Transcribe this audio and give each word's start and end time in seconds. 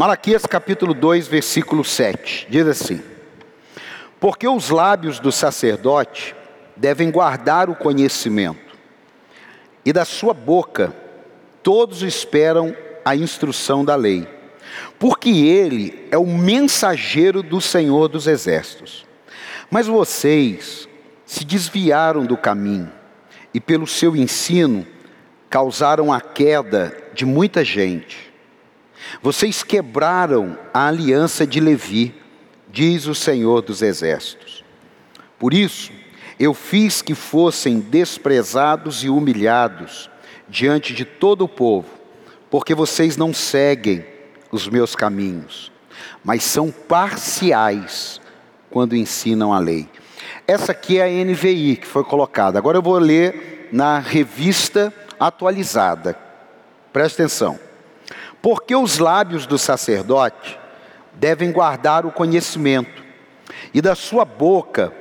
Malaquias 0.00 0.46
capítulo 0.46 0.94
2, 0.94 1.28
versículo 1.28 1.84
7, 1.84 2.46
diz 2.48 2.66
assim: 2.66 3.02
Porque 4.18 4.48
os 4.48 4.70
lábios 4.70 5.20
do 5.20 5.30
sacerdote 5.30 6.34
devem 6.74 7.10
guardar 7.10 7.68
o 7.68 7.74
conhecimento, 7.74 8.78
e 9.84 9.92
da 9.92 10.06
sua 10.06 10.32
boca 10.32 10.94
todos 11.62 12.02
esperam 12.02 12.74
a 13.04 13.14
instrução 13.14 13.84
da 13.84 13.94
lei, 13.94 14.26
porque 14.98 15.28
ele 15.28 16.08
é 16.10 16.16
o 16.16 16.26
mensageiro 16.26 17.42
do 17.42 17.60
Senhor 17.60 18.08
dos 18.08 18.26
exércitos. 18.26 19.04
Mas 19.70 19.86
vocês 19.86 20.88
se 21.26 21.44
desviaram 21.44 22.24
do 22.24 22.38
caminho, 22.38 22.90
e 23.52 23.60
pelo 23.60 23.86
seu 23.86 24.16
ensino 24.16 24.86
causaram 25.50 26.10
a 26.10 26.22
queda 26.22 26.96
de 27.12 27.26
muita 27.26 27.62
gente. 27.62 28.29
Vocês 29.22 29.62
quebraram 29.62 30.58
a 30.72 30.86
aliança 30.86 31.46
de 31.46 31.60
Levi, 31.60 32.14
diz 32.70 33.06
o 33.06 33.14
Senhor 33.14 33.62
dos 33.62 33.82
Exércitos. 33.82 34.64
Por 35.38 35.54
isso, 35.54 35.92
eu 36.38 36.54
fiz 36.54 37.02
que 37.02 37.14
fossem 37.14 37.80
desprezados 37.80 39.04
e 39.04 39.08
humilhados 39.08 40.10
diante 40.48 40.92
de 40.94 41.04
todo 41.04 41.44
o 41.44 41.48
povo, 41.48 41.88
porque 42.50 42.74
vocês 42.74 43.16
não 43.16 43.32
seguem 43.32 44.04
os 44.50 44.68
meus 44.68 44.96
caminhos, 44.96 45.70
mas 46.24 46.42
são 46.42 46.70
parciais 46.70 48.20
quando 48.70 48.96
ensinam 48.96 49.52
a 49.52 49.58
lei. 49.58 49.88
Essa 50.46 50.72
aqui 50.72 50.98
é 50.98 51.04
a 51.04 51.24
NVI 51.24 51.76
que 51.76 51.86
foi 51.86 52.04
colocada. 52.04 52.58
Agora 52.58 52.78
eu 52.78 52.82
vou 52.82 52.98
ler 52.98 53.68
na 53.72 53.98
revista 53.98 54.92
atualizada. 55.18 56.18
Presta 56.92 57.22
atenção. 57.22 57.69
Porque 58.42 58.74
os 58.74 58.98
lábios 58.98 59.46
do 59.46 59.58
sacerdote 59.58 60.58
devem 61.12 61.52
guardar 61.52 62.06
o 62.06 62.12
conhecimento, 62.12 63.04
e 63.74 63.82
da 63.82 63.94
sua 63.94 64.24
boca 64.24 64.92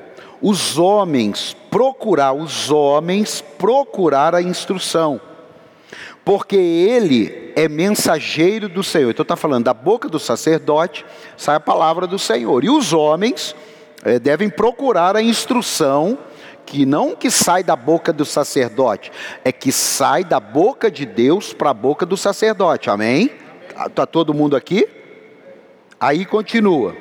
os 0.41 0.77
homens 0.77 1.55
procurar, 1.69 2.33
os 2.33 2.71
homens 2.71 3.41
procurar 3.57 4.33
a 4.33 4.41
instrução, 4.41 5.19
porque 6.25 6.55
ele 6.55 7.53
é 7.55 7.67
mensageiro 7.67 8.69
do 8.69 8.83
Senhor. 8.83 9.09
Então 9.09 9.23
está 9.23 9.35
falando 9.35 9.65
da 9.65 9.73
boca 9.73 10.07
do 10.07 10.19
sacerdote 10.19 11.05
sai 11.35 11.55
a 11.55 11.59
palavra 11.59 12.05
do 12.05 12.19
Senhor, 12.19 12.63
e 12.63 12.69
os 12.69 12.93
homens 12.93 13.55
é, 14.03 14.19
devem 14.19 14.49
procurar 14.49 15.15
a 15.15 15.21
instrução 15.21 16.17
que 16.69 16.85
não 16.85 17.15
que 17.15 17.31
sai 17.31 17.63
da 17.63 17.75
boca 17.75 18.13
do 18.13 18.23
sacerdote, 18.23 19.11
é 19.43 19.51
que 19.51 19.71
sai 19.71 20.23
da 20.23 20.39
boca 20.39 20.91
de 20.91 21.03
Deus 21.03 21.51
para 21.51 21.71
a 21.71 21.73
boca 21.73 22.05
do 22.05 22.15
sacerdote. 22.15 22.91
Amém? 22.91 23.31
Está 23.67 23.89
tá 23.89 24.05
todo 24.05 24.35
mundo 24.35 24.55
aqui? 24.55 24.87
Aí 25.99 26.25
continua. 26.25 26.95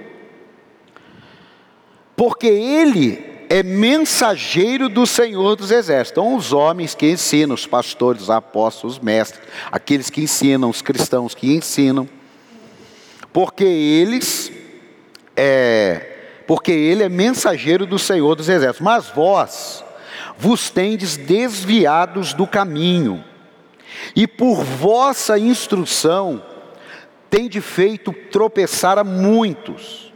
Porque 2.16 2.46
ele 2.46 3.44
é 3.50 3.62
mensageiro 3.62 4.88
do 4.88 5.06
Senhor 5.06 5.54
dos 5.54 5.70
Exércitos. 5.70 6.12
Então, 6.12 6.34
os 6.34 6.52
homens 6.52 6.94
que 6.94 7.10
ensinam, 7.10 7.54
os 7.54 7.66
pastores, 7.66 8.22
os 8.22 8.30
apóstolos, 8.30 8.96
os 8.96 9.02
mestres, 9.02 9.42
aqueles 9.70 10.08
que 10.08 10.22
ensinam, 10.22 10.70
os 10.70 10.80
cristãos 10.80 11.34
que 11.34 11.54
ensinam, 11.54 12.08
porque 13.32 13.64
eles 13.64 14.50
é, 15.36 16.17
porque 16.48 16.72
ele 16.72 17.02
é 17.02 17.10
mensageiro 17.10 17.84
do 17.84 17.98
Senhor 17.98 18.34
dos 18.34 18.48
Exércitos. 18.48 18.80
Mas 18.80 19.10
vós 19.10 19.84
vos 20.38 20.70
tendes 20.70 21.14
desviados 21.14 22.32
do 22.32 22.46
caminho, 22.46 23.22
e 24.16 24.26
por 24.26 24.64
vossa 24.64 25.38
instrução 25.38 26.42
tende 27.28 27.60
feito 27.60 28.14
tropeçar 28.30 28.96
a 28.96 29.04
muitos. 29.04 30.10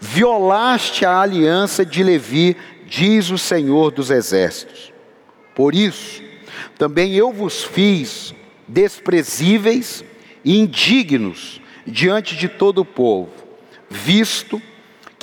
Violaste 0.00 1.04
a 1.04 1.20
aliança 1.20 1.86
de 1.86 2.02
Levi, 2.02 2.56
diz 2.86 3.30
o 3.30 3.38
Senhor 3.38 3.92
dos 3.92 4.10
Exércitos. 4.10 4.92
Por 5.54 5.72
isso, 5.72 6.20
também 6.76 7.14
eu 7.14 7.32
vos 7.32 7.62
fiz 7.62 8.34
desprezíveis 8.66 10.02
e 10.44 10.58
indignos 10.58 11.60
diante 11.86 12.34
de 12.34 12.48
todo 12.48 12.80
o 12.80 12.84
povo, 12.84 13.30
visto 13.88 14.58
que 14.58 14.75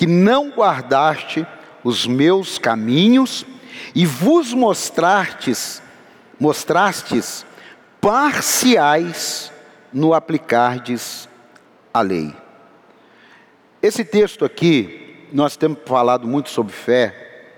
que 0.04 0.08
não 0.08 0.50
guardaste 0.50 1.48
os 1.82 2.06
meus 2.06 2.58
caminhos 2.58 3.46
e 3.96 4.06
vos 4.06 4.54
mostrastes, 4.54 5.82
mostrastes 6.38 7.46
parciais 8.02 9.50
no 9.94 10.14
aplicardes 10.14 11.30
a 11.94 12.02
lei. 12.02 12.36
Esse 13.82 14.04
texto 14.04 14.44
aqui, 14.44 15.26
nós 15.32 15.56
temos 15.56 15.78
falado 15.86 16.28
muito 16.28 16.50
sobre 16.50 16.74
fé, 16.74 17.56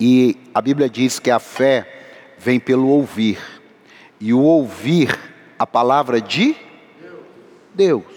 e 0.00 0.36
a 0.52 0.60
Bíblia 0.60 0.90
diz 0.90 1.20
que 1.20 1.30
a 1.30 1.38
fé 1.38 2.34
vem 2.36 2.58
pelo 2.58 2.88
ouvir, 2.88 3.38
e 4.18 4.34
o 4.34 4.40
ouvir 4.40 5.16
a 5.56 5.64
palavra 5.64 6.20
de 6.20 6.56
Deus. 7.72 8.13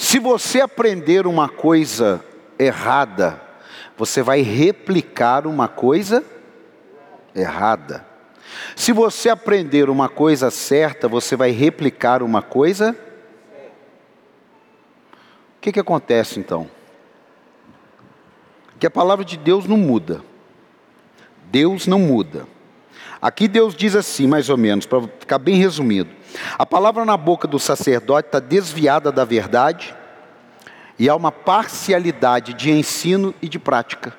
Se 0.00 0.18
você 0.18 0.62
aprender 0.62 1.26
uma 1.26 1.46
coisa 1.46 2.24
errada, 2.58 3.38
você 3.98 4.22
vai 4.22 4.40
replicar 4.40 5.46
uma 5.46 5.68
coisa 5.68 6.24
errada. 7.34 8.06
Se 8.74 8.92
você 8.92 9.28
aprender 9.28 9.90
uma 9.90 10.08
coisa 10.08 10.50
certa, 10.50 11.06
você 11.06 11.36
vai 11.36 11.50
replicar 11.50 12.22
uma 12.22 12.40
coisa. 12.40 12.96
O 15.58 15.60
que, 15.60 15.70
que 15.70 15.80
acontece 15.80 16.40
então? 16.40 16.68
Que 18.78 18.86
a 18.86 18.90
palavra 18.90 19.22
de 19.22 19.36
Deus 19.36 19.66
não 19.66 19.76
muda. 19.76 20.22
Deus 21.50 21.86
não 21.86 21.98
muda. 21.98 22.46
Aqui 23.20 23.46
Deus 23.46 23.74
diz 23.74 23.94
assim, 23.94 24.26
mais 24.26 24.48
ou 24.48 24.56
menos, 24.56 24.86
para 24.86 25.02
ficar 25.02 25.38
bem 25.38 25.56
resumido: 25.56 26.08
a 26.58 26.66
palavra 26.66 27.04
na 27.04 27.16
boca 27.16 27.48
do 27.48 27.58
sacerdote 27.58 28.28
está 28.28 28.40
desviada 28.40 29.10
da 29.10 29.24
verdade 29.24 29.94
e 30.98 31.08
há 31.08 31.16
uma 31.16 31.32
parcialidade 31.32 32.52
de 32.54 32.70
ensino 32.70 33.34
e 33.40 33.48
de 33.48 33.58
prática, 33.58 34.14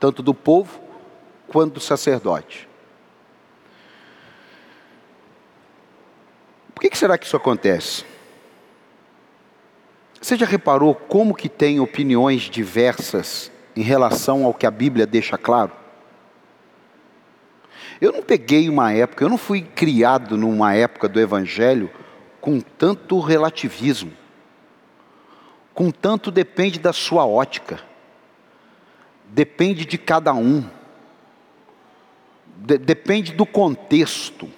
tanto 0.00 0.22
do 0.22 0.32
povo 0.32 0.80
quanto 1.46 1.74
do 1.74 1.80
sacerdote. 1.80 2.68
Por 6.74 6.80
que 6.80 6.96
será 6.96 7.18
que 7.18 7.26
isso 7.26 7.36
acontece? 7.36 8.04
Você 10.20 10.36
já 10.36 10.46
reparou 10.46 10.94
como 10.94 11.34
que 11.34 11.48
tem 11.48 11.80
opiniões 11.80 12.42
diversas 12.42 13.50
em 13.76 13.82
relação 13.82 14.44
ao 14.44 14.54
que 14.54 14.66
a 14.66 14.70
Bíblia 14.70 15.06
deixa 15.06 15.38
claro? 15.38 15.72
Eu 18.00 18.12
não 18.12 18.22
peguei 18.22 18.68
uma 18.68 18.92
época, 18.92 19.24
eu 19.24 19.28
não 19.28 19.38
fui 19.38 19.62
criado 19.62 20.36
numa 20.36 20.74
época 20.74 21.08
do 21.08 21.18
Evangelho 21.18 21.90
com 22.40 22.60
tanto 22.60 23.18
relativismo, 23.18 24.12
com 25.74 25.90
tanto 25.90 26.30
depende 26.30 26.78
da 26.78 26.92
sua 26.92 27.26
ótica, 27.26 27.80
depende 29.24 29.84
de 29.84 29.98
cada 29.98 30.32
um, 30.32 30.64
de, 32.56 32.78
depende 32.78 33.32
do 33.32 33.44
contexto. 33.44 34.48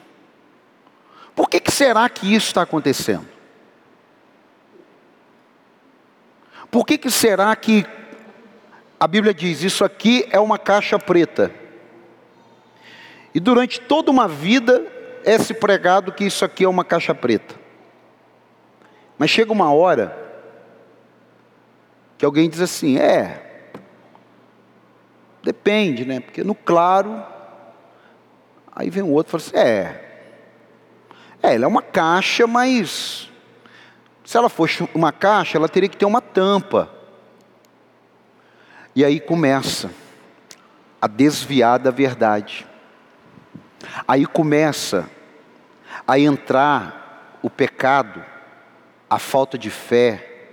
Por 1.35 1.49
que, 1.49 1.61
que 1.61 1.73
será 1.73 2.09
que 2.11 2.35
isso 2.35 2.49
está 2.49 2.63
acontecendo? 2.63 3.27
Por 6.71 6.85
que, 6.85 6.99
que 6.99 7.11
será 7.11 7.57
que 7.57 7.87
a 8.99 9.09
Bíblia 9.09 9.33
diz 9.33 9.63
isso 9.63 9.83
aqui 9.83 10.29
é 10.31 10.39
uma 10.39 10.59
caixa 10.59 10.99
preta? 10.99 11.60
E 13.35 13.41
durante 13.41 13.81
toda 13.81 14.11
uma 14.11 14.27
vida 14.27 14.85
é 15.25 15.39
se 15.39 15.55
pregado 15.55 16.13
que 16.13 16.25
isso 16.25 16.45
aqui 16.45 16.65
é 16.65 16.69
uma 16.69 16.85
caixa 16.85 17.15
preta. 17.15 17.55
Mas 19.19 19.31
chega 19.31 19.53
uma 19.53 19.73
hora 19.73 20.17
que 22.17 22.25
alguém 22.25 22.49
diz 22.49 22.61
assim: 22.61 22.99
é, 22.99 23.71
depende, 25.43 26.05
né? 26.05 26.21
Porque 26.21 26.43
no 26.43 26.55
claro, 26.55 27.23
aí 28.75 28.91
vem 28.91 29.03
um 29.03 29.13
outro 29.13 29.37
e 29.37 29.41
fala 29.41 29.63
assim: 29.63 29.69
é, 29.69 30.11
é, 31.43 31.55
ela 31.55 31.65
é 31.65 31.69
uma 31.69 31.83
caixa, 31.83 32.47
mas 32.47 33.31
se 34.25 34.37
ela 34.37 34.49
fosse 34.49 34.89
uma 34.95 35.13
caixa, 35.13 35.59
ela 35.59 35.69
teria 35.69 35.89
que 35.89 35.97
ter 35.97 36.05
uma 36.05 36.21
tampa. 36.21 36.91
E 38.95 39.05
aí 39.05 39.21
começa 39.21 39.91
a 41.01 41.07
desviar 41.07 41.79
da 41.79 41.91
verdade. 41.91 42.67
Aí 44.07 44.27
começa 44.27 45.09
a 46.07 46.19
entrar 46.19 47.39
o 47.43 47.49
pecado, 47.49 48.25
a 49.09 49.19
falta 49.19 49.57
de 49.57 49.71
fé, 49.71 50.49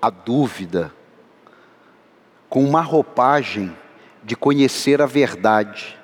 a 0.00 0.10
dúvida, 0.10 0.92
com 2.48 2.64
uma 2.64 2.80
roupagem 2.80 3.76
de 4.22 4.34
conhecer 4.34 5.00
a 5.00 5.06
verdade, 5.06 5.98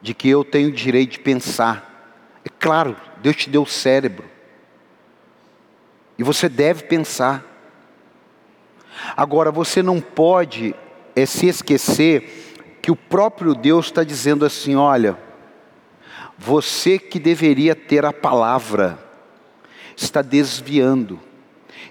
de 0.00 0.14
que 0.14 0.28
eu 0.28 0.44
tenho 0.44 0.72
direito 0.72 1.12
de 1.12 1.18
pensar, 1.20 1.92
É 2.44 2.48
claro, 2.48 2.96
Deus 3.18 3.36
te 3.36 3.48
deu 3.48 3.62
o 3.62 3.66
cérebro. 3.66 4.24
E 6.18 6.22
você 6.22 6.48
deve 6.48 6.84
pensar. 6.84 7.44
Agora, 9.16 9.50
você 9.50 9.82
não 9.82 10.00
pode 10.00 10.74
é, 11.14 11.24
se 11.24 11.46
esquecer 11.46 12.51
que 12.82 12.90
o 12.90 12.96
próprio 12.96 13.54
Deus 13.54 13.86
está 13.86 14.02
dizendo 14.02 14.44
assim: 14.44 14.74
olha, 14.74 15.16
você 16.36 16.98
que 16.98 17.20
deveria 17.20 17.76
ter 17.76 18.04
a 18.04 18.12
palavra, 18.12 18.98
está 19.96 20.20
desviando. 20.20 21.20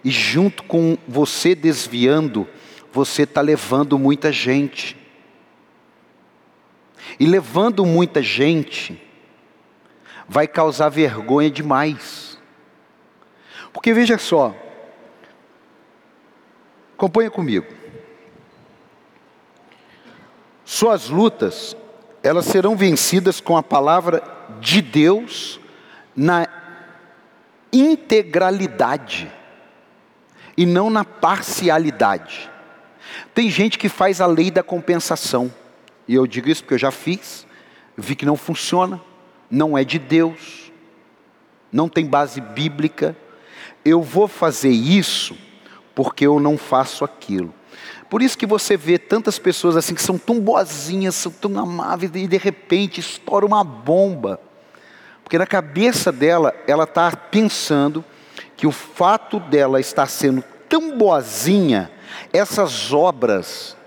E 0.03 0.11
junto 0.11 0.63
com 0.63 0.97
você 1.07 1.55
desviando, 1.55 2.45
você 2.91 3.23
está 3.23 3.39
levando 3.39 3.97
muita 3.97 4.31
gente. 4.31 4.97
E 7.19 7.25
levando 7.25 7.85
muita 7.85 8.21
gente, 8.21 9.01
vai 10.27 10.47
causar 10.47 10.89
vergonha 10.89 11.49
demais. 11.49 12.37
Porque 13.71 13.93
veja 13.93 14.17
só, 14.17 14.55
acompanha 16.93 17.31
comigo. 17.31 17.80
Suas 20.73 21.09
lutas, 21.09 21.75
elas 22.23 22.45
serão 22.45 22.77
vencidas 22.77 23.41
com 23.41 23.57
a 23.57 23.61
palavra 23.61 24.23
de 24.61 24.81
Deus 24.81 25.59
na 26.15 26.47
integralidade 27.73 29.29
e 30.55 30.65
não 30.65 30.89
na 30.89 31.03
parcialidade. 31.03 32.49
Tem 33.33 33.51
gente 33.51 33.77
que 33.77 33.89
faz 33.89 34.21
a 34.21 34.25
lei 34.25 34.49
da 34.49 34.63
compensação, 34.63 35.53
e 36.07 36.15
eu 36.15 36.25
digo 36.25 36.47
isso 36.47 36.63
porque 36.63 36.75
eu 36.75 36.79
já 36.79 36.89
fiz, 36.89 37.45
vi 37.97 38.15
que 38.15 38.25
não 38.25 38.37
funciona, 38.37 39.01
não 39.49 39.77
é 39.77 39.83
de 39.83 39.99
Deus, 39.99 40.71
não 41.69 41.89
tem 41.89 42.05
base 42.05 42.39
bíblica. 42.39 43.13
Eu 43.83 44.01
vou 44.01 44.25
fazer 44.25 44.71
isso 44.71 45.37
porque 45.93 46.25
eu 46.25 46.39
não 46.39 46.57
faço 46.57 47.03
aquilo. 47.03 47.53
Por 48.11 48.21
isso 48.21 48.37
que 48.37 48.45
você 48.45 48.75
vê 48.75 48.99
tantas 48.99 49.39
pessoas 49.39 49.77
assim 49.77 49.95
que 49.95 50.01
são 50.01 50.17
tão 50.17 50.37
boazinhas, 50.37 51.15
são 51.15 51.31
tão 51.31 51.57
amáveis 51.57 52.11
e 52.13 52.27
de 52.27 52.35
repente 52.35 52.99
estoura 52.99 53.45
uma 53.45 53.63
bomba. 53.63 54.37
Porque 55.23 55.37
na 55.37 55.47
cabeça 55.47 56.11
dela, 56.11 56.53
ela 56.67 56.83
está 56.83 57.09
pensando 57.15 58.03
que 58.57 58.67
o 58.67 58.71
fato 58.71 59.39
dela 59.39 59.79
estar 59.79 60.07
sendo 60.07 60.43
tão 60.67 60.97
boazinha, 60.97 61.89
essas 62.33 62.91
obras 62.91 63.77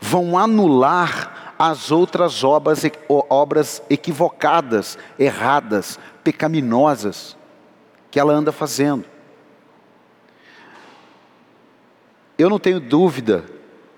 vão 0.00 0.38
anular 0.38 1.54
as 1.58 1.90
outras 1.90 2.42
obras, 2.42 2.80
obras 3.28 3.82
equivocadas, 3.90 4.96
erradas, 5.18 5.98
pecaminosas 6.24 7.36
que 8.10 8.18
ela 8.18 8.32
anda 8.32 8.50
fazendo. 8.50 9.04
Eu 12.38 12.48
não 12.48 12.58
tenho 12.58 12.80
dúvida 12.80 13.52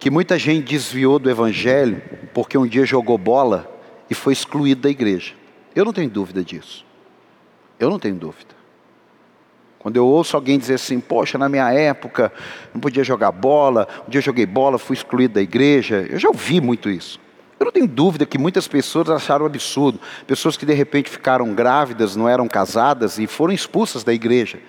que 0.06 0.10
muita 0.10 0.38
gente 0.38 0.66
desviou 0.66 1.18
do 1.18 1.28
Evangelho 1.28 2.00
porque 2.32 2.56
um 2.56 2.64
dia 2.64 2.86
jogou 2.86 3.18
bola 3.18 3.68
e 4.08 4.14
foi 4.14 4.32
excluído 4.32 4.82
da 4.82 4.88
igreja. 4.88 5.34
Eu 5.74 5.84
não 5.84 5.92
tenho 5.92 6.08
dúvida 6.08 6.44
disso. 6.44 6.86
Eu 7.76 7.90
não 7.90 7.98
tenho 7.98 8.14
dúvida. 8.14 8.54
Quando 9.80 9.96
eu 9.96 10.06
ouço 10.06 10.36
alguém 10.36 10.60
dizer 10.60 10.74
assim, 10.74 11.00
poxa, 11.00 11.36
na 11.36 11.48
minha 11.48 11.72
época 11.72 12.32
não 12.72 12.80
podia 12.80 13.02
jogar 13.02 13.32
bola, 13.32 13.88
um 14.06 14.08
dia 14.08 14.20
eu 14.20 14.22
joguei 14.22 14.46
bola, 14.46 14.78
fui 14.78 14.94
excluído 14.94 15.34
da 15.34 15.42
igreja, 15.42 16.06
eu 16.08 16.20
já 16.20 16.28
ouvi 16.28 16.60
muito 16.60 16.88
isso. 16.88 17.18
Eu 17.58 17.64
não 17.64 17.72
tenho 17.72 17.88
dúvida 17.88 18.24
que 18.24 18.38
muitas 18.38 18.68
pessoas 18.68 19.10
acharam 19.10 19.44
absurdo. 19.44 19.98
Pessoas 20.24 20.56
que 20.56 20.64
de 20.64 20.72
repente 20.72 21.10
ficaram 21.10 21.52
grávidas, 21.52 22.14
não 22.14 22.28
eram 22.28 22.46
casadas 22.46 23.18
e 23.18 23.26
foram 23.26 23.52
expulsas 23.52 24.04
da 24.04 24.14
igreja. 24.14 24.60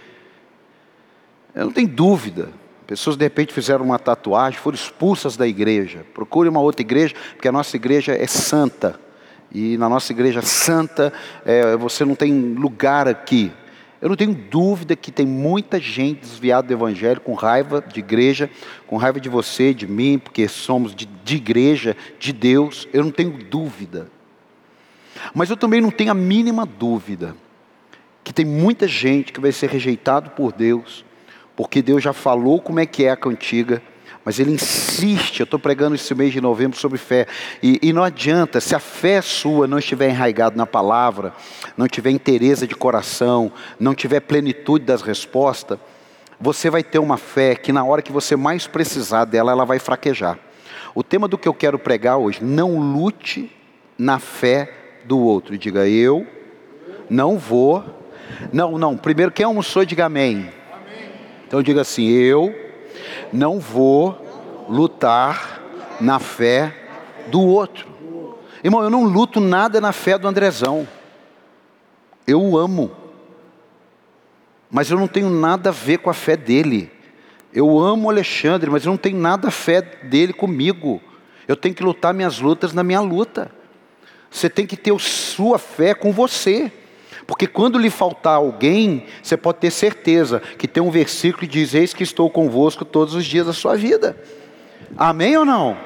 Eu 1.54 1.66
não 1.66 1.72
tenho 1.72 1.90
dúvida. 1.90 2.50
Pessoas 2.88 3.18
de 3.18 3.26
repente 3.26 3.54
fizeram 3.54 3.84
uma 3.84 4.00
tatuagem, 4.00 4.58
foram 4.58 4.76
expulsas 4.76 5.36
da 5.36 5.46
igreja. 5.46 6.06
Procure 6.14 6.48
uma 6.48 6.62
outra 6.62 6.82
igreja, 6.82 7.14
porque 7.34 7.50
a 7.50 7.52
nossa 7.52 7.76
igreja 7.76 8.14
é 8.14 8.26
santa. 8.26 8.98
E 9.54 9.78
na 9.78 9.90
nossa 9.90 10.14
igreja 10.14 10.42
santa, 10.42 11.12
é, 11.46 11.76
você 11.76 12.06
não 12.06 12.16
tem 12.16 12.32
lugar 12.54 13.06
aqui. 13.06 13.52
Eu 14.02 14.08
não 14.08 14.16
tenho 14.16 14.34
dúvida 14.34 14.96
que 14.96 15.12
tem 15.12 15.26
muita 15.26 15.82
gente 15.82 16.22
desviada 16.22 16.68
do 16.68 16.74
Evangelho, 16.74 17.20
com 17.20 17.34
raiva 17.34 17.82
de 17.82 18.00
igreja, 18.00 18.50
com 18.86 18.96
raiva 18.96 19.20
de 19.20 19.28
você, 19.28 19.74
de 19.74 19.86
mim, 19.86 20.18
porque 20.18 20.48
somos 20.48 20.96
de, 20.96 21.06
de 21.06 21.36
igreja, 21.36 21.96
de 22.18 22.32
Deus. 22.32 22.88
Eu 22.94 23.04
não 23.04 23.12
tenho 23.12 23.32
dúvida. 23.32 24.10
Mas 25.34 25.50
eu 25.50 25.58
também 25.58 25.82
não 25.82 25.92
tenho 25.92 26.12
a 26.12 26.16
mínima 26.16 26.66
dúvida 26.66 27.36
que 28.24 28.34
tem 28.34 28.46
muita 28.46 28.88
gente 28.88 29.34
que 29.34 29.40
vai 29.40 29.52
ser 29.52 29.70
rejeitado 29.70 30.32
por 30.32 30.52
Deus, 30.52 31.06
porque 31.58 31.82
Deus 31.82 32.02
já 32.02 32.14
falou 32.14 32.62
como 32.62 32.80
é 32.80 32.86
que 32.86 33.04
é 33.04 33.10
a 33.10 33.18
cantiga 33.18 33.82
mas 34.28 34.42
ele 34.42 34.52
insiste. 34.52 35.40
Eu 35.40 35.46
estou 35.46 35.58
pregando 35.58 35.96
esse 35.96 36.14
mês 36.14 36.34
de 36.34 36.42
novembro 36.42 36.78
sobre 36.78 36.98
fé. 36.98 37.26
E, 37.64 37.80
e, 37.82 37.94
não 37.94 38.04
adianta, 38.04 38.60
se 38.60 38.76
a 38.76 38.80
fé 38.80 39.22
sua 39.22 39.68
não 39.68 39.80
estiver 39.80 40.10
enraizada 40.10 40.54
na 40.54 40.66
palavra, 40.66 41.32
não 41.78 41.88
tiver 41.88 42.10
interesse 42.10 42.68
de 42.68 42.76
coração, 42.76 43.50
não 43.80 43.96
tiver 43.96 44.20
plenitude 44.20 44.84
das 44.84 45.02
respostas, 45.02 45.80
você 46.38 46.70
vai 46.70 46.84
ter 46.84 47.00
uma 47.00 47.16
fé 47.16 47.56
que 47.56 47.72
na 47.72 47.86
hora 47.86 48.02
que 48.02 48.12
você 48.12 48.36
mais 48.36 48.68
precisar 48.68 49.24
dela, 49.24 49.54
ela 49.54 49.64
vai 49.64 49.80
fraquejar. 49.80 50.38
O 50.94 51.04
tema 51.04 51.26
do 51.26 51.38
que 51.38 51.48
eu 51.48 51.54
quero 51.54 51.80
pregar 51.80 52.18
hoje, 52.18 52.44
não 52.44 52.78
lute 52.78 53.50
na 53.98 54.20
fé 54.20 54.74
do 55.06 55.18
outro. 55.20 55.58
Diga, 55.58 55.88
eu 55.88 56.28
não 57.10 57.38
vou. 57.38 57.82
Não, 58.52 58.78
não. 58.78 58.98
Primeiro, 58.98 59.32
quem 59.32 59.46
almoçou, 59.46 59.86
diga 59.86 60.08
amém. 60.08 60.57
Então 61.48 61.64
diga 61.64 61.80
assim, 61.80 62.06
eu 62.10 62.54
não 63.32 63.58
vou 63.58 64.66
lutar 64.68 65.62
na 66.02 66.20
fé 66.20 66.76
do 67.28 67.42
outro. 67.42 67.88
Irmão, 68.62 68.84
eu 68.84 68.90
não 68.90 69.06
luto 69.06 69.40
nada 69.40 69.80
na 69.80 69.94
fé 69.94 70.18
do 70.18 70.28
Andrezão. 70.28 70.86
Eu 72.28 72.44
o 72.44 72.58
amo. 72.58 72.92
Mas 74.70 74.92
eu 74.92 74.98
não 75.00 75.08
tenho 75.08 75.30
nada 75.30 75.70
a 75.70 75.72
ver 75.72 76.00
com 76.00 76.10
a 76.10 76.14
fé 76.14 76.36
dele. 76.36 76.92
Eu 77.54 77.80
amo 77.80 78.08
o 78.08 78.10
Alexandre, 78.10 78.70
mas 78.70 78.86
eu 78.86 78.92
não 78.92 78.98
tenho 78.98 79.18
nada 79.18 79.48
a 79.48 79.52
fé 79.52 79.82
dele 79.82 80.34
comigo. 80.34 81.02
Eu 81.48 81.56
tenho 81.56 81.74
que 81.74 81.82
lutar 81.82 82.14
minhas 82.14 82.40
lutas 82.40 82.74
na 82.74 82.84
minha 82.84 83.00
luta. 83.00 83.50
Você 84.30 84.50
tem 84.50 84.66
que 84.66 84.76
ter 84.76 84.94
a 84.94 85.00
sua 85.00 85.58
fé 85.58 85.94
com 85.94 86.12
você. 86.12 86.70
Porque 87.28 87.46
quando 87.46 87.78
lhe 87.78 87.90
faltar 87.90 88.38
alguém, 88.38 89.06
você 89.22 89.36
pode 89.36 89.60
ter 89.60 89.70
certeza 89.70 90.42
que 90.58 90.66
tem 90.66 90.82
um 90.82 90.90
versículo 90.90 91.42
que 91.42 91.48
diz: 91.48 91.74
Eis 91.74 91.94
que 91.94 92.02
estou 92.02 92.30
convosco 92.30 92.86
todos 92.86 93.14
os 93.14 93.26
dias 93.26 93.46
da 93.46 93.54
sua 93.54 93.76
vida. 93.76 94.18
Amém 94.96 95.36
ou 95.38 95.44
não? 95.44 95.78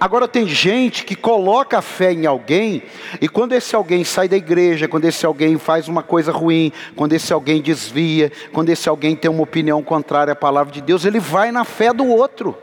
Agora 0.00 0.26
tem 0.26 0.46
gente 0.46 1.04
que 1.04 1.14
coloca 1.14 1.78
a 1.78 1.82
fé 1.82 2.12
em 2.12 2.24
alguém, 2.24 2.84
e 3.20 3.28
quando 3.28 3.52
esse 3.52 3.76
alguém 3.76 4.02
sai 4.02 4.28
da 4.28 4.36
igreja, 4.36 4.88
quando 4.88 5.04
esse 5.04 5.26
alguém 5.26 5.58
faz 5.58 5.88
uma 5.88 6.02
coisa 6.02 6.32
ruim, 6.32 6.72
quando 6.96 7.12
esse 7.12 7.32
alguém 7.32 7.60
desvia, 7.60 8.32
quando 8.52 8.70
esse 8.70 8.88
alguém 8.88 9.14
tem 9.14 9.30
uma 9.30 9.42
opinião 9.42 9.82
contrária 9.82 10.32
à 10.32 10.36
palavra 10.36 10.72
de 10.72 10.80
Deus, 10.80 11.04
ele 11.04 11.20
vai 11.20 11.52
na 11.52 11.64
fé 11.64 11.92
do 11.92 12.06
outro, 12.06 12.56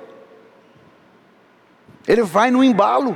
ele 2.08 2.24
vai 2.24 2.50
no 2.50 2.63
embalo. 2.63 3.15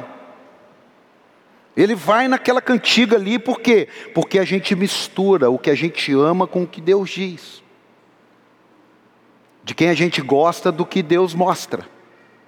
Ele 1.75 1.94
vai 1.94 2.27
naquela 2.27 2.62
cantiga 2.62 3.17
ali, 3.17 3.38
por 3.38 3.60
quê? 3.60 3.88
Porque 4.13 4.39
a 4.39 4.46
gente 4.46 4.75
mistura 4.75 5.50
o 5.50 5.60
que 5.60 5.70
a 5.70 5.75
gente 5.75 6.13
ama 6.13 6.48
com 6.48 6.63
o 6.63 6.67
que 6.67 6.79
Deus 6.79 7.10
diz. 7.10 7.62
De 9.63 9.74
quem 9.74 9.89
a 9.89 9.94
gente 9.94 10.22
gosta 10.22 10.72
do 10.72 10.86
que 10.86 11.03
Deus 11.03 11.34
mostra. 11.34 11.86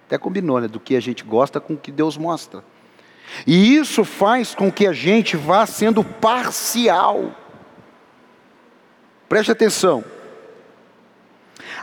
Até 0.06 0.18
combinou, 0.18 0.62
né? 0.62 0.68
Do 0.68 0.80
que 0.80 0.96
a 0.96 1.00
gente 1.02 1.24
gosta 1.24 1.60
com 1.60 1.74
o 1.74 1.78
que 1.78 1.92
Deus 1.92 2.16
mostra. 2.16 2.64
E 3.46 3.76
isso 3.76 4.06
faz 4.06 4.56
com 4.56 4.72
que 4.72 4.88
a 4.88 4.94
gente 4.94 5.36
vá 5.36 5.66
sendo 5.66 6.04
parcial. 6.04 7.36
Preste 9.28 9.52
atenção. 9.52 10.04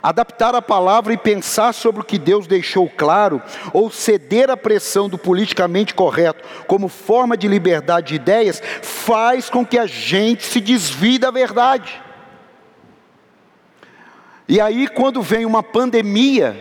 Adaptar 0.05 0.55
a 0.55 0.61
palavra 0.61 1.15
e 1.15 1.17
pensar 1.17 1.73
sobre 1.73 2.03
o 2.03 2.05
que 2.05 2.19
Deus 2.19 2.47
deixou 2.47 2.91
claro, 2.91 3.41
ou 3.73 3.91
ceder 3.91 4.51
à 4.51 4.57
pressão 4.57 5.09
do 5.09 5.17
politicamente 5.17 5.95
correto 5.95 6.47
como 6.67 6.89
forma 6.89 7.39
de 7.39 7.49
liberdade 7.49 8.09
de 8.09 8.17
ideias, 8.17 8.63
faz 8.83 9.49
com 9.49 9.65
que 9.65 9.79
a 9.79 9.87
gente 9.87 10.45
se 10.45 10.61
desvie 10.61 11.19
da 11.19 11.31
verdade. 11.31 12.03
E 14.47 14.61
aí, 14.61 14.87
quando 14.89 15.23
vem 15.23 15.47
uma 15.47 15.63
pandemia, 15.63 16.55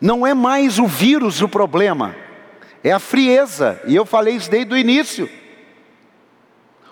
não 0.00 0.26
é 0.26 0.34
mais 0.34 0.80
o 0.80 0.88
vírus 0.88 1.40
o 1.40 1.48
problema, 1.48 2.16
é 2.82 2.90
a 2.90 2.98
frieza, 2.98 3.80
e 3.86 3.94
eu 3.94 4.04
falei 4.04 4.34
isso 4.34 4.50
desde 4.50 4.74
o 4.74 4.76
início. 4.76 5.30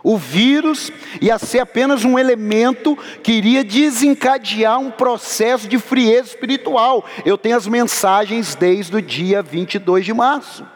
O 0.05 0.19
vírus 0.19 0.93
ia 1.19 1.39
ser 1.39 1.61
apenas 1.61 2.05
um 2.05 2.19
elemento 2.19 2.95
que 3.23 3.33
iria 3.33 3.65
desencadear 3.65 4.79
um 4.79 4.91
processo 4.91 5.67
de 5.67 5.79
frieza 5.79 6.29
espiritual. 6.29 7.07
Eu 7.25 7.39
tenho 7.39 7.57
as 7.57 7.67
mensagens 7.67 8.55
desde 8.55 8.95
o 8.95 9.01
dia 9.01 9.43
22 9.43 10.05
de 10.05 10.13
março. 10.13 10.67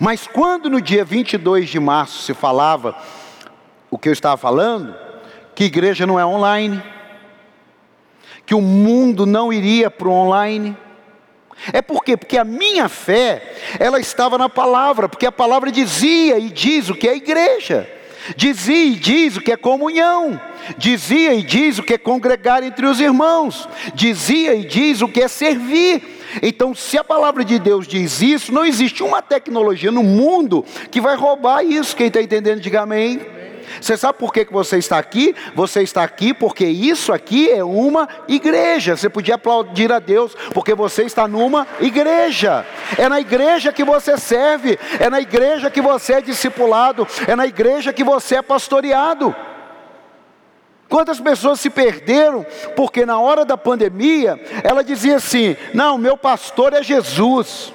Mas 0.00 0.26
quando 0.26 0.70
no 0.70 0.80
dia 0.80 1.04
22 1.04 1.68
de 1.68 1.78
março 1.78 2.22
se 2.22 2.32
falava 2.32 2.96
o 3.90 3.98
que 3.98 4.08
eu 4.08 4.12
estava 4.14 4.38
falando, 4.38 4.94
que 5.54 5.64
igreja 5.64 6.06
não 6.06 6.18
é 6.18 6.24
online, 6.24 6.82
que 8.46 8.54
o 8.54 8.62
mundo 8.62 9.26
não 9.26 9.52
iria 9.52 9.90
para 9.90 10.08
o 10.08 10.12
online, 10.12 10.74
é 11.72 11.82
por 11.82 12.04
quê? 12.04 12.16
Porque 12.16 12.38
a 12.38 12.44
minha 12.44 12.88
fé, 12.88 13.54
ela 13.78 14.00
estava 14.00 14.38
na 14.38 14.48
palavra, 14.48 15.08
porque 15.08 15.26
a 15.26 15.32
palavra 15.32 15.70
dizia 15.70 16.38
e 16.38 16.48
diz 16.48 16.88
o 16.88 16.94
que 16.94 17.08
é 17.08 17.16
igreja, 17.16 17.88
dizia 18.36 18.84
e 18.84 18.94
diz 18.94 19.36
o 19.36 19.40
que 19.40 19.52
é 19.52 19.56
comunhão, 19.56 20.40
dizia 20.76 21.34
e 21.34 21.42
diz 21.42 21.78
o 21.78 21.82
que 21.82 21.94
é 21.94 21.98
congregar 21.98 22.62
entre 22.62 22.86
os 22.86 23.00
irmãos, 23.00 23.68
dizia 23.94 24.54
e 24.54 24.64
diz 24.64 25.02
o 25.02 25.08
que 25.08 25.20
é 25.22 25.28
servir. 25.28 26.02
Então, 26.42 26.74
se 26.74 26.96
a 26.96 27.02
palavra 27.02 27.44
de 27.44 27.58
Deus 27.58 27.88
diz 27.88 28.22
isso, 28.22 28.52
não 28.52 28.64
existe 28.64 29.02
uma 29.02 29.20
tecnologia 29.20 29.90
no 29.90 30.02
mundo 30.02 30.64
que 30.90 31.00
vai 31.00 31.16
roubar 31.16 31.64
isso. 31.64 31.96
Quem 31.96 32.06
está 32.06 32.22
entendendo, 32.22 32.60
diga 32.60 32.82
amém. 32.82 33.20
Você 33.80 33.96
sabe 33.96 34.18
por 34.18 34.32
que, 34.32 34.44
que 34.44 34.52
você 34.52 34.78
está 34.78 34.98
aqui? 34.98 35.34
Você 35.54 35.82
está 35.82 36.02
aqui 36.02 36.32
porque 36.32 36.64
isso 36.64 37.12
aqui 37.12 37.50
é 37.50 37.62
uma 37.62 38.08
igreja. 38.26 38.96
Você 38.96 39.08
podia 39.08 39.34
aplaudir 39.34 39.92
a 39.92 39.98
Deus, 39.98 40.34
porque 40.54 40.74
você 40.74 41.04
está 41.04 41.28
numa 41.28 41.66
igreja. 41.80 42.64
É 42.96 43.08
na 43.08 43.20
igreja 43.20 43.72
que 43.72 43.84
você 43.84 44.16
serve, 44.16 44.78
é 44.98 45.10
na 45.10 45.20
igreja 45.20 45.70
que 45.70 45.80
você 45.80 46.14
é 46.14 46.20
discipulado, 46.20 47.06
é 47.26 47.36
na 47.36 47.46
igreja 47.46 47.92
que 47.92 48.02
você 48.02 48.36
é 48.36 48.42
pastoreado. 48.42 49.34
Quantas 50.88 51.20
pessoas 51.20 51.60
se 51.60 51.70
perderam 51.70 52.44
porque 52.74 53.06
na 53.06 53.20
hora 53.20 53.44
da 53.44 53.56
pandemia 53.56 54.40
ela 54.64 54.82
dizia 54.82 55.16
assim: 55.16 55.56
não, 55.72 55.96
meu 55.96 56.16
pastor 56.16 56.72
é 56.72 56.82
Jesus. 56.82 57.72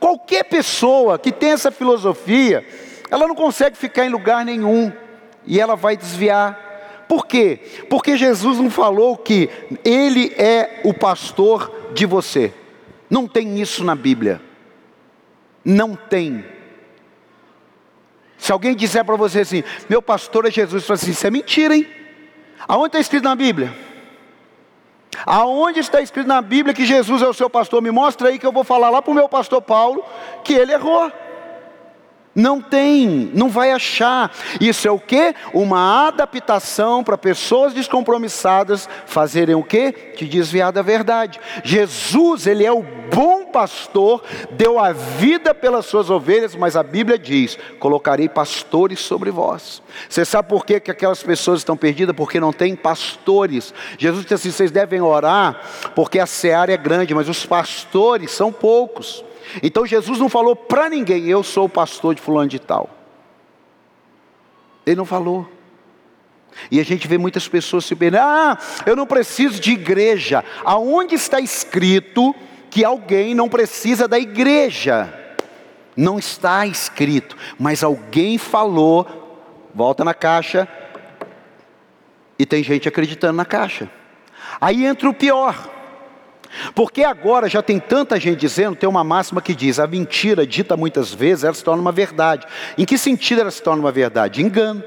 Qualquer 0.00 0.44
pessoa 0.44 1.18
que 1.18 1.30
tem 1.30 1.52
essa 1.52 1.70
filosofia, 1.70 2.66
ela 3.10 3.28
não 3.28 3.34
consegue 3.34 3.76
ficar 3.76 4.04
em 4.04 4.08
lugar 4.08 4.44
nenhum 4.44 4.90
e 5.46 5.60
ela 5.60 5.76
vai 5.76 5.96
desviar. 5.96 7.04
Por 7.08 7.26
quê? 7.26 7.60
Porque 7.88 8.16
Jesus 8.16 8.58
não 8.58 8.70
falou 8.70 9.16
que 9.16 9.50
Ele 9.84 10.32
é 10.36 10.80
o 10.84 10.94
pastor 10.94 11.90
de 11.92 12.06
você. 12.06 12.54
Não 13.08 13.26
tem 13.26 13.60
isso 13.60 13.82
na 13.82 13.94
Bíblia. 13.96 14.40
Não 15.64 15.94
tem. 15.96 16.44
Se 18.38 18.52
alguém 18.52 18.74
disser 18.74 19.04
para 19.04 19.16
você 19.16 19.40
assim, 19.40 19.62
meu 19.88 20.00
pastor 20.00 20.46
é 20.46 20.50
Jesus, 20.50 20.84
você 20.84 20.92
assim, 20.92 21.10
isso 21.10 21.26
é 21.26 21.30
mentira, 21.30 21.74
hein? 21.74 21.86
Aonde 22.66 22.88
está 22.88 23.00
escrito 23.00 23.24
na 23.24 23.34
Bíblia? 23.34 23.74
Aonde 25.26 25.80
está 25.80 26.00
escrito 26.00 26.26
na 26.26 26.40
Bíblia 26.40 26.72
que 26.72 26.86
Jesus 26.86 27.20
é 27.20 27.26
o 27.26 27.34
seu 27.34 27.50
pastor? 27.50 27.82
Me 27.82 27.90
mostra 27.90 28.28
aí 28.28 28.38
que 28.38 28.46
eu 28.46 28.52
vou 28.52 28.64
falar 28.64 28.88
lá 28.88 29.02
para 29.02 29.10
o 29.10 29.14
meu 29.14 29.28
pastor 29.28 29.60
Paulo 29.60 30.04
que 30.44 30.54
ele 30.54 30.72
errou. 30.72 31.12
Não 32.34 32.60
tem, 32.60 33.30
não 33.34 33.48
vai 33.48 33.72
achar. 33.72 34.30
Isso 34.60 34.86
é 34.86 34.90
o 34.90 35.00
que? 35.00 35.34
Uma 35.52 36.06
adaptação 36.06 37.02
para 37.02 37.18
pessoas 37.18 37.74
descompromissadas 37.74 38.88
fazerem 39.04 39.56
o 39.56 39.64
que? 39.64 39.90
Te 39.92 40.26
desviar 40.26 40.70
da 40.70 40.80
verdade. 40.80 41.40
Jesus, 41.64 42.46
ele 42.46 42.64
é 42.64 42.70
o 42.70 42.84
bom 43.12 43.46
pastor, 43.46 44.22
deu 44.52 44.78
a 44.78 44.92
vida 44.92 45.52
pelas 45.52 45.86
suas 45.86 46.08
ovelhas, 46.08 46.54
mas 46.54 46.76
a 46.76 46.84
Bíblia 46.84 47.18
diz: 47.18 47.58
colocarei 47.80 48.28
pastores 48.28 49.00
sobre 49.00 49.32
vós. 49.32 49.82
Você 50.08 50.24
sabe 50.24 50.48
por 50.48 50.64
que, 50.64 50.78
que 50.78 50.90
aquelas 50.90 51.22
pessoas 51.24 51.60
estão 51.60 51.76
perdidas? 51.76 52.14
Porque 52.14 52.38
não 52.38 52.52
tem 52.52 52.76
pastores. 52.76 53.74
Jesus 53.98 54.22
disse 54.22 54.34
assim: 54.34 54.50
vocês 54.52 54.70
devem 54.70 55.00
orar, 55.00 55.60
porque 55.96 56.20
a 56.20 56.26
seara 56.26 56.72
é 56.72 56.76
grande, 56.76 57.12
mas 57.12 57.28
os 57.28 57.44
pastores 57.44 58.30
são 58.30 58.52
poucos. 58.52 59.24
Então 59.62 59.86
Jesus 59.86 60.18
não 60.18 60.28
falou 60.28 60.54
para 60.54 60.88
ninguém, 60.88 61.26
eu 61.28 61.42
sou 61.42 61.66
o 61.66 61.68
pastor 61.68 62.14
de 62.14 62.22
fulano 62.22 62.48
de 62.48 62.58
tal. 62.58 62.90
Ele 64.86 64.96
não 64.96 65.04
falou. 65.04 65.48
E 66.70 66.80
a 66.80 66.84
gente 66.84 67.06
vê 67.06 67.16
muitas 67.16 67.46
pessoas 67.48 67.84
se 67.84 67.94
perguntando, 67.94 68.28
ah, 68.28 68.58
eu 68.84 68.96
não 68.96 69.06
preciso 69.06 69.60
de 69.60 69.72
igreja. 69.72 70.44
Aonde 70.64 71.14
está 71.14 71.40
escrito 71.40 72.34
que 72.70 72.84
alguém 72.84 73.34
não 73.34 73.48
precisa 73.48 74.08
da 74.08 74.18
igreja? 74.18 75.14
Não 75.96 76.18
está 76.18 76.66
escrito, 76.66 77.36
mas 77.58 77.82
alguém 77.82 78.38
falou, 78.38 79.06
volta 79.74 80.04
na 80.04 80.14
caixa, 80.14 80.68
e 82.38 82.46
tem 82.46 82.62
gente 82.62 82.88
acreditando 82.88 83.34
na 83.34 83.44
caixa. 83.44 83.90
Aí 84.60 84.86
entra 84.86 85.08
o 85.08 85.14
pior. 85.14 85.79
Porque 86.74 87.04
agora 87.04 87.48
já 87.48 87.62
tem 87.62 87.78
tanta 87.78 88.18
gente 88.18 88.40
dizendo, 88.40 88.76
tem 88.76 88.88
uma 88.88 89.04
máxima 89.04 89.40
que 89.40 89.54
diz: 89.54 89.78
a 89.78 89.86
mentira 89.86 90.46
dita 90.46 90.76
muitas 90.76 91.12
vezes, 91.12 91.44
ela 91.44 91.54
se 91.54 91.64
torna 91.64 91.80
uma 91.80 91.92
verdade. 91.92 92.46
Em 92.76 92.84
que 92.84 92.98
sentido 92.98 93.40
ela 93.40 93.50
se 93.50 93.62
torna 93.62 93.80
uma 93.80 93.92
verdade? 93.92 94.42
Engano. 94.42 94.82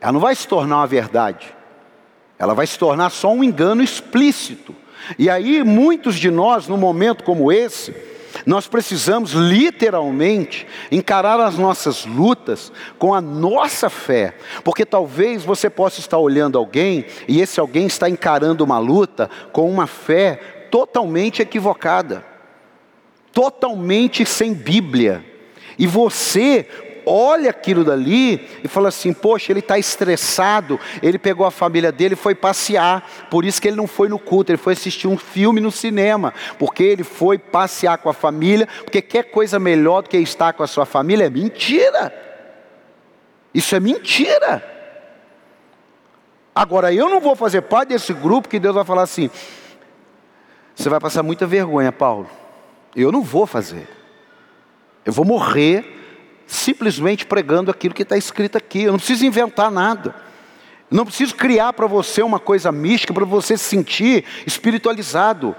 Ela 0.00 0.12
não 0.12 0.20
vai 0.20 0.34
se 0.34 0.46
tornar 0.46 0.76
uma 0.76 0.86
verdade. 0.86 1.54
Ela 2.38 2.54
vai 2.54 2.66
se 2.66 2.78
tornar 2.78 3.10
só 3.10 3.32
um 3.32 3.42
engano 3.42 3.82
explícito. 3.82 4.74
E 5.18 5.30
aí, 5.30 5.62
muitos 5.62 6.16
de 6.16 6.30
nós, 6.30 6.68
num 6.68 6.76
momento 6.76 7.24
como 7.24 7.50
esse, 7.50 7.94
nós 8.44 8.66
precisamos 8.66 9.32
literalmente 9.32 10.66
encarar 10.90 11.40
as 11.40 11.56
nossas 11.56 12.04
lutas 12.04 12.72
com 12.98 13.14
a 13.14 13.20
nossa 13.20 13.88
fé, 13.88 14.34
porque 14.62 14.84
talvez 14.84 15.44
você 15.44 15.70
possa 15.70 16.00
estar 16.00 16.18
olhando 16.18 16.58
alguém 16.58 17.06
e 17.28 17.40
esse 17.40 17.60
alguém 17.60 17.86
está 17.86 18.08
encarando 18.08 18.64
uma 18.64 18.78
luta 18.78 19.30
com 19.52 19.70
uma 19.70 19.86
fé 19.86 20.53
totalmente 20.74 21.40
equivocada, 21.40 22.26
totalmente 23.32 24.26
sem 24.26 24.52
Bíblia. 24.52 25.24
E 25.78 25.86
você 25.86 26.66
olha 27.06 27.50
aquilo 27.50 27.84
dali 27.84 28.44
e 28.64 28.66
fala 28.66 28.88
assim: 28.88 29.12
Poxa, 29.12 29.52
ele 29.52 29.60
está 29.60 29.78
estressado. 29.78 30.80
Ele 31.00 31.16
pegou 31.16 31.46
a 31.46 31.52
família 31.52 31.92
dele 31.92 32.14
e 32.14 32.16
foi 32.16 32.34
passear. 32.34 33.08
Por 33.30 33.44
isso 33.44 33.62
que 33.62 33.68
ele 33.68 33.76
não 33.76 33.86
foi 33.86 34.08
no 34.08 34.18
culto, 34.18 34.50
ele 34.50 34.56
foi 34.56 34.72
assistir 34.72 35.06
um 35.06 35.16
filme 35.16 35.60
no 35.60 35.70
cinema. 35.70 36.34
Porque 36.58 36.82
ele 36.82 37.04
foi 37.04 37.38
passear 37.38 37.98
com 37.98 38.08
a 38.08 38.12
família. 38.12 38.66
Porque 38.82 39.00
quer 39.00 39.30
coisa 39.30 39.60
melhor 39.60 40.02
do 40.02 40.08
que 40.08 40.16
estar 40.16 40.54
com 40.54 40.64
a 40.64 40.66
sua 40.66 40.84
família? 40.84 41.26
É 41.26 41.30
mentira. 41.30 42.12
Isso 43.54 43.76
é 43.76 43.78
mentira. 43.78 44.74
Agora, 46.52 46.92
eu 46.92 47.08
não 47.08 47.20
vou 47.20 47.36
fazer 47.36 47.62
parte 47.62 47.90
desse 47.90 48.12
grupo 48.12 48.48
que 48.48 48.58
Deus 48.58 48.74
vai 48.74 48.84
falar 48.84 49.02
assim: 49.02 49.30
você 50.74 50.88
vai 50.88 51.00
passar 51.00 51.22
muita 51.22 51.46
vergonha, 51.46 51.92
Paulo. 51.92 52.28
Eu 52.94 53.12
não 53.12 53.22
vou 53.22 53.46
fazer. 53.46 53.88
Eu 55.04 55.12
vou 55.12 55.24
morrer 55.24 55.94
simplesmente 56.46 57.26
pregando 57.26 57.70
aquilo 57.70 57.94
que 57.94 58.02
está 58.02 58.16
escrito 58.16 58.56
aqui. 58.56 58.82
Eu 58.82 58.92
não 58.92 58.98
preciso 58.98 59.24
inventar 59.24 59.70
nada. 59.70 60.14
Não 60.90 61.04
preciso 61.04 61.34
criar 61.34 61.72
para 61.72 61.86
você 61.86 62.22
uma 62.22 62.38
coisa 62.38 62.70
mística 62.70 63.12
para 63.12 63.24
você 63.24 63.56
se 63.56 63.64
sentir 63.64 64.24
espiritualizado. 64.46 65.56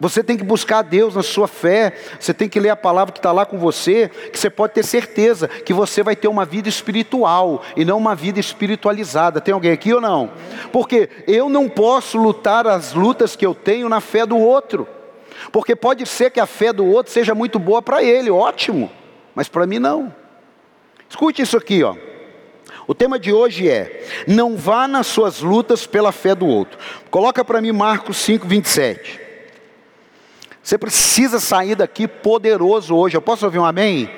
Você 0.00 0.24
tem 0.24 0.36
que 0.36 0.42
buscar 0.42 0.78
a 0.78 0.82
Deus 0.82 1.14
na 1.14 1.22
sua 1.22 1.46
fé, 1.46 1.92
você 2.18 2.34
tem 2.34 2.48
que 2.48 2.58
ler 2.58 2.70
a 2.70 2.76
palavra 2.76 3.12
que 3.12 3.20
está 3.20 3.30
lá 3.30 3.46
com 3.46 3.58
você, 3.58 4.10
que 4.32 4.38
você 4.38 4.50
pode 4.50 4.72
ter 4.72 4.82
certeza 4.82 5.46
que 5.46 5.72
você 5.72 6.02
vai 6.02 6.16
ter 6.16 6.26
uma 6.26 6.44
vida 6.44 6.68
espiritual 6.68 7.62
e 7.76 7.84
não 7.84 7.96
uma 7.96 8.14
vida 8.14 8.40
espiritualizada. 8.40 9.40
Tem 9.40 9.54
alguém 9.54 9.70
aqui 9.70 9.94
ou 9.94 10.00
não? 10.00 10.32
Porque 10.72 11.08
eu 11.28 11.48
não 11.48 11.68
posso 11.68 12.18
lutar 12.18 12.66
as 12.66 12.92
lutas 12.92 13.36
que 13.36 13.46
eu 13.46 13.54
tenho 13.54 13.88
na 13.88 14.00
fé 14.00 14.26
do 14.26 14.36
outro, 14.36 14.86
porque 15.52 15.76
pode 15.76 16.04
ser 16.06 16.30
que 16.30 16.40
a 16.40 16.46
fé 16.46 16.72
do 16.72 16.84
outro 16.84 17.12
seja 17.12 17.34
muito 17.34 17.60
boa 17.60 17.80
para 17.80 18.02
ele, 18.02 18.30
ótimo, 18.30 18.90
mas 19.32 19.48
para 19.48 19.66
mim 19.66 19.78
não. 19.78 20.12
Escute 21.08 21.42
isso 21.42 21.56
aqui, 21.56 21.84
ó. 21.84 21.94
O 22.88 22.94
tema 22.94 23.18
de 23.18 23.32
hoje 23.32 23.68
é: 23.68 24.24
não 24.26 24.56
vá 24.56 24.88
nas 24.88 25.06
suas 25.06 25.40
lutas 25.40 25.86
pela 25.86 26.10
fé 26.10 26.34
do 26.34 26.46
outro. 26.46 26.78
Coloca 27.10 27.44
para 27.44 27.60
mim 27.60 27.70
Marcos 27.70 28.16
5, 28.16 28.46
27. 28.46 29.23
Você 30.64 30.78
precisa 30.78 31.38
sair 31.38 31.74
daqui 31.74 32.08
poderoso 32.08 32.96
hoje. 32.96 33.14
Eu 33.14 33.20
posso 33.20 33.44
ouvir 33.44 33.58
um 33.58 33.66
amém? 33.66 34.10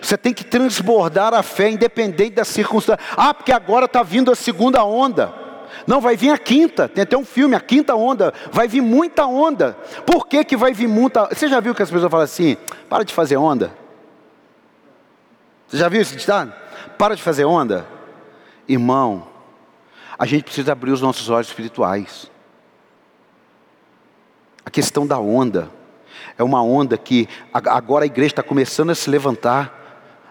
Você 0.00 0.16
tem 0.16 0.32
que 0.32 0.44
transbordar 0.44 1.34
a 1.34 1.42
fé, 1.42 1.68
independente 1.68 2.36
da 2.36 2.44
circunstância. 2.44 3.04
Ah, 3.16 3.34
porque 3.34 3.50
agora 3.50 3.86
está 3.86 4.00
vindo 4.04 4.30
a 4.30 4.36
segunda 4.36 4.84
onda. 4.84 5.34
Não, 5.88 6.00
vai 6.00 6.16
vir 6.16 6.30
a 6.30 6.38
quinta. 6.38 6.88
Tem 6.88 7.02
até 7.02 7.18
um 7.18 7.24
filme, 7.24 7.56
a 7.56 7.60
quinta 7.60 7.96
onda. 7.96 8.32
Vai 8.52 8.68
vir 8.68 8.80
muita 8.80 9.26
onda. 9.26 9.76
Por 10.06 10.28
que, 10.28 10.44
que 10.44 10.56
vai 10.56 10.72
vir 10.72 10.86
muita 10.86 11.26
Você 11.26 11.48
já 11.48 11.58
viu 11.58 11.74
que 11.74 11.82
as 11.82 11.90
pessoas 11.90 12.08
falam 12.08 12.24
assim? 12.24 12.56
Para 12.88 13.04
de 13.04 13.12
fazer 13.12 13.36
onda. 13.36 13.72
Você 15.66 15.76
já 15.76 15.88
viu 15.88 16.00
esse 16.00 16.14
ditado? 16.14 16.54
Para 16.96 17.16
de 17.16 17.22
fazer 17.22 17.46
onda. 17.46 17.84
Irmão, 18.68 19.26
a 20.16 20.24
gente 20.24 20.44
precisa 20.44 20.70
abrir 20.70 20.92
os 20.92 21.02
nossos 21.02 21.28
olhos 21.28 21.48
espirituais. 21.48 22.30
A 24.64 24.70
questão 24.70 25.04
da 25.04 25.18
onda 25.18 25.79
é 26.38 26.42
uma 26.42 26.62
onda 26.62 26.96
que 26.96 27.28
agora 27.52 28.04
a 28.04 28.06
igreja 28.06 28.32
está 28.32 28.42
começando 28.42 28.90
a 28.90 28.94
se 28.94 29.08
levantar, 29.10 29.80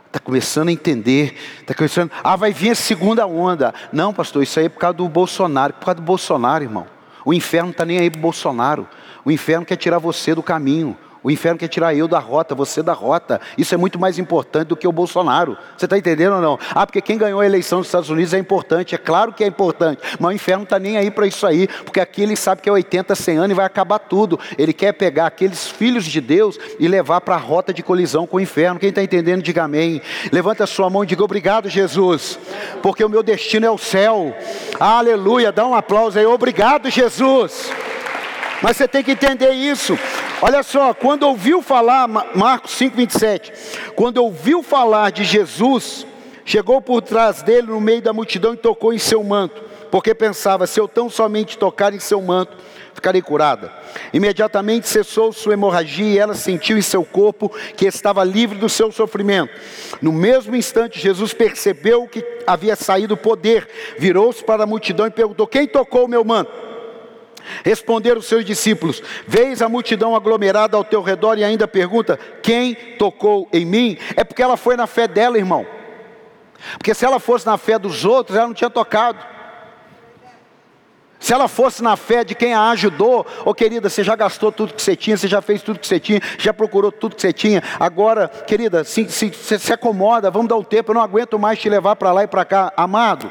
está 0.07 0.19
começando 0.19 0.69
a 0.69 0.71
entender, 0.71 1.35
está 1.61 1.73
começando. 1.73 2.11
Ah, 2.23 2.35
vai 2.35 2.51
vir 2.51 2.71
a 2.71 2.75
segunda 2.75 3.25
onda. 3.27 3.73
Não, 3.91 4.13
pastor, 4.13 4.43
isso 4.43 4.59
aí 4.59 4.65
é 4.65 4.69
por 4.69 4.79
causa 4.79 4.97
do 4.97 5.07
Bolsonaro, 5.07 5.73
por 5.73 5.85
causa 5.85 5.95
do 5.95 6.01
Bolsonaro, 6.01 6.63
irmão. 6.63 6.87
O 7.23 7.33
inferno 7.33 7.67
não 7.67 7.71
está 7.71 7.85
nem 7.85 7.99
aí 7.99 8.09
para 8.09 8.19
Bolsonaro. 8.19 8.87
O 9.23 9.31
inferno 9.31 9.65
quer 9.65 9.75
tirar 9.75 9.99
você 9.99 10.33
do 10.33 10.41
caminho. 10.41 10.97
O 11.23 11.29
inferno 11.29 11.59
quer 11.59 11.67
tirar 11.67 11.93
eu 11.93 12.07
da 12.07 12.19
rota, 12.19 12.55
você 12.55 12.81
da 12.81 12.93
rota. 12.93 13.41
Isso 13.57 13.73
é 13.73 13.77
muito 13.77 13.99
mais 13.99 14.17
importante 14.17 14.67
do 14.67 14.77
que 14.77 14.87
o 14.87 14.91
Bolsonaro. 14.91 15.57
Você 15.77 15.85
está 15.85 15.97
entendendo 15.97 16.35
ou 16.35 16.41
não? 16.41 16.59
Ah, 16.71 16.85
porque 16.85 17.01
quem 17.01 17.17
ganhou 17.17 17.41
a 17.41 17.45
eleição 17.45 17.79
dos 17.79 17.87
Estados 17.87 18.09
Unidos 18.09 18.33
é 18.33 18.39
importante. 18.39 18.95
É 18.95 18.97
claro 18.97 19.33
que 19.33 19.43
é 19.43 19.47
importante. 19.47 20.01
Mas 20.19 20.31
o 20.31 20.35
inferno 20.35 20.59
não 20.59 20.63
está 20.63 20.79
nem 20.79 20.97
aí 20.97 21.11
para 21.11 21.27
isso 21.27 21.45
aí. 21.45 21.67
Porque 21.67 21.99
aqui 21.99 22.21
ele 22.21 22.35
sabe 22.35 22.61
que 22.61 22.69
é 22.69 22.71
80, 22.71 23.15
100 23.15 23.37
anos 23.37 23.51
e 23.51 23.53
vai 23.53 23.65
acabar 23.65 23.99
tudo. 23.99 24.39
Ele 24.57 24.71
quer 24.71 24.93
pegar 24.93 25.27
aqueles 25.27 25.67
filhos 25.67 26.05
de 26.05 26.21
Deus 26.21 26.57
e 26.79 26.87
levar 26.87 27.21
para 27.21 27.35
a 27.35 27.39
rota 27.39 27.73
de 27.73 27.83
colisão 27.83 28.25
com 28.25 28.37
o 28.37 28.41
inferno. 28.41 28.79
Quem 28.79 28.89
está 28.89 29.03
entendendo, 29.03 29.41
diga 29.41 29.63
amém. 29.63 30.01
Levanta 30.31 30.63
a 30.63 30.67
sua 30.67 30.89
mão 30.89 31.03
e 31.03 31.07
diga 31.07 31.23
obrigado, 31.23 31.69
Jesus. 31.69 32.39
Porque 32.81 33.03
o 33.03 33.09
meu 33.09 33.23
destino 33.23 33.65
é 33.65 33.71
o 33.71 33.77
céu. 33.77 34.35
Aleluia. 34.79 35.51
Dá 35.51 35.67
um 35.67 35.75
aplauso 35.75 36.17
aí. 36.17 36.25
Obrigado, 36.25 36.89
Jesus. 36.89 37.69
Mas 38.61 38.77
você 38.77 38.87
tem 38.87 39.03
que 39.03 39.11
entender 39.11 39.51
isso. 39.51 39.97
Olha 40.41 40.63
só, 40.63 40.93
quando 40.93 41.23
ouviu 41.23 41.61
falar, 41.61 42.07
Marcos 42.07 42.71
5, 42.71 42.95
27, 42.95 43.53
quando 43.95 44.17
ouviu 44.17 44.61
falar 44.61 45.11
de 45.11 45.23
Jesus, 45.23 46.05
chegou 46.45 46.81
por 46.81 47.01
trás 47.01 47.41
dele 47.41 47.67
no 47.67 47.79
meio 47.79 48.01
da 48.01 48.13
multidão 48.13 48.53
e 48.53 48.57
tocou 48.57 48.93
em 48.93 48.97
seu 48.97 49.23
manto, 49.23 49.61
porque 49.89 50.13
pensava: 50.13 50.67
se 50.67 50.79
eu 50.79 50.87
tão 50.87 51.09
somente 51.09 51.57
tocar 51.57 51.93
em 51.93 51.99
seu 51.99 52.21
manto, 52.21 52.57
ficarei 52.93 53.21
curada. 53.21 53.71
Imediatamente 54.11 54.87
cessou 54.87 55.31
sua 55.31 55.53
hemorragia 55.53 56.05
e 56.05 56.17
ela 56.17 56.35
sentiu 56.35 56.77
em 56.77 56.81
seu 56.81 57.05
corpo 57.05 57.49
que 57.77 57.85
estava 57.85 58.23
livre 58.25 58.57
do 58.57 58.67
seu 58.67 58.91
sofrimento. 58.91 59.53
No 60.01 60.11
mesmo 60.11 60.55
instante, 60.55 60.99
Jesus 60.99 61.33
percebeu 61.33 62.07
que 62.07 62.25
havia 62.45 62.75
saído 62.75 63.15
poder, 63.15 63.67
virou-se 63.97 64.43
para 64.43 64.63
a 64.63 64.67
multidão 64.67 65.07
e 65.07 65.11
perguntou: 65.11 65.47
Quem 65.47 65.65
tocou 65.65 66.05
o 66.05 66.09
meu 66.09 66.25
manto? 66.25 66.68
Responderam 67.63 68.19
os 68.19 68.27
seus 68.27 68.45
discípulos: 68.45 69.01
Vês 69.27 69.61
a 69.61 69.69
multidão 69.69 70.15
aglomerada 70.15 70.77
ao 70.77 70.83
teu 70.83 71.01
redor 71.01 71.37
e 71.37 71.43
ainda 71.43 71.67
pergunta: 71.67 72.19
Quem 72.41 72.75
tocou 72.97 73.47
em 73.51 73.65
mim? 73.65 73.97
É 74.15 74.23
porque 74.23 74.41
ela 74.41 74.57
foi 74.57 74.75
na 74.75 74.87
fé 74.87 75.07
dela, 75.07 75.37
irmão. 75.37 75.65
Porque 76.77 76.93
se 76.93 77.05
ela 77.05 77.19
fosse 77.19 77.45
na 77.45 77.57
fé 77.57 77.79
dos 77.79 78.05
outros, 78.05 78.37
ela 78.37 78.47
não 78.47 78.53
tinha 78.53 78.69
tocado. 78.69 79.19
Se 81.19 81.33
ela 81.33 81.49
fosse 81.49 81.83
na 81.83 81.97
fé 81.97 82.23
de 82.23 82.33
quem 82.33 82.53
a 82.53 82.69
ajudou, 82.69 83.25
ô 83.45 83.49
oh, 83.49 83.53
querida, 83.53 83.89
você 83.89 84.03
já 84.03 84.15
gastou 84.15 84.53
tudo 84.53 84.73
que 84.73 84.81
você 84.81 84.95
tinha, 84.95 85.17
você 85.17 85.27
já 85.27 85.41
fez 85.41 85.61
tudo 85.61 85.77
que 85.77 85.85
você 85.85 85.99
tinha, 85.99 86.21
já 86.37 86.53
procurou 86.53 86.93
tudo 86.93 87.13
que 87.15 87.21
você 87.21 87.33
tinha. 87.33 87.61
Agora, 87.77 88.29
querida, 88.29 88.85
se, 88.85 89.09
se, 89.09 89.31
se, 89.33 89.59
se 89.59 89.73
acomoda, 89.73 90.31
vamos 90.31 90.47
dar 90.47 90.55
um 90.55 90.63
tempo, 90.63 90.91
eu 90.91 90.95
não 90.95 91.01
aguento 91.01 91.37
mais 91.37 91.59
te 91.59 91.67
levar 91.67 91.97
para 91.97 92.13
lá 92.13 92.23
e 92.23 92.27
para 92.27 92.45
cá. 92.45 92.71
Amado, 92.77 93.29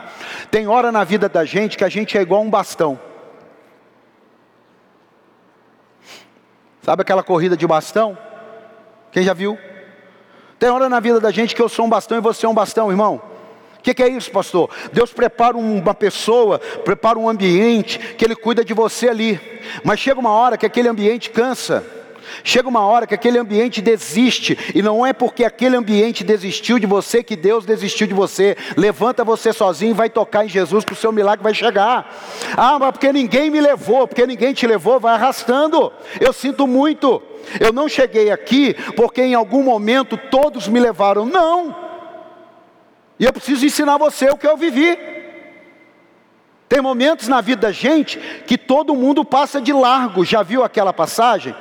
tem 0.50 0.68
hora 0.68 0.92
na 0.92 1.02
vida 1.02 1.30
da 1.30 1.46
gente 1.46 1.78
que 1.78 1.84
a 1.84 1.88
gente 1.88 2.18
é 2.18 2.20
igual 2.20 2.42
um 2.42 2.50
bastão. 2.50 3.07
Sabe 6.88 7.02
aquela 7.02 7.22
corrida 7.22 7.54
de 7.54 7.66
bastão? 7.66 8.16
Quem 9.12 9.22
já 9.22 9.34
viu? 9.34 9.58
Tem 10.58 10.70
hora 10.70 10.88
na 10.88 10.98
vida 11.00 11.20
da 11.20 11.30
gente 11.30 11.54
que 11.54 11.60
eu 11.60 11.68
sou 11.68 11.84
um 11.84 11.88
bastão 11.90 12.16
e 12.16 12.20
você 12.22 12.46
é 12.46 12.48
um 12.48 12.54
bastão, 12.54 12.90
irmão. 12.90 13.20
O 13.78 13.82
que, 13.82 13.92
que, 13.92 14.02
é 14.02 14.08
isso, 14.08 14.30
pastor? 14.30 14.70
Deus 14.90 15.12
prepara 15.12 15.54
uma 15.58 15.92
pessoa, 15.92 16.58
prepara 16.58 17.18
um 17.18 17.28
ambiente 17.28 17.98
que 17.98 18.24
Ele 18.24 18.34
cuida 18.34 18.64
de 18.64 18.72
você 18.72 19.06
ali. 19.06 19.38
Mas 19.84 20.00
chega 20.00 20.18
uma 20.18 20.30
hora 20.30 20.56
que 20.56 20.64
aquele 20.64 20.88
ambiente 20.88 21.28
cansa. 21.28 21.84
Chega 22.44 22.68
uma 22.68 22.80
hora 22.80 23.06
que 23.06 23.14
aquele 23.14 23.38
ambiente 23.38 23.80
desiste, 23.80 24.58
e 24.74 24.82
não 24.82 25.04
é 25.04 25.12
porque 25.12 25.44
aquele 25.44 25.76
ambiente 25.76 26.24
desistiu 26.24 26.78
de 26.78 26.86
você 26.86 27.22
que 27.22 27.36
Deus 27.36 27.64
desistiu 27.64 28.06
de 28.06 28.14
você. 28.14 28.56
Levanta 28.76 29.24
você 29.24 29.52
sozinho 29.52 29.90
e 29.90 29.94
vai 29.94 30.08
tocar 30.08 30.44
em 30.44 30.48
Jesus 30.48 30.84
que 30.84 30.92
o 30.92 30.96
seu 30.96 31.12
milagre 31.12 31.42
vai 31.42 31.54
chegar. 31.54 32.14
Ah, 32.56 32.78
mas 32.78 32.92
porque 32.92 33.12
ninguém 33.12 33.50
me 33.50 33.60
levou, 33.60 34.06
porque 34.06 34.26
ninguém 34.26 34.52
te 34.52 34.66
levou, 34.66 35.00
vai 35.00 35.14
arrastando. 35.14 35.92
Eu 36.20 36.32
sinto 36.32 36.66
muito. 36.66 37.22
Eu 37.60 37.72
não 37.72 37.88
cheguei 37.88 38.30
aqui 38.30 38.74
porque 38.96 39.22
em 39.22 39.34
algum 39.34 39.62
momento 39.62 40.16
todos 40.16 40.68
me 40.68 40.78
levaram. 40.78 41.24
Não. 41.24 41.74
E 43.18 43.24
eu 43.24 43.32
preciso 43.32 43.66
ensinar 43.66 43.96
você 43.96 44.30
o 44.30 44.36
que 44.36 44.46
eu 44.46 44.56
vivi. 44.56 44.96
Tem 46.68 46.82
momentos 46.82 47.28
na 47.28 47.40
vida 47.40 47.62
da 47.62 47.72
gente 47.72 48.18
que 48.46 48.58
todo 48.58 48.94
mundo 48.94 49.24
passa 49.24 49.60
de 49.60 49.72
largo. 49.72 50.24
Já 50.24 50.42
viu 50.42 50.62
aquela 50.62 50.92
passagem? 50.92 51.54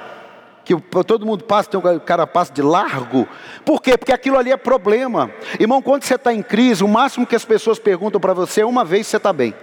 Que 0.67 0.75
todo 1.05 1.25
mundo 1.25 1.45
passa, 1.45 1.69
tem 1.69 1.79
um 1.79 1.99
cara 1.99 2.27
passa 2.27 2.51
de 2.51 2.61
largo. 2.61 3.25
Por 3.63 3.81
quê? 3.81 3.97
Porque 3.97 4.11
aquilo 4.11 4.37
ali 4.37 4.51
é 4.51 4.57
problema. 4.57 5.31
Irmão, 5.57 5.81
quando 5.81 6.03
você 6.03 6.15
está 6.15 6.33
em 6.33 6.43
crise, 6.43 6.83
o 6.83 6.87
máximo 6.89 7.25
que 7.25 7.35
as 7.37 7.45
pessoas 7.45 7.79
perguntam 7.79 8.19
para 8.19 8.33
você 8.33 8.61
é 8.61 8.65
uma 8.65 8.83
vez 8.83 9.07
você 9.07 9.15
está 9.15 9.31
bem. 9.31 9.55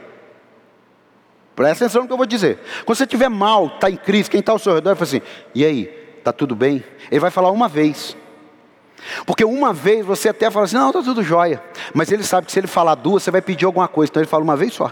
Presta 1.55 1.85
atenção 1.85 2.03
no 2.03 2.09
que 2.09 2.12
eu 2.14 2.17
vou 2.17 2.25
dizer. 2.25 2.59
Quando 2.87 2.97
você 2.97 3.05
estiver 3.05 3.29
mal, 3.29 3.67
está 3.67 3.90
em 3.90 3.97
crise, 3.97 4.31
quem 4.31 4.40
está 4.40 4.53
ao 4.53 4.59
seu 4.59 4.75
redor 4.75 4.97
fala 4.97 5.05
assim: 5.05 5.21
e 5.55 5.62
aí, 5.62 6.14
está 6.19 6.33
tudo 6.33 6.57
bem? 6.57 6.83
Ele 7.11 7.21
vai 7.21 7.31
falar 7.31 7.51
uma 7.51 7.69
vez. 7.69 8.17
Porque 9.27 9.45
uma 9.45 9.75
vez 9.75 10.07
você 10.07 10.31
até 10.31 10.51
fala 10.51 10.64
assim: 10.64 10.77
não, 10.77 10.88
está 10.88 11.03
tudo 11.03 11.23
jóia. 11.23 11.62
Mas 11.93 12.11
ele 12.11 12.25
sabe 12.25 12.47
que 12.47 12.53
se 12.53 12.59
ele 12.59 12.67
falar 12.67 12.95
duas, 12.95 13.23
você 13.23 13.31
vai 13.31 13.43
pedir 13.43 13.67
alguma 13.67 13.87
coisa. 13.88 14.11
Então 14.11 14.23
ele 14.23 14.31
fala 14.31 14.43
uma 14.43 14.57
vez 14.57 14.73
só. 14.73 14.90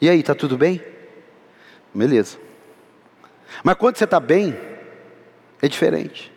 E 0.00 0.08
aí, 0.08 0.20
está 0.20 0.34
tudo 0.34 0.56
bem? 0.56 0.82
Beleza. 1.94 2.38
Mas 3.62 3.76
quando 3.76 3.96
você 3.96 4.04
está 4.04 4.18
bem, 4.18 4.56
é 5.64 5.68
diferente. 5.68 6.32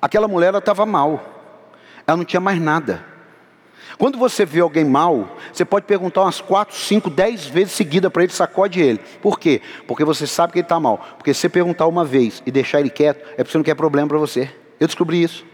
Aquela 0.00 0.26
mulher 0.26 0.54
estava 0.54 0.86
mal, 0.86 1.22
ela 2.06 2.16
não 2.16 2.24
tinha 2.24 2.40
mais 2.40 2.60
nada. 2.60 3.04
Quando 3.98 4.18
você 4.18 4.44
vê 4.46 4.60
alguém 4.60 4.84
mal, 4.84 5.36
você 5.52 5.64
pode 5.64 5.84
perguntar 5.84 6.22
umas 6.22 6.40
4, 6.40 6.74
5, 6.74 7.10
10 7.10 7.46
vezes 7.46 7.74
seguida 7.74 8.10
para 8.10 8.22
ele, 8.22 8.32
sacode 8.32 8.80
ele. 8.80 8.98
Por 9.20 9.38
quê? 9.38 9.60
Porque 9.86 10.02
você 10.02 10.26
sabe 10.26 10.54
que 10.54 10.58
ele 10.60 10.64
está 10.64 10.80
mal. 10.80 10.98
Porque 11.18 11.34
se 11.34 11.40
você 11.40 11.48
perguntar 11.48 11.86
uma 11.86 12.04
vez 12.04 12.42
e 12.46 12.50
deixar 12.50 12.80
ele 12.80 12.88
quieto, 12.90 13.22
é 13.32 13.36
porque 13.36 13.50
você 13.50 13.58
não 13.58 13.64
quer 13.64 13.74
problema 13.74 14.08
para 14.08 14.18
você. 14.18 14.50
Eu 14.80 14.86
descobri 14.86 15.22
isso. 15.22 15.44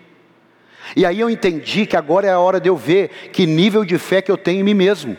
E 0.95 1.05
aí 1.05 1.19
eu 1.19 1.29
entendi 1.29 1.85
que 1.85 1.97
agora 1.97 2.29
é 2.29 2.31
a 2.31 2.39
hora 2.39 2.61
de 2.61 2.69
eu 2.69 2.77
ver 2.77 3.31
que 3.33 3.45
nível 3.45 3.85
de 3.85 3.99
fé 3.99 4.23
que 4.23 4.31
eu 4.31 4.39
tenho 4.39 4.61
em 4.61 4.65
mim 4.65 4.75
mesmo. 4.75 5.17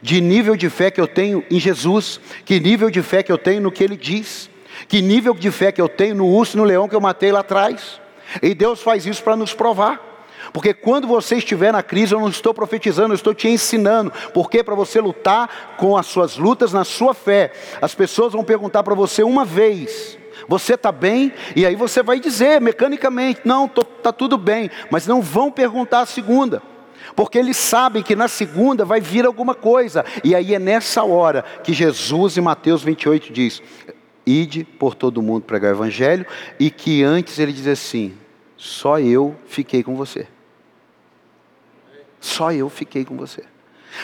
De 0.00 0.20
nível 0.20 0.56
de 0.56 0.70
fé 0.70 0.90
que 0.90 1.00
eu 1.00 1.08
tenho 1.08 1.44
em 1.50 1.58
Jesus. 1.58 2.20
Que 2.44 2.60
nível 2.60 2.90
de 2.90 3.02
fé 3.02 3.24
que 3.24 3.32
eu 3.32 3.38
tenho 3.38 3.60
no 3.60 3.72
que 3.72 3.82
ele 3.82 3.96
diz. 3.96 4.48
Que 4.92 5.00
nível 5.00 5.32
de 5.32 5.50
fé 5.50 5.72
que 5.72 5.80
eu 5.80 5.88
tenho 5.88 6.14
no 6.14 6.26
urso 6.26 6.54
e 6.54 6.58
no 6.58 6.64
leão 6.64 6.86
que 6.86 6.94
eu 6.94 7.00
matei 7.00 7.32
lá 7.32 7.40
atrás. 7.40 7.98
E 8.42 8.54
Deus 8.54 8.82
faz 8.82 9.06
isso 9.06 9.22
para 9.22 9.34
nos 9.34 9.54
provar. 9.54 9.98
Porque 10.52 10.74
quando 10.74 11.06
você 11.06 11.36
estiver 11.36 11.72
na 11.72 11.82
crise, 11.82 12.12
eu 12.12 12.20
não 12.20 12.28
estou 12.28 12.52
profetizando, 12.52 13.14
eu 13.14 13.16
estou 13.16 13.32
te 13.32 13.48
ensinando. 13.48 14.12
Porque 14.34 14.62
para 14.62 14.74
você 14.74 15.00
lutar 15.00 15.76
com 15.78 15.96
as 15.96 16.04
suas 16.04 16.36
lutas 16.36 16.74
na 16.74 16.84
sua 16.84 17.14
fé, 17.14 17.52
as 17.80 17.94
pessoas 17.94 18.34
vão 18.34 18.44
perguntar 18.44 18.82
para 18.82 18.94
você 18.94 19.22
uma 19.22 19.46
vez: 19.46 20.18
você 20.46 20.74
está 20.74 20.92
bem? 20.92 21.32
E 21.56 21.64
aí 21.64 21.74
você 21.74 22.02
vai 22.02 22.20
dizer 22.20 22.60
mecanicamente: 22.60 23.40
não, 23.46 23.64
está 23.64 24.12
tudo 24.12 24.36
bem. 24.36 24.70
Mas 24.90 25.06
não 25.06 25.22
vão 25.22 25.50
perguntar 25.50 26.00
a 26.00 26.06
segunda. 26.06 26.60
Porque 27.16 27.38
eles 27.38 27.56
sabem 27.56 28.02
que 28.02 28.14
na 28.14 28.28
segunda 28.28 28.84
vai 28.84 29.00
vir 29.00 29.24
alguma 29.24 29.54
coisa. 29.54 30.04
E 30.22 30.34
aí 30.34 30.54
é 30.54 30.58
nessa 30.58 31.02
hora 31.02 31.42
que 31.64 31.72
Jesus, 31.72 32.36
em 32.36 32.42
Mateus 32.42 32.82
28, 32.82 33.32
diz: 33.32 33.62
ide 34.26 34.64
por 34.64 34.94
todo 34.94 35.22
mundo 35.22 35.42
pregar 35.42 35.72
o 35.72 35.76
evangelho, 35.76 36.26
e 36.58 36.70
que 36.70 37.02
antes 37.02 37.38
ele 37.38 37.52
diz 37.52 37.66
assim: 37.66 38.14
só 38.56 39.00
eu 39.00 39.36
fiquei 39.46 39.82
com 39.82 39.96
você. 39.96 40.26
Só 42.20 42.52
eu 42.52 42.68
fiquei 42.68 43.04
com 43.04 43.16
você. 43.16 43.42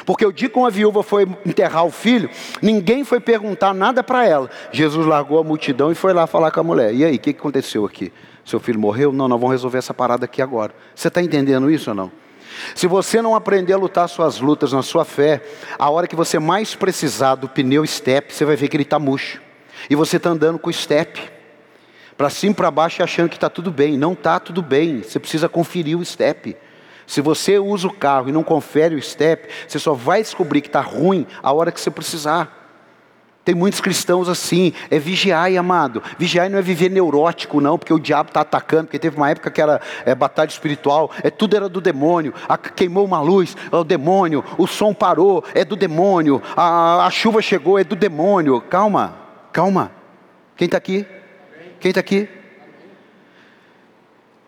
Porque 0.05 0.27
o 0.27 0.33
dia 0.33 0.49
que 0.49 0.59
uma 0.59 0.71
viúva 0.71 1.03
foi 1.03 1.23
enterrar 1.47 1.85
o 1.85 1.91
filho, 1.91 2.29
ninguém 2.61 3.05
foi 3.05 3.21
perguntar 3.21 3.73
nada 3.73 4.03
para 4.03 4.27
ela. 4.27 4.51
Jesus 4.73 5.07
largou 5.07 5.39
a 5.39 5.45
multidão 5.45 5.91
e 5.91 5.95
foi 5.95 6.13
lá 6.13 6.27
falar 6.27 6.51
com 6.51 6.61
a 6.61 6.63
mulher. 6.63 6.95
E 6.95 7.05
aí, 7.05 7.17
o 7.17 7.19
que 7.19 7.31
aconteceu 7.31 7.87
aqui? 7.87 8.13
Seu 8.45 8.61
filho 8.61 8.79
morreu? 8.81 9.13
Não, 9.13 9.29
nós 9.29 9.41
vamos 9.41 9.55
resolver 9.55 9.79
essa 9.79 9.95
parada 9.95 10.25
aqui 10.25 10.43
agora. 10.43 10.75
Você 10.95 11.09
está 11.09 11.23
entendendo 11.23 11.71
isso 11.71 11.91
ou 11.91 11.97
não? 11.97 12.11
Se 12.75 12.87
você 12.87 13.23
não 13.23 13.35
aprender 13.35 13.73
a 13.73 13.77
lutar 13.77 14.09
suas 14.09 14.41
lutas 14.41 14.73
na 14.73 14.83
sua 14.83 15.05
fé, 15.05 15.43
a 15.79 15.89
hora 15.89 16.07
que 16.09 16.17
você 16.17 16.39
mais 16.39 16.75
precisar 16.75 17.37
do 17.37 17.49
pneu 17.49 17.87
step, 17.87 18.35
você 18.35 18.45
vai 18.45 18.57
ver 18.57 18.69
que 18.69 18.77
ele 18.77 18.83
está 18.83 18.99
murcho. 18.99 19.41
E 19.89 19.95
você 19.95 20.17
está 20.17 20.31
andando 20.31 20.59
com 20.59 20.71
o 20.71 20.73
step, 20.73 21.21
para 22.17 22.31
cima 22.31 22.53
e 22.53 22.55
para 22.55 22.71
baixo 22.71 23.03
achando 23.03 23.29
que 23.29 23.37
está 23.37 23.49
tudo 23.49 23.71
bem. 23.71 23.97
Não 23.97 24.13
está 24.13 24.41
tudo 24.41 24.61
bem, 24.61 25.03
você 25.03 25.19
precisa 25.21 25.49
conferir 25.49 25.99
o 25.99 26.05
step. 26.05 26.57
Se 27.07 27.21
você 27.21 27.59
usa 27.59 27.87
o 27.87 27.93
carro 27.93 28.29
e 28.29 28.33
não 28.33 28.43
confere 28.43 28.95
o 28.95 29.03
step, 29.03 29.49
você 29.67 29.79
só 29.79 29.95
vai 29.95 30.23
descobrir 30.23 30.61
que 30.61 30.69
está 30.69 30.81
ruim 30.81 31.27
a 31.43 31.53
hora 31.53 31.73
que 31.73 31.81
você 31.81 31.91
precisar. 31.91 32.59
Tem 33.49 33.55
muitos 33.55 33.81
cristãos 33.81 34.29
assim, 34.29 34.75
é 34.91 34.99
vigiar, 34.99 35.51
amado. 35.57 36.03
Vigiar 36.19 36.51
não 36.51 36.59
é 36.59 36.63
viver 36.63 36.91
neurótico, 36.91 37.63
não, 37.63 37.79
porque 37.79 37.95
o 37.95 37.99
diabo 37.99 38.29
está 38.29 38.43
atacando, 38.43 38.85
porque 38.85 38.99
teve 38.99 39.17
uma 39.17 39.31
época 39.31 39.51
que 39.51 39.63
era 39.63 39.81
é, 40.05 40.15
batalha 40.15 40.51
espiritual, 40.51 41.11
é 41.23 41.31
tudo 41.31 41.57
era 41.57 41.67
do 41.67 41.81
demônio, 41.81 42.35
a, 42.47 42.59
queimou 42.59 43.07
uma 43.07 43.23
luz, 43.23 43.57
é 43.73 43.77
o 43.77 43.85
demônio, 43.85 44.45
o 44.59 44.67
som 44.67 44.93
parou, 44.93 45.43
é 45.55 45.65
do 45.65 45.77
demônio, 45.77 46.43
a, 46.55 47.07
a 47.07 47.11
chuva 47.11 47.41
chegou, 47.41 47.79
é 47.79 47.85
do 47.85 47.97
demônio. 47.97 48.61
Calma, 48.61 49.28
Calma. 49.59 49.91
Quem 50.57 50.67
está 50.67 50.79
aqui? 50.79 51.05
Quem 51.81 51.89
está 51.89 51.99
aqui? 51.99 52.29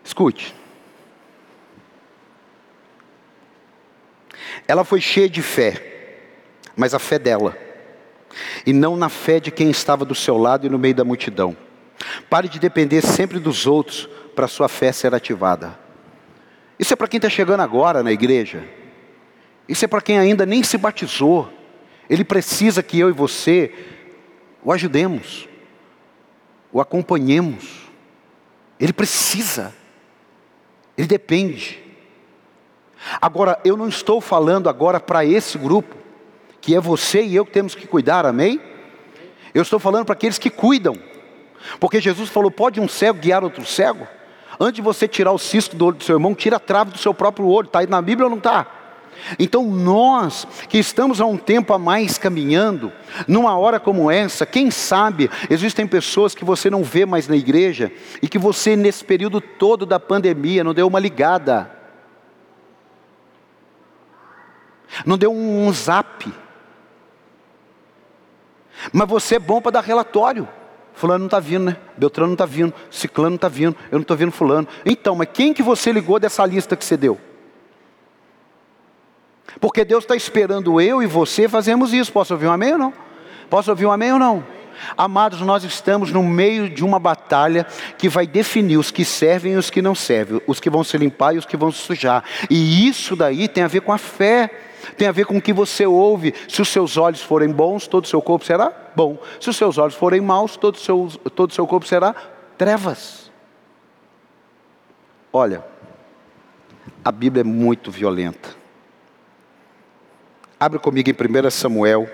Escute. 0.01 0.55
Ela 4.65 4.85
foi 4.85 5.01
cheia 5.01 5.27
de 5.27 5.41
fé, 5.41 6.15
mas 6.77 6.93
a 6.93 6.99
fé 6.99 7.19
dela, 7.19 7.57
e 8.65 8.71
não 8.71 8.95
na 8.95 9.09
fé 9.09 9.41
de 9.41 9.51
quem 9.51 9.69
estava 9.69 10.05
do 10.05 10.15
seu 10.15 10.37
lado 10.37 10.65
e 10.65 10.69
no 10.69 10.79
meio 10.79 10.95
da 10.95 11.03
multidão. 11.03 11.57
Pare 12.29 12.47
de 12.47 12.57
depender 12.57 13.01
sempre 13.01 13.37
dos 13.37 13.67
outros 13.67 14.07
para 14.33 14.47
sua 14.47 14.69
fé 14.69 14.93
ser 14.93 15.13
ativada. 15.13 15.77
Isso 16.79 16.93
é 16.93 16.95
para 16.95 17.09
quem 17.09 17.17
está 17.17 17.29
chegando 17.29 17.59
agora 17.59 18.01
na 18.01 18.13
igreja. 18.13 18.63
Isso 19.67 19.83
é 19.83 19.89
para 19.89 19.99
quem 19.99 20.17
ainda 20.17 20.45
nem 20.45 20.63
se 20.63 20.77
batizou. 20.77 21.51
Ele 22.09 22.23
precisa 22.23 22.81
que 22.81 22.97
eu 22.97 23.09
e 23.09 23.11
você 23.11 23.99
o 24.63 24.71
ajudemos, 24.71 25.47
o 26.71 26.79
acompanhemos. 26.79 27.89
Ele 28.79 28.93
precisa. 28.93 29.73
Ele 30.97 31.07
depende. 31.07 31.79
Agora, 33.21 33.59
eu 33.65 33.75
não 33.75 33.87
estou 33.87 34.21
falando 34.21 34.69
agora 34.69 34.99
para 34.99 35.25
esse 35.25 35.57
grupo, 35.57 35.95
que 36.59 36.75
é 36.75 36.79
você 36.79 37.23
e 37.23 37.35
eu 37.35 37.45
que 37.45 37.51
temos 37.51 37.73
que 37.73 37.87
cuidar, 37.87 38.25
amém? 38.25 38.61
Eu 39.53 39.63
estou 39.63 39.79
falando 39.79 40.05
para 40.05 40.13
aqueles 40.13 40.37
que 40.37 40.49
cuidam. 40.49 40.95
Porque 41.79 41.99
Jesus 41.99 42.29
falou: 42.29 42.51
pode 42.51 42.79
um 42.79 42.87
cego 42.87 43.19
guiar 43.19 43.43
outro 43.43 43.65
cego? 43.65 44.07
Antes 44.59 44.75
de 44.75 44.81
você 44.81 45.07
tirar 45.07 45.31
o 45.31 45.39
cisto 45.39 45.75
do 45.75 45.87
olho 45.87 45.97
do 45.97 46.03
seu 46.03 46.15
irmão, 46.15 46.35
tira 46.35 46.57
a 46.57 46.59
trave 46.59 46.91
do 46.91 46.97
seu 46.97 47.13
próprio 47.13 47.47
olho. 47.47 47.65
Está 47.65 47.79
aí 47.79 47.87
na 47.87 48.01
Bíblia 48.01 48.25
ou 48.25 48.29
não 48.29 48.37
está? 48.37 48.80
Então 49.37 49.65
nós 49.65 50.47
que 50.67 50.77
estamos 50.77 51.21
há 51.21 51.25
um 51.25 51.37
tempo 51.37 51.73
a 51.73 51.79
mais 51.79 52.17
caminhando, 52.17 52.91
numa 53.27 53.57
hora 53.57 53.79
como 53.79 54.09
essa, 54.09 54.45
quem 54.45 54.71
sabe 54.71 55.29
existem 55.49 55.87
pessoas 55.87 56.33
que 56.35 56.45
você 56.45 56.69
não 56.69 56.83
vê 56.83 57.05
mais 57.05 57.27
na 57.27 57.35
igreja 57.35 57.91
e 58.21 58.27
que 58.27 58.37
você 58.37 58.75
nesse 58.75 59.03
período 59.03 59.39
todo 59.39 59.85
da 59.85 59.99
pandemia 59.99 60.63
não 60.63 60.73
deu 60.73 60.87
uma 60.87 60.99
ligada, 60.99 61.71
não 65.05 65.17
deu 65.17 65.31
um, 65.31 65.71
zap, 65.71 66.31
mas 68.91 69.07
você 69.07 69.35
é 69.35 69.39
bom 69.39 69.61
para 69.61 69.71
dar 69.71 69.83
relatório. 69.83 70.47
Fulano 70.93 71.19
não 71.19 71.27
está 71.27 71.39
vindo, 71.39 71.65
né? 71.65 71.77
Beltrano 71.97 72.27
não 72.27 72.33
está 72.33 72.45
vindo, 72.45 72.73
Ciclano 72.89 73.31
não 73.31 73.35
está 73.35 73.47
vindo, 73.47 73.75
eu 73.89 73.97
não 73.97 74.01
estou 74.01 74.17
vendo 74.17 74.31
fulano. 74.31 74.67
Então, 74.85 75.15
mas 75.15 75.29
quem 75.33 75.53
que 75.53 75.63
você 75.63 75.91
ligou 75.91 76.19
dessa 76.19 76.45
lista 76.45 76.75
que 76.75 76.83
você 76.83 76.97
deu? 76.97 77.17
Porque 79.59 79.85
Deus 79.85 80.03
está 80.03 80.15
esperando 80.15 80.79
eu 80.79 81.01
e 81.01 81.07
você 81.07 81.47
fazemos 81.47 81.93
isso. 81.93 82.11
Posso 82.11 82.33
ouvir 82.33 82.47
um 82.47 82.51
amém 82.51 82.73
ou 82.73 82.77
não? 82.77 82.93
Posso 83.49 83.69
ouvir 83.69 83.85
um 83.85 83.91
amém 83.91 84.13
ou 84.13 84.19
não? 84.19 84.43
Amados, 84.97 85.41
nós 85.41 85.63
estamos 85.63 86.11
no 86.11 86.23
meio 86.23 86.69
de 86.69 86.83
uma 86.83 86.97
batalha 86.97 87.67
que 87.97 88.09
vai 88.09 88.25
definir 88.25 88.77
os 88.77 88.89
que 88.89 89.05
servem 89.05 89.53
e 89.53 89.57
os 89.57 89.69
que 89.69 89.81
não 89.81 89.93
servem, 89.93 90.41
os 90.47 90.59
que 90.59 90.69
vão 90.69 90.83
se 90.83 90.97
limpar 90.97 91.35
e 91.35 91.37
os 91.37 91.45
que 91.45 91.57
vão 91.57 91.71
se 91.71 91.79
sujar. 91.79 92.23
E 92.49 92.87
isso 92.87 93.15
daí 93.15 93.47
tem 93.47 93.63
a 93.63 93.67
ver 93.67 93.81
com 93.81 93.91
a 93.91 93.97
fé 93.97 94.49
tem 94.97 95.07
a 95.07 95.11
ver 95.11 95.25
com 95.25 95.37
o 95.37 95.41
que 95.41 95.53
você 95.53 95.85
ouve. 95.85 96.33
Se 96.47 96.61
os 96.61 96.69
seus 96.69 96.97
olhos 96.97 97.21
forem 97.21 97.49
bons, 97.51 97.87
todo 97.87 98.05
o 98.05 98.07
seu 98.07 98.21
corpo 98.21 98.45
será 98.45 98.71
bom. 98.95 99.17
Se 99.39 99.49
os 99.49 99.57
seus 99.57 99.77
olhos 99.77 99.95
forem 99.95 100.21
maus, 100.21 100.57
todo 100.57 100.75
o 100.75 100.79
seu, 100.79 101.07
todo 101.35 101.51
o 101.51 101.53
seu 101.53 101.67
corpo 101.67 101.85
será 101.85 102.15
trevas. 102.57 103.31
Olha, 105.31 105.63
a 107.03 107.11
Bíblia 107.11 107.41
é 107.41 107.43
muito 107.43 107.91
violenta. 107.91 108.60
Abre 110.61 110.77
comigo 110.77 111.09
em 111.09 111.47
1 111.47 111.49
Samuel, 111.49 112.07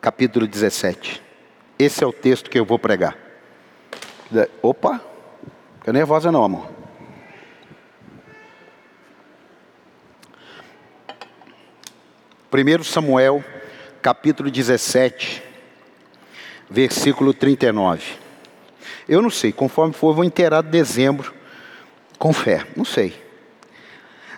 capítulo 0.00 0.46
17. 0.46 1.20
Esse 1.76 2.04
é 2.04 2.06
o 2.06 2.12
texto 2.12 2.48
que 2.48 2.56
eu 2.56 2.64
vou 2.64 2.78
pregar. 2.78 3.18
Opa, 4.62 5.00
fica 5.80 5.92
nervosa 5.92 6.30
não, 6.30 6.44
amor. 6.44 6.70
1 12.52 12.84
Samuel, 12.84 13.42
capítulo 14.00 14.48
17, 14.48 15.42
versículo 16.70 17.34
39. 17.34 18.04
Eu 19.08 19.20
não 19.20 19.30
sei, 19.30 19.50
conforme 19.50 19.92
for, 19.92 20.14
vou 20.14 20.22
inteirar 20.22 20.60
dezembro 20.62 21.34
com 22.20 22.32
fé, 22.32 22.64
não 22.76 22.84
sei. 22.84 23.29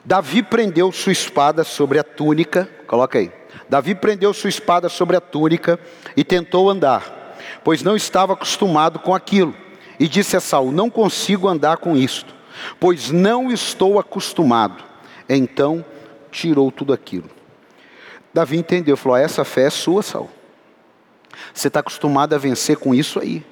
Davi 0.04 0.42
prendeu 0.42 0.90
sua 0.90 1.12
espada 1.12 1.62
sobre 1.62 1.98
a 1.98 2.04
túnica, 2.04 2.68
coloca 2.86 3.18
aí. 3.18 3.30
Davi 3.68 3.94
prendeu 3.94 4.34
sua 4.34 4.50
espada 4.50 4.88
sobre 4.88 5.16
a 5.16 5.20
túnica 5.20 5.78
e 6.16 6.24
tentou 6.24 6.68
andar, 6.68 7.36
pois 7.62 7.82
não 7.82 7.96
estava 7.96 8.32
acostumado 8.32 8.98
com 8.98 9.14
aquilo. 9.14 9.54
E 9.98 10.08
disse 10.08 10.36
a 10.36 10.40
Saul: 10.40 10.72
Não 10.72 10.90
consigo 10.90 11.48
andar 11.48 11.76
com 11.76 11.96
isto, 11.96 12.34
pois 12.80 13.10
não 13.10 13.50
estou 13.50 13.98
acostumado. 13.98 14.82
Então 15.28 15.84
tirou 16.30 16.72
tudo 16.72 16.92
aquilo. 16.92 17.30
Davi 18.34 18.56
entendeu, 18.56 18.96
falou: 18.96 19.16
essa 19.16 19.44
fé 19.44 19.66
é 19.66 19.70
sua, 19.70 20.02
Saul. 20.02 20.30
Você 21.54 21.68
está 21.68 21.80
acostumado 21.80 22.34
a 22.34 22.38
vencer 22.38 22.76
com 22.76 22.94
isso 22.94 23.20
aí. 23.20 23.44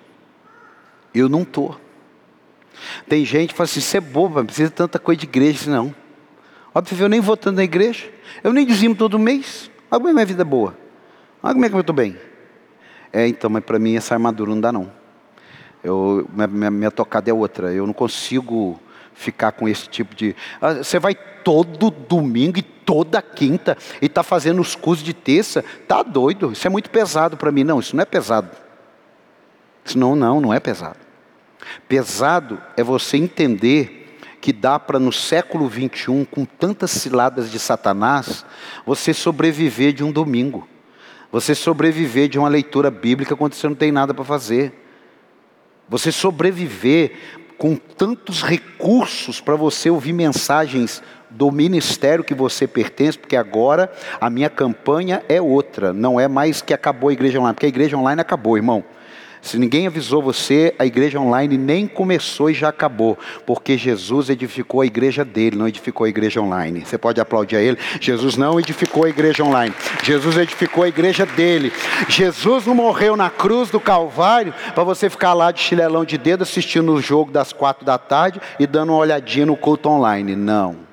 Eu 1.14 1.28
não 1.28 1.42
estou. 1.42 1.78
Tem 3.08 3.24
gente 3.24 3.50
que 3.50 3.54
fala 3.54 3.64
assim, 3.64 3.80
você 3.80 3.98
é 3.98 4.00
bobo, 4.00 4.36
não 4.36 4.46
precisa 4.46 4.68
de 4.68 4.74
tanta 4.74 4.98
coisa 4.98 5.20
de 5.20 5.26
igreja, 5.26 5.70
não. 5.70 5.94
Óbvio, 6.74 7.04
eu 7.04 7.09
nem 7.09 7.20
vou 7.20 7.37
tanto 7.37 7.56
na 7.56 7.64
igreja. 7.64 8.09
Eu 8.42 8.52
nem 8.52 8.64
dizimo 8.64 8.94
todo 8.94 9.18
mês. 9.18 9.70
Olha 9.90 10.00
como 10.00 10.09
é 10.09 10.12
minha 10.12 10.26
vida 10.26 10.42
é 10.42 10.44
boa. 10.44 10.76
Olha 11.42 11.54
como 11.54 11.64
é 11.64 11.68
que 11.68 11.74
eu 11.74 11.80
estou 11.80 11.94
bem. 11.94 12.16
É, 13.12 13.26
então, 13.26 13.50
mas 13.50 13.64
para 13.64 13.78
mim 13.78 13.96
essa 13.96 14.14
armadura 14.14 14.50
não 14.50 14.61
dá 14.61 14.70
não. 14.70 14.90
Eu, 15.83 16.28
minha, 16.33 16.46
minha, 16.46 16.70
minha 16.70 16.90
tocada 16.90 17.30
é 17.30 17.35
outra. 17.35 17.72
Eu 17.72 17.87
não 17.87 17.92
consigo 17.92 18.80
ficar 19.14 19.52
com 19.52 19.68
esse 19.68 19.88
tipo 19.88 20.14
de. 20.14 20.37
Ah, 20.61 20.74
você 20.74 20.98
vai 20.98 21.14
todo 21.14 21.90
domingo 21.90 22.59
e 22.59 22.62
toda 22.62 23.20
quinta 23.20 23.76
e 24.00 24.06
está 24.06 24.22
fazendo 24.22 24.61
os 24.61 24.74
cursos 24.74 25.04
de 25.04 25.14
terça, 25.14 25.64
tá 25.88 26.02
doido? 26.02 26.52
Isso 26.52 26.66
é 26.66 26.70
muito 26.70 26.90
pesado 26.90 27.37
para 27.37 27.50
mim. 27.50 27.64
Não, 27.64 27.80
isso 27.80 27.96
não 27.96 28.02
é 28.02 28.06
pesado. 28.06 28.50
Isso 29.85 29.98
não, 29.98 30.14
não, 30.14 30.40
não 30.40 30.54
é 30.54 30.61
pesado. 30.61 30.98
Pesado 31.88 32.61
é 32.76 32.83
você 32.83 33.16
entender 33.16 33.99
que 34.40 34.53
dá 34.53 34.79
para 34.79 34.98
no 34.98 35.12
século 35.12 35.68
21, 35.68 36.24
com 36.24 36.44
tantas 36.44 36.90
ciladas 36.90 37.50
de 37.50 37.59
Satanás, 37.59 38.44
você 38.87 39.12
sobreviver 39.12 39.92
de 39.92 40.03
um 40.03 40.11
domingo. 40.11 40.66
Você 41.31 41.55
sobreviver 41.55 42.29
de 42.29 42.38
uma 42.38 42.48
leitura 42.48 42.90
bíblica 42.90 43.37
quando 43.37 43.55
você 43.55 43.68
não 43.68 43.74
tem 43.74 43.92
nada 43.92 44.12
para 44.12 44.24
fazer. 44.24 44.72
Você 45.88 46.11
sobreviver 46.11 47.12
com 47.57 47.76
tantos 47.76 48.42
recursos 48.42 49.40
para 49.40 49.55
você 49.55 49.90
ouvir 49.90 50.14
mensagens 50.14 51.03
do 51.29 51.53
ministério 51.53 52.24
que 52.24 52.35
você 52.35 52.66
pertence, 52.66 53.18
porque 53.18 53.37
agora 53.37 53.92
a 54.20 54.31
minha 54.31 54.48
campanha 54.48 55.22
é 55.29 55.40
outra, 55.40 55.92
não 55.92 56.18
é 56.18 56.26
mais 56.26 56.62
que 56.62 56.72
acabou 56.72 57.11
a 57.11 57.12
igreja 57.12 57.38
online, 57.38 57.55
porque 57.55 57.66
a 57.66 57.68
igreja 57.68 57.96
online 57.96 58.20
acabou, 58.20 58.57
irmão. 58.57 58.83
Se 59.42 59.59
ninguém 59.59 59.87
avisou 59.87 60.22
você, 60.22 60.74
a 60.79 60.85
igreja 60.85 61.18
online 61.18 61.57
nem 61.57 61.87
começou 61.87 62.50
e 62.50 62.55
já 62.55 62.68
acabou, 62.68 63.18
porque 63.46 63.79
Jesus 63.79 64.29
edificou 64.29 64.83
a 64.83 64.87
igreja 64.87 65.24
dele, 65.24 65.57
não 65.57 65.66
edificou 65.66 66.05
a 66.05 66.09
igreja 66.09 66.40
online. 66.40 66.85
Você 66.85 66.98
pode 66.98 67.20
aplaudir 67.20 67.57
a 67.57 67.61
ele? 67.61 67.79
Jesus 68.00 68.37
não 68.37 68.61
edificou 68.61 69.05
a 69.05 69.09
igreja 69.09 69.42
online, 69.42 69.74
Jesus 70.03 70.37
edificou 70.37 70.85
a 70.85 70.88
igreja 70.88 71.24
dele. 71.24 71.72
Jesus 72.09 72.66
não 72.66 72.74
morreu 72.74 73.16
na 73.16 73.31
cruz 73.31 73.70
do 73.70 73.81
Calvário 73.81 74.53
para 74.74 74.85
você 74.85 75.09
ficar 75.09 75.33
lá 75.33 75.50
de 75.50 75.61
chinelão 75.61 76.05
de 76.05 76.18
dedo 76.18 76.42
assistindo 76.42 76.92
o 76.92 77.00
jogo 77.00 77.33
das 77.33 77.53
quatro 77.53 77.85
da 77.85 77.96
tarde 77.96 78.40
e 78.59 78.66
dando 78.66 78.90
uma 78.90 78.98
olhadinha 78.98 79.46
no 79.46 79.57
culto 79.57 79.88
online. 79.88 80.37
Não. 80.37 80.90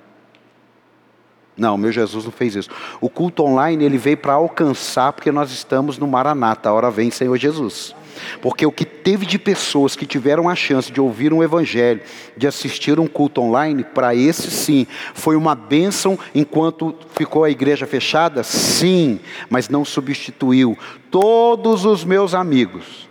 Não, 1.57 1.75
meu 1.75 1.91
Jesus 1.91 2.23
não 2.23 2.31
fez 2.31 2.55
isso. 2.55 2.69
O 3.01 3.09
culto 3.09 3.43
online 3.43 3.83
ele 3.83 3.97
veio 3.97 4.17
para 4.17 4.33
alcançar, 4.33 5.11
porque 5.11 5.31
nós 5.31 5.51
estamos 5.51 5.97
no 5.97 6.07
Maranata, 6.07 6.69
a 6.69 6.73
hora 6.73 6.91
vem 6.91 7.09
Senhor 7.09 7.35
Jesus. 7.35 7.95
Porque 8.41 8.65
o 8.65 8.71
que 8.71 8.85
teve 8.85 9.25
de 9.25 9.37
pessoas 9.37 9.95
que 9.95 10.05
tiveram 10.05 10.49
a 10.49 10.55
chance 10.55 10.91
de 10.91 11.01
ouvir 11.01 11.33
um 11.33 11.43
evangelho, 11.43 12.01
de 12.35 12.47
assistir 12.47 12.99
um 12.99 13.07
culto 13.07 13.41
online, 13.41 13.83
para 13.83 14.15
esse 14.15 14.49
sim, 14.49 14.87
foi 15.13 15.35
uma 15.35 15.55
bênção 15.55 16.17
enquanto 16.33 16.95
ficou 17.13 17.43
a 17.43 17.49
igreja 17.49 17.85
fechada? 17.85 18.43
Sim, 18.43 19.19
mas 19.49 19.69
não 19.69 19.83
substituiu 19.83 20.77
todos 21.11 21.85
os 21.85 22.03
meus 22.03 22.33
amigos 22.33 23.07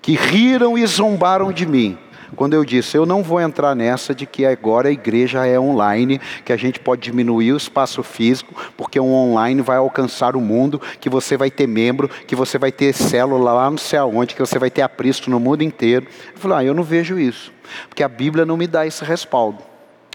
que 0.00 0.14
riram 0.14 0.76
e 0.76 0.86
zombaram 0.86 1.50
de 1.52 1.64
mim 1.64 1.98
quando 2.36 2.54
eu 2.54 2.64
disse, 2.64 2.96
eu 2.96 3.06
não 3.06 3.22
vou 3.22 3.40
entrar 3.40 3.74
nessa 3.74 4.14
de 4.14 4.26
que 4.26 4.44
agora 4.44 4.88
a 4.88 4.92
igreja 4.92 5.46
é 5.46 5.58
online, 5.58 6.20
que 6.44 6.52
a 6.52 6.56
gente 6.56 6.80
pode 6.80 7.02
diminuir 7.02 7.52
o 7.52 7.56
espaço 7.56 8.02
físico, 8.02 8.54
porque 8.76 8.98
o 8.98 9.06
online 9.06 9.60
vai 9.62 9.76
alcançar 9.76 10.36
o 10.36 10.40
mundo, 10.40 10.80
que 11.00 11.08
você 11.08 11.36
vai 11.36 11.50
ter 11.50 11.66
membro, 11.66 12.08
que 12.08 12.34
você 12.34 12.58
vai 12.58 12.72
ter 12.72 12.92
célula 12.92 13.52
lá 13.52 13.70
não 13.70 13.78
sei 13.78 13.98
aonde, 13.98 14.34
que 14.34 14.40
você 14.40 14.58
vai 14.58 14.70
ter 14.70 14.82
apristo 14.82 15.30
no 15.30 15.38
mundo 15.38 15.62
inteiro. 15.62 16.06
Eu 16.32 16.38
falei, 16.38 16.58
ah, 16.58 16.64
eu 16.64 16.74
não 16.74 16.82
vejo 16.82 17.18
isso, 17.18 17.52
porque 17.88 18.02
a 18.02 18.08
Bíblia 18.08 18.46
não 18.46 18.56
me 18.56 18.66
dá 18.66 18.86
esse 18.86 19.04
respaldo. 19.04 19.58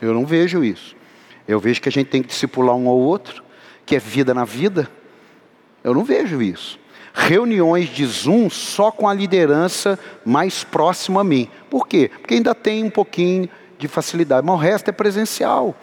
Eu 0.02 0.14
não 0.14 0.26
vejo 0.26 0.64
isso. 0.64 0.96
Eu 1.48 1.60
vejo 1.60 1.82
que 1.82 1.90
a 1.90 1.92
gente 1.92 2.08
tem 2.08 2.22
que 2.22 2.30
discipular 2.30 2.76
um 2.76 2.88
ao 2.88 2.98
outro, 2.98 3.44
que 3.86 3.96
é 3.96 4.00
vida 4.00 4.34
na 4.34 4.46
vida. 4.46 4.90
Eu 5.84 5.94
não 5.94 6.04
vejo 6.04 6.42
isso 6.42 6.79
reuniões 7.14 7.90
de 7.90 8.06
Zoom 8.06 8.50
só 8.50 8.92
com 8.92 9.08
a 9.08 9.14
liderança 9.14 9.98
mais 10.26 10.64
próxima 10.64 11.22
a 11.22 11.24
mim. 11.24 11.50
Por 11.70 11.88
quê? 11.88 12.10
Porque 12.20 12.36
ainda 12.36 12.56
tem 12.56 12.84
um 12.84 12.90
pouquinho 12.90 13.50
de 13.78 13.88
facilidade, 13.88 14.46
mas 14.46 14.56
o 14.56 14.60
resto 14.60 14.90
é 14.90 14.92
presencial. 14.92 15.76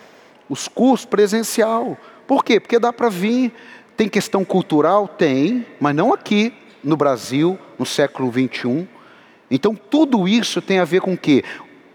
Os 0.48 0.68
cursos 0.68 1.06
presencial. 1.06 1.96
Por 2.26 2.44
quê? 2.44 2.60
Porque 2.60 2.78
dá 2.78 2.92
para 2.92 3.08
vir. 3.08 3.52
Tem 3.96 4.08
questão 4.08 4.44
cultural? 4.44 5.08
Tem, 5.08 5.66
mas 5.80 5.94
não 5.94 6.12
aqui 6.12 6.52
no 6.84 6.96
Brasil, 6.96 7.58
no 7.78 7.86
século 7.86 8.30
21. 8.30 8.86
Então 9.50 9.74
tudo 9.74 10.28
isso 10.28 10.60
tem 10.60 10.78
a 10.78 10.84
ver 10.84 11.00
com 11.00 11.14
o 11.14 11.18
quê? 11.18 11.42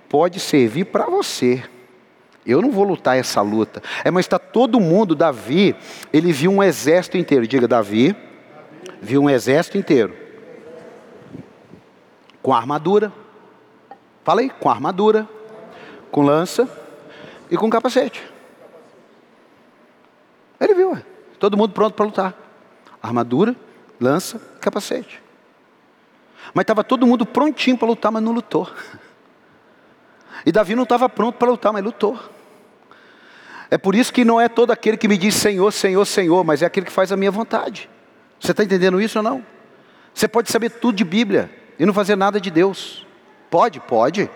Pode 0.10 0.40
servir 0.40 0.86
para 0.86 1.06
você. 1.06 1.64
Eu 2.46 2.62
não 2.62 2.72
vou 2.72 2.84
lutar 2.84 3.18
essa 3.18 3.42
luta. 3.42 3.84
É, 4.04 4.10
mas 4.10 4.26
está 4.26 4.40
todo 4.40 4.80
mundo, 4.80 5.14
Davi, 5.14 5.76
ele 6.12 6.34
viu 6.34 6.52
um 6.52 6.64
exército 6.64 7.18
inteiro. 7.18 7.48
Diga, 7.48 7.68
Davi, 7.68 8.16
viu 9.02 9.24
um 9.24 9.30
exército 9.30 9.78
inteiro. 9.78 10.16
Com 12.42 12.54
armadura. 12.54 13.12
Fala 14.24 14.42
aí, 14.42 14.50
com 14.50 14.70
armadura, 14.70 15.28
com 16.12 16.22
lança 16.22 16.70
e 17.50 17.58
com 17.58 17.70
capacete. 17.70 18.24
Ele 20.60 20.76
viu, 20.76 20.98
todo 21.40 21.58
mundo 21.58 21.74
pronto 21.74 21.96
para 21.96 22.06
lutar. 22.06 22.36
Armadura, 23.02 23.56
lança, 24.00 24.40
capacete. 24.60 25.22
Mas 26.54 26.64
estava 26.64 26.84
todo 26.84 27.08
mundo 27.08 27.26
prontinho 27.26 27.78
para 27.78 27.88
lutar, 27.88 28.12
mas 28.12 28.22
não 28.22 28.32
lutou. 28.32 28.70
E 30.44 30.52
Davi 30.52 30.74
não 30.74 30.84
estava 30.84 31.08
pronto 31.08 31.36
para 31.36 31.52
lutar, 31.52 31.72
mas 31.72 31.84
lutou. 31.84 32.20
É 33.70 33.78
por 33.78 33.94
isso 33.94 34.12
que 34.12 34.26
não 34.26 34.42
é 34.42 34.50
todo 34.50 34.72
aquele 34.72 34.98
que 34.98 35.08
me 35.08 35.16
diz 35.16 35.36
Senhor, 35.36 35.72
Senhor, 35.72 36.04
Senhor, 36.04 36.44
mas 36.44 36.64
é 36.64 36.66
aquele 36.66 36.88
que 36.88 36.92
faz 36.92 37.12
a 37.12 37.18
minha 37.18 37.30
vontade. 37.30 37.88
Você 38.42 38.52
está 38.52 38.64
entendendo 38.64 39.00
isso 39.00 39.20
ou 39.20 39.24
não? 39.24 39.46
Você 40.14 40.28
pode 40.28 40.52
saber 40.52 40.72
tudo 40.72 40.96
de 40.96 41.04
Bíblia 41.04 41.50
e 41.78 41.86
não 41.86 41.94
fazer 41.94 42.16
nada 42.16 42.42
de 42.42 42.50
Deus. 42.50 43.06
Pode? 43.52 43.80
Pode. 43.80 44.30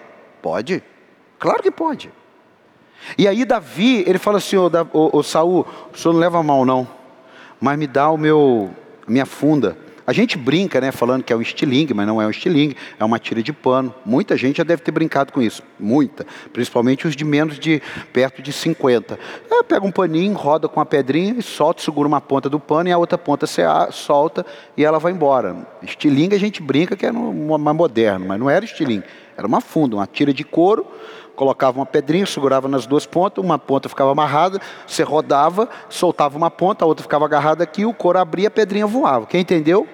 Pode. 0.43 0.83
Claro 1.39 1.63
que 1.63 1.71
pode. 1.71 2.11
E 3.17 3.27
aí 3.27 3.43
Davi, 3.43 4.03
ele 4.07 4.19
fala 4.19 4.37
assim, 4.37 4.55
ô, 4.57 5.23
Saul, 5.23 5.65
o 5.91 5.97
senhor 5.97 6.13
não 6.13 6.19
leva 6.19 6.41
mal 6.43 6.63
não, 6.63 6.87
mas 7.59 7.77
me 7.77 7.87
dá 7.87 8.09
o 8.09 8.17
meu, 8.17 8.69
minha 9.07 9.25
funda. 9.25 9.77
A 10.07 10.13
gente 10.13 10.37
brinca, 10.37 10.79
né, 10.79 10.91
falando 10.91 11.23
que 11.23 11.33
é 11.33 11.35
um 11.35 11.41
estilingue, 11.41 11.93
mas 11.93 12.05
não 12.05 12.21
é 12.21 12.27
um 12.27 12.29
estilingue, 12.29 12.77
é 12.99 13.03
uma 13.03 13.17
tira 13.17 13.41
de 13.41 13.51
pano. 13.51 13.93
Muita 14.05 14.37
gente 14.37 14.57
já 14.57 14.63
deve 14.63 14.83
ter 14.83 14.91
brincado 14.91 15.33
com 15.33 15.41
isso, 15.41 15.63
muita, 15.79 16.25
principalmente 16.53 17.07
os 17.07 17.15
de 17.15 17.25
menos 17.25 17.57
de 17.57 17.81
perto 18.13 18.41
de 18.41 18.53
50. 18.53 19.17
É, 19.49 19.63
pega 19.63 19.85
um 19.85 19.91
paninho, 19.91 20.33
roda 20.33 20.67
com 20.67 20.79
a 20.79 20.85
pedrinha 20.85 21.35
e 21.37 21.41
solta, 21.41 21.81
segura 21.81 22.07
uma 22.07 22.21
ponta 22.21 22.47
do 22.47 22.59
pano 22.59 22.87
e 22.89 22.91
a 22.91 22.97
outra 22.97 23.17
ponta 23.17 23.47
você 23.47 23.63
solta 23.91 24.45
e 24.77 24.85
ela 24.85 24.99
vai 24.99 25.11
embora. 25.11 25.67
Estilingue 25.81 26.35
a 26.35 26.39
gente 26.39 26.61
brinca 26.61 26.95
que 26.95 27.05
é 27.05 27.11
mais 27.11 27.75
moderno, 27.75 28.27
mas 28.27 28.39
não 28.39 28.49
era 28.49 28.63
estilingue, 28.63 29.05
era 29.35 29.47
uma 29.47 29.59
funda, 29.59 29.95
uma 29.95 30.05
tira 30.05 30.31
de 30.31 30.43
couro 30.43 30.85
colocava 31.35 31.79
uma 31.79 31.85
pedrinha, 31.85 32.25
segurava 32.25 32.67
nas 32.67 32.85
duas 32.85 33.05
pontas, 33.05 33.43
uma 33.43 33.59
ponta 33.59 33.89
ficava 33.89 34.11
amarrada, 34.11 34.59
você 34.87 35.03
rodava, 35.03 35.69
soltava 35.89 36.37
uma 36.37 36.49
ponta, 36.49 36.85
a 36.85 36.87
outra 36.87 37.03
ficava 37.03 37.25
agarrada 37.25 37.63
aqui, 37.63 37.85
o 37.85 37.93
couro 37.93 38.17
abria, 38.17 38.47
a 38.47 38.51
pedrinha 38.51 38.87
voava. 38.87 39.25
Quem 39.25 39.41
entendeu? 39.41 39.87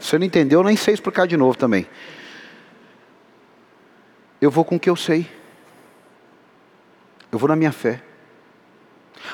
Se 0.00 0.18
não 0.18 0.24
entendeu, 0.24 0.62
nem 0.62 0.76
sei 0.76 0.94
explicar 0.94 1.26
de 1.26 1.36
novo 1.36 1.56
também. 1.56 1.86
Eu 4.40 4.50
vou 4.50 4.64
com 4.64 4.76
o 4.76 4.80
que 4.80 4.88
eu 4.88 4.96
sei. 4.96 5.28
Eu 7.30 7.38
vou 7.38 7.48
na 7.48 7.56
minha 7.56 7.72
fé. 7.72 8.00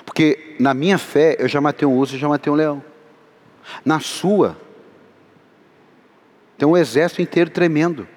Porque 0.05 0.57
na 0.59 0.73
minha 0.75 0.99
fé 0.99 1.37
eu 1.39 1.47
já 1.47 1.61
matei 1.61 1.87
um 1.87 1.97
urso 1.97 2.17
e 2.17 2.19
já 2.19 2.29
matei 2.29 2.53
um 2.53 2.57
leão. 2.57 2.83
Na 3.85 4.01
sua, 4.01 4.57
tem 6.57 6.67
um 6.67 6.77
exército 6.77 7.23
inteiro 7.23 7.51
tremendo. 7.51 8.09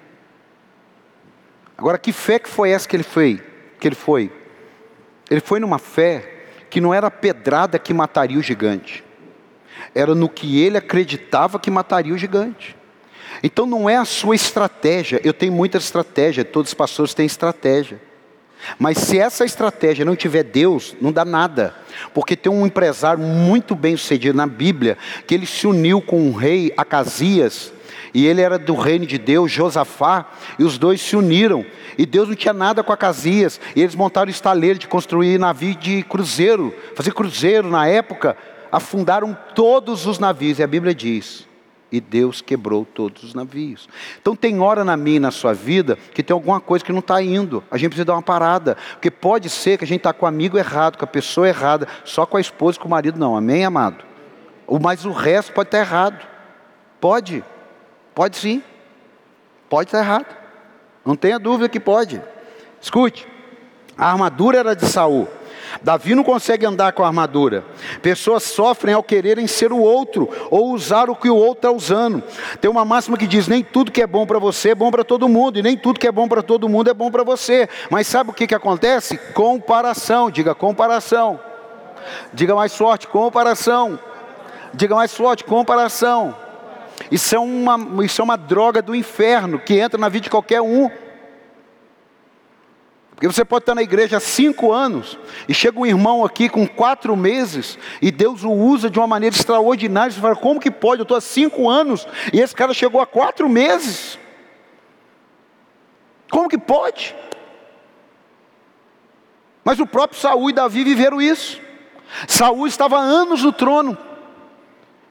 Agora, 1.78 1.96
que 1.96 2.12
fé 2.12 2.40
que 2.40 2.48
foi 2.48 2.70
essa 2.70 2.88
que 2.88 2.96
ele 2.96 3.04
foi? 3.04 3.40
Que 3.78 3.86
ele 3.86 3.94
foi? 3.94 4.32
Ele 5.30 5.40
foi 5.40 5.60
numa 5.60 5.78
fé 5.78 6.34
que 6.68 6.80
não 6.80 6.92
era 6.92 7.06
a 7.06 7.10
pedrada 7.10 7.78
que 7.78 7.94
mataria 7.94 8.36
o 8.36 8.42
gigante. 8.42 9.04
Era 9.94 10.12
no 10.12 10.28
que 10.28 10.60
ele 10.60 10.76
acreditava 10.76 11.60
que 11.60 11.70
mataria 11.70 12.12
o 12.12 12.18
gigante. 12.18 12.76
Então 13.44 13.64
não 13.64 13.88
é 13.88 13.96
a 13.96 14.04
sua 14.04 14.34
estratégia. 14.34 15.20
Eu 15.22 15.32
tenho 15.32 15.52
muita 15.52 15.78
estratégia, 15.78 16.44
todos 16.44 16.70
os 16.70 16.74
pastores 16.74 17.14
têm 17.14 17.26
estratégia. 17.26 18.00
Mas 18.76 18.98
se 18.98 19.16
essa 19.16 19.44
estratégia 19.44 20.04
não 20.04 20.16
tiver 20.16 20.42
Deus, 20.42 20.96
não 21.00 21.12
dá 21.12 21.24
nada. 21.24 21.76
Porque 22.12 22.34
tem 22.34 22.50
um 22.50 22.66
empresário 22.66 23.22
muito 23.22 23.76
bem 23.76 23.96
sucedido 23.96 24.36
na 24.36 24.48
Bíblia, 24.48 24.98
que 25.28 25.34
ele 25.34 25.46
se 25.46 25.64
uniu 25.64 26.02
com 26.02 26.28
o 26.28 26.34
rei 26.34 26.74
Acasias, 26.76 27.72
e 28.12 28.26
ele 28.26 28.40
era 28.40 28.58
do 28.58 28.74
reino 28.74 29.06
de 29.06 29.18
Deus, 29.18 29.50
Josafá, 29.50 30.26
e 30.58 30.64
os 30.64 30.78
dois 30.78 31.00
se 31.00 31.16
uniram. 31.16 31.64
E 31.96 32.06
Deus 32.06 32.28
não 32.28 32.34
tinha 32.34 32.54
nada 32.54 32.82
com 32.82 32.92
Acasias, 32.92 33.60
e 33.74 33.82
eles 33.82 33.94
montaram 33.94 34.30
estaleiro 34.30 34.78
de 34.78 34.86
construir 34.86 35.38
navio 35.38 35.74
de 35.74 36.02
cruzeiro, 36.02 36.74
fazer 36.94 37.12
cruzeiro 37.12 37.68
na 37.68 37.86
época, 37.86 38.36
afundaram 38.70 39.36
todos 39.54 40.06
os 40.06 40.18
navios, 40.18 40.58
e 40.58 40.62
a 40.62 40.66
Bíblia 40.66 40.94
diz: 40.94 41.48
e 41.90 42.00
Deus 42.00 42.40
quebrou 42.40 42.84
todos 42.84 43.22
os 43.22 43.34
navios. 43.34 43.88
Então 44.20 44.36
tem 44.36 44.60
hora 44.60 44.84
na 44.84 44.96
minha 44.96 45.16
e 45.16 45.20
na 45.20 45.30
sua 45.30 45.54
vida 45.54 45.96
que 46.12 46.22
tem 46.22 46.34
alguma 46.34 46.60
coisa 46.60 46.84
que 46.84 46.92
não 46.92 46.98
está 46.98 47.22
indo. 47.22 47.64
A 47.70 47.78
gente 47.78 47.90
precisa 47.90 48.04
dar 48.04 48.14
uma 48.14 48.22
parada. 48.22 48.76
Porque 48.92 49.10
pode 49.10 49.48
ser 49.48 49.78
que 49.78 49.84
a 49.84 49.86
gente 49.86 49.98
está 49.98 50.12
com 50.12 50.26
o 50.26 50.28
amigo 50.28 50.58
errado, 50.58 50.98
com 50.98 51.04
a 51.04 51.08
pessoa 51.08 51.48
errada, 51.48 51.88
só 52.04 52.26
com 52.26 52.36
a 52.36 52.40
esposa 52.40 52.76
e 52.76 52.80
com 52.80 52.88
o 52.88 52.90
marido, 52.90 53.18
não. 53.18 53.36
Amém, 53.36 53.64
amado? 53.64 54.04
Mas 54.82 55.04
o 55.04 55.12
resto 55.12 55.52
pode 55.52 55.68
estar 55.68 55.78
tá 55.78 55.84
errado. 55.84 56.26
Pode. 57.00 57.42
Pode 58.18 58.36
sim. 58.36 58.60
Pode 59.70 59.86
estar 59.86 60.00
errado. 60.00 60.26
Não 61.06 61.14
tenha 61.14 61.38
dúvida 61.38 61.68
que 61.68 61.78
pode. 61.78 62.20
Escute. 62.80 63.24
A 63.96 64.10
armadura 64.10 64.58
era 64.58 64.74
de 64.74 64.86
Saul. 64.86 65.28
Davi 65.84 66.16
não 66.16 66.24
consegue 66.24 66.66
andar 66.66 66.90
com 66.94 67.04
a 67.04 67.06
armadura. 67.06 67.64
Pessoas 68.02 68.42
sofrem 68.42 68.92
ao 68.92 69.04
quererem 69.04 69.46
ser 69.46 69.72
o 69.72 69.78
outro 69.78 70.28
ou 70.50 70.72
usar 70.72 71.08
o 71.08 71.14
que 71.14 71.30
o 71.30 71.36
outro 71.36 71.58
está 71.58 71.70
usando. 71.70 72.20
Tem 72.60 72.68
uma 72.68 72.84
máxima 72.84 73.16
que 73.16 73.24
diz: 73.24 73.46
nem 73.46 73.62
tudo 73.62 73.92
que 73.92 74.02
é 74.02 74.06
bom 74.06 74.26
para 74.26 74.40
você 74.40 74.70
é 74.70 74.74
bom 74.74 74.90
para 74.90 75.04
todo 75.04 75.28
mundo, 75.28 75.56
e 75.56 75.62
nem 75.62 75.76
tudo 75.76 76.00
que 76.00 76.08
é 76.08 76.10
bom 76.10 76.26
para 76.26 76.42
todo 76.42 76.68
mundo 76.68 76.90
é 76.90 76.94
bom 76.94 77.12
para 77.12 77.22
você. 77.22 77.68
Mas 77.88 78.08
sabe 78.08 78.30
o 78.30 78.34
que, 78.34 78.48
que 78.48 78.54
acontece? 78.54 79.16
Comparação. 79.32 80.28
Diga 80.28 80.56
comparação. 80.56 81.38
Diga 82.34 82.56
mais 82.56 82.74
forte: 82.74 83.06
comparação. 83.06 83.96
Diga 84.74 84.96
mais 84.96 85.14
forte: 85.14 85.44
comparação. 85.44 86.47
Isso 87.10 87.34
é, 87.34 87.38
uma, 87.38 88.04
isso 88.04 88.20
é 88.20 88.24
uma 88.24 88.36
droga 88.36 88.82
do 88.82 88.94
inferno 88.94 89.58
que 89.58 89.74
entra 89.74 89.98
na 89.98 90.08
vida 90.08 90.24
de 90.24 90.30
qualquer 90.30 90.60
um. 90.60 90.90
Porque 93.18 93.26
você 93.26 93.44
pode 93.44 93.62
estar 93.62 93.74
na 93.74 93.82
igreja 93.82 94.18
há 94.18 94.20
cinco 94.20 94.72
anos 94.72 95.18
e 95.48 95.54
chega 95.54 95.78
um 95.80 95.84
irmão 95.84 96.24
aqui 96.24 96.48
com 96.48 96.66
quatro 96.68 97.16
meses 97.16 97.76
e 98.00 98.12
Deus 98.12 98.44
o 98.44 98.52
usa 98.52 98.88
de 98.88 98.96
uma 98.96 99.08
maneira 99.08 99.34
extraordinária. 99.34 100.12
Você 100.12 100.20
fala, 100.20 100.36
como 100.36 100.60
que 100.60 100.70
pode? 100.70 101.00
Eu 101.00 101.02
estou 101.02 101.16
há 101.16 101.20
cinco 101.20 101.68
anos 101.68 102.06
e 102.32 102.40
esse 102.40 102.54
cara 102.54 102.72
chegou 102.72 103.00
há 103.00 103.06
quatro 103.06 103.48
meses. 103.48 104.16
Como 106.30 106.48
que 106.48 106.58
pode? 106.58 107.16
Mas 109.64 109.80
o 109.80 109.86
próprio 109.86 110.20
Saul 110.20 110.50
e 110.50 110.52
Davi 110.52 110.84
viveram 110.84 111.20
isso. 111.20 111.60
Saul 112.26 112.66
estava 112.68 112.98
há 112.98 113.02
anos 113.02 113.42
no 113.42 113.52
trono. 113.52 113.98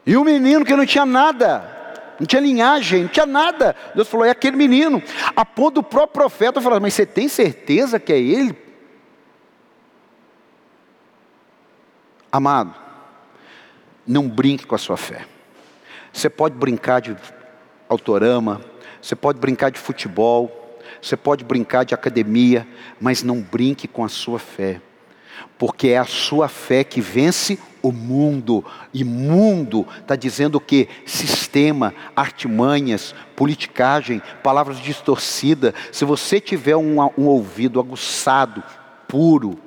E 0.06 0.16
o 0.16 0.24
menino 0.24 0.64
que 0.64 0.76
não 0.78 0.86
tinha 0.86 1.06
nada, 1.06 1.77
não 2.20 2.26
tinha 2.26 2.42
linhagem, 2.42 3.04
não 3.04 3.10
tinha 3.10 3.26
nada. 3.26 3.76
Deus 3.96 4.08
falou: 4.08 4.26
é 4.26 4.30
aquele 4.30 4.58
menino. 4.58 5.02
A 5.36 5.46
ponto 5.46 5.76
do 5.76 5.84
próprio 5.84 6.14
profeta 6.14 6.62
falar: 6.62 6.80
mas 6.80 6.94
você 6.94 7.06
tem 7.06 7.28
certeza 7.28 8.00
que 8.00 8.14
é 8.14 8.20
ele? 8.20 8.56
Amado, 12.32 12.76
não 14.06 14.28
brinque 14.28 14.66
com 14.66 14.76
a 14.76 14.78
sua 14.78 14.98
fé. 14.98 15.26
Você 16.12 16.30
pode 16.30 16.56
brincar 16.56 17.00
de 17.00 17.16
autorama, 17.88 18.62
você 19.02 19.16
pode 19.16 19.40
brincar 19.40 19.70
de 19.70 19.80
futebol, 19.80 20.80
você 21.02 21.16
pode 21.16 21.44
brincar 21.44 21.84
de 21.84 21.94
academia, 21.94 22.68
mas 23.00 23.24
não 23.24 23.42
brinque 23.42 23.88
com 23.88 24.04
a 24.04 24.10
sua 24.10 24.40
fé 24.40 24.82
porque 25.58 25.90
é 25.90 25.98
a 25.98 26.06
sua 26.06 26.48
fé 26.48 26.84
que 26.84 27.02
vence 27.02 27.60
o 27.88 27.92
mundo. 27.92 28.64
E 28.94 29.04
mundo 29.04 29.86
está 30.00 30.16
dizendo 30.16 30.60
que? 30.60 30.88
Sistema, 31.06 31.94
artimanhas, 32.16 33.14
politicagem, 33.36 34.22
palavras 34.44 34.80
distorcidas. 34.80 35.74
Se 35.92 36.06
você 36.06 36.40
tiver 36.40 36.76
um, 36.76 37.02
um 37.18 37.26
ouvido 37.26 37.80
aguçado, 37.80 38.64
puro, 39.08 39.58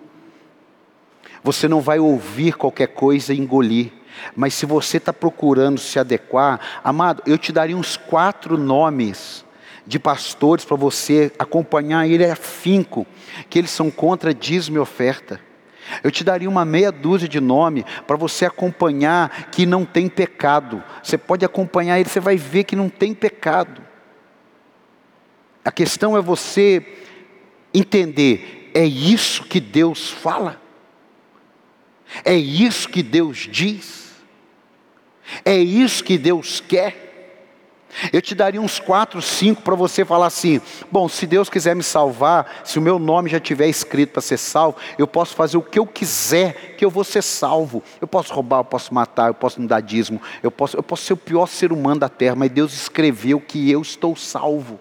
você 1.43 1.69
não 1.69 1.81
vai 1.81 1.99
ouvir 1.99 2.55
qualquer 2.55 2.89
coisa 2.89 3.33
e 3.33 3.39
engolir. 3.39 3.93
Mas 4.37 4.55
se 4.55 4.67
você 4.67 4.99
está 4.99 5.13
procurando 5.13 5.79
se 5.79 5.99
adequar, 5.99 6.61
amado, 6.85 7.23
eu 7.27 7.39
te 7.39 7.53
daria 7.53 7.77
uns 7.77 7.97
quatro 7.97 8.59
nomes 8.59 9.45
de 9.87 9.99
pastores 9.99 10.65
para 10.65 10.77
você 10.77 11.33
acompanhar 11.39 12.07
ele 12.07 12.25
afinco, 12.25 13.07
que 13.49 13.59
eles 13.59 13.71
são 13.71 13.91
contra 13.91 14.35
dízimo 14.35 14.77
e 14.77 14.81
oferta. 14.81 15.41
Eu 16.03 16.11
te 16.11 16.23
daria 16.23 16.49
uma 16.49 16.65
meia 16.65 16.93
dúzia 16.93 17.29
de 17.29 17.41
nome 17.41 17.85
para 18.07 18.17
você 18.17 18.47
acompanhar 18.47 19.51
que 19.51 19.67
não 19.67 19.85
tem 19.85 20.09
pecado. 20.09 20.83
Você 21.03 21.19
pode 21.19 21.45
acompanhar 21.45 21.99
ele, 21.99 22.09
você 22.09 22.21
vai 22.21 22.37
ver 22.37 22.65
que 22.65 22.77
não 22.77 22.89
tem 22.89 23.15
pecado. 23.15 23.83
A 25.65 25.71
questão 25.71 26.17
é 26.17 26.23
você 26.23 26.85
entender, 27.73 28.71
é 28.75 28.85
isso 28.85 29.45
que 29.45 29.61
Deus 29.61 30.11
fala? 30.11 30.61
É 32.25 32.35
isso 32.35 32.89
que 32.89 33.03
Deus 33.03 33.49
diz? 33.51 34.11
É 35.45 35.57
isso 35.57 36.03
que 36.03 36.19
Deus 36.19 36.61
quer? 36.61 37.10
Eu 38.13 38.23
te 38.23 38.35
daria 38.35 38.61
uns 38.61 38.79
quatro, 38.79 39.21
cinco 39.21 39.63
para 39.63 39.75
você 39.75 40.05
falar 40.05 40.27
assim: 40.27 40.61
bom, 40.91 41.09
se 41.09 41.27
Deus 41.27 41.49
quiser 41.49 41.75
me 41.75 41.83
salvar, 41.83 42.63
se 42.65 42.79
o 42.79 42.83
meu 42.83 42.99
nome 42.99 43.31
já 43.31 43.41
tiver 43.41 43.67
escrito 43.69 44.13
para 44.13 44.23
ser 44.23 44.39
salvo, 44.39 44.77
eu 44.97 45.07
posso 45.07 45.35
fazer 45.35 45.57
o 45.57 45.63
que 45.63 45.79
eu 45.79 45.87
quiser, 45.87 46.77
que 46.77 46.85
eu 46.85 46.91
vou 46.91 47.05
ser 47.05 47.23
salvo. 47.23 47.83
Eu 48.01 48.07
posso 48.07 48.33
roubar, 48.33 48.61
eu 48.61 48.65
posso 48.65 48.95
matar, 48.95 49.29
eu 49.29 49.35
posso 49.35 49.61
me 49.61 49.67
dar 49.67 49.81
dízimo, 49.81 50.21
eu 50.43 50.51
posso, 50.51 50.77
eu 50.77 50.83
posso 50.83 51.05
ser 51.05 51.13
o 51.15 51.17
pior 51.17 51.47
ser 51.47 51.73
humano 51.73 52.01
da 52.01 52.09
terra, 52.09 52.37
mas 52.37 52.51
Deus 52.51 52.73
escreveu 52.73 53.41
que 53.41 53.71
eu 53.71 53.83
estou 53.83 54.15
salvo. 54.15 54.79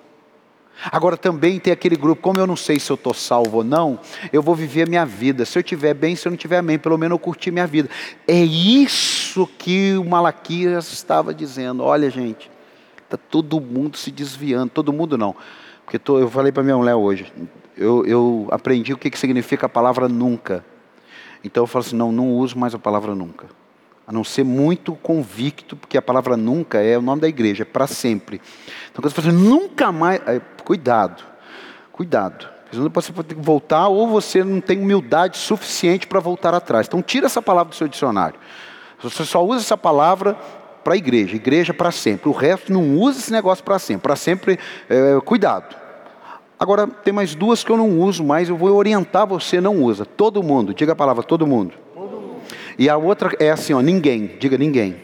Agora 0.91 1.17
também 1.17 1.59
tem 1.59 1.73
aquele 1.73 1.97
grupo, 1.97 2.21
como 2.21 2.39
eu 2.39 2.47
não 2.47 2.55
sei 2.55 2.79
se 2.79 2.89
eu 2.89 2.95
estou 2.95 3.13
salvo 3.13 3.57
ou 3.57 3.63
não, 3.63 3.99
eu 4.31 4.41
vou 4.41 4.55
viver 4.55 4.83
a 4.83 4.85
minha 4.85 5.05
vida. 5.05 5.43
Se 5.43 5.57
eu 5.57 5.61
estiver 5.61 5.93
bem, 5.93 6.15
se 6.15 6.25
eu 6.25 6.29
não 6.29 6.35
estiver 6.35 6.61
bem, 6.61 6.79
pelo 6.79 6.97
menos 6.97 7.15
eu 7.15 7.19
curti 7.19 7.51
minha 7.51 7.67
vida. 7.67 7.89
É 8.25 8.39
isso 8.39 9.45
que 9.57 9.97
o 9.97 10.05
Malaquias 10.05 10.91
estava 10.93 11.33
dizendo. 11.33 11.83
Olha, 11.83 12.09
gente, 12.09 12.49
está 13.09 13.17
todo 13.17 13.59
mundo 13.59 13.97
se 13.97 14.11
desviando. 14.11 14.69
Todo 14.69 14.93
mundo 14.93 15.17
não. 15.17 15.35
Porque 15.83 15.97
tô, 15.97 16.19
eu 16.19 16.29
falei 16.29 16.51
para 16.51 16.63
minha 16.63 16.77
mulher 16.77 16.95
hoje, 16.95 17.31
eu, 17.75 18.05
eu 18.05 18.47
aprendi 18.51 18.93
o 18.93 18.97
que, 18.97 19.09
que 19.09 19.17
significa 19.17 19.65
a 19.65 19.69
palavra 19.69 20.07
nunca. 20.07 20.63
Então 21.43 21.63
eu 21.63 21.67
falo 21.67 21.83
assim, 21.83 21.95
não, 21.95 22.11
não 22.11 22.31
uso 22.33 22.57
mais 22.57 22.75
a 22.75 22.79
palavra 22.79 23.15
nunca 23.15 23.47
a 24.09 24.11
não 24.11 24.23
ser 24.23 24.43
muito 24.43 24.95
convicto, 24.95 25.75
porque 25.75 25.95
a 25.95 26.01
palavra 26.01 26.35
nunca 26.35 26.81
é 26.81 26.97
o 26.97 27.01
nome 27.01 27.21
da 27.21 27.27
igreja, 27.27 27.61
é 27.61 27.65
para 27.65 27.85
sempre. 27.85 28.41
Então, 28.89 29.03
quando 29.03 29.13
você 29.13 29.21
fala 29.21 29.27
assim, 29.27 29.47
nunca 29.47 29.91
mais. 29.91 30.19
Cuidado, 30.65 31.23
cuidado. 31.91 32.49
Você 32.71 33.11
pode 33.11 33.27
ter 33.27 33.35
que 33.35 33.41
voltar 33.41 33.87
ou 33.87 34.07
você 34.07 34.43
não 34.43 34.59
tem 34.61 34.79
humildade 34.79 35.37
suficiente 35.37 36.07
para 36.07 36.19
voltar 36.19 36.55
atrás. 36.55 36.87
Então, 36.87 37.03
tira 37.03 37.27
essa 37.27 37.39
palavra 37.39 37.69
do 37.69 37.75
seu 37.75 37.87
dicionário. 37.87 38.39
Você 38.99 39.23
só 39.23 39.45
usa 39.45 39.61
essa 39.61 39.77
palavra 39.77 40.35
para 40.83 40.93
a 40.93 40.97
igreja, 40.97 41.35
igreja 41.35 41.73
para 41.73 41.91
sempre. 41.91 42.29
O 42.29 42.31
resto 42.31 42.71
não 42.71 42.97
usa 42.97 43.19
esse 43.19 43.31
negócio 43.31 43.63
para 43.63 43.79
sempre. 43.79 44.01
Para 44.01 44.15
sempre, 44.15 44.59
é, 44.89 45.19
cuidado. 45.23 45.75
Agora, 46.59 46.87
tem 46.87 47.13
mais 47.13 47.35
duas 47.35 47.63
que 47.63 47.71
eu 47.71 47.77
não 47.77 47.99
uso 47.99 48.23
mais, 48.23 48.49
eu 48.49 48.57
vou 48.57 48.75
orientar 48.75 49.25
você, 49.25 49.61
não 49.61 49.81
usa. 49.81 50.05
Todo 50.05 50.43
mundo, 50.43 50.73
diga 50.73 50.91
a 50.91 50.95
palavra, 50.95 51.23
todo 51.23 51.47
mundo. 51.47 51.73
E 52.77 52.89
a 52.89 52.97
outra 52.97 53.31
é 53.39 53.49
assim, 53.49 53.73
ó, 53.73 53.81
ninguém, 53.81 54.37
diga 54.39 54.57
ninguém. 54.57 54.95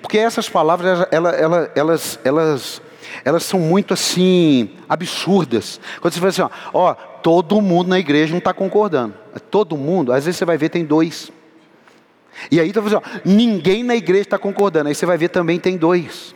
Porque 0.00 0.18
essas 0.18 0.48
palavras, 0.48 1.06
elas, 1.10 2.18
elas, 2.24 2.82
elas 3.24 3.42
são 3.44 3.60
muito 3.60 3.94
assim, 3.94 4.70
absurdas. 4.88 5.80
Quando 6.00 6.14
você 6.14 6.20
fala 6.20 6.30
assim, 6.30 6.42
ó, 6.42 6.50
ó 6.72 6.94
todo 6.94 7.60
mundo 7.60 7.88
na 7.88 7.98
igreja 7.98 8.32
não 8.32 8.38
está 8.38 8.52
concordando. 8.52 9.14
Todo 9.50 9.76
mundo, 9.76 10.12
às 10.12 10.24
vezes 10.24 10.38
você 10.38 10.44
vai 10.44 10.58
ver, 10.58 10.68
tem 10.68 10.84
dois. 10.84 11.30
E 12.50 12.60
aí, 12.60 12.68
então, 12.68 12.84
assim, 12.84 12.94
ó, 12.94 13.02
ninguém 13.24 13.82
na 13.82 13.96
igreja 13.96 14.22
está 14.22 14.38
concordando. 14.38 14.88
Aí 14.88 14.94
você 14.94 15.06
vai 15.06 15.18
ver 15.18 15.28
também 15.28 15.58
tem 15.58 15.76
dois. 15.76 16.34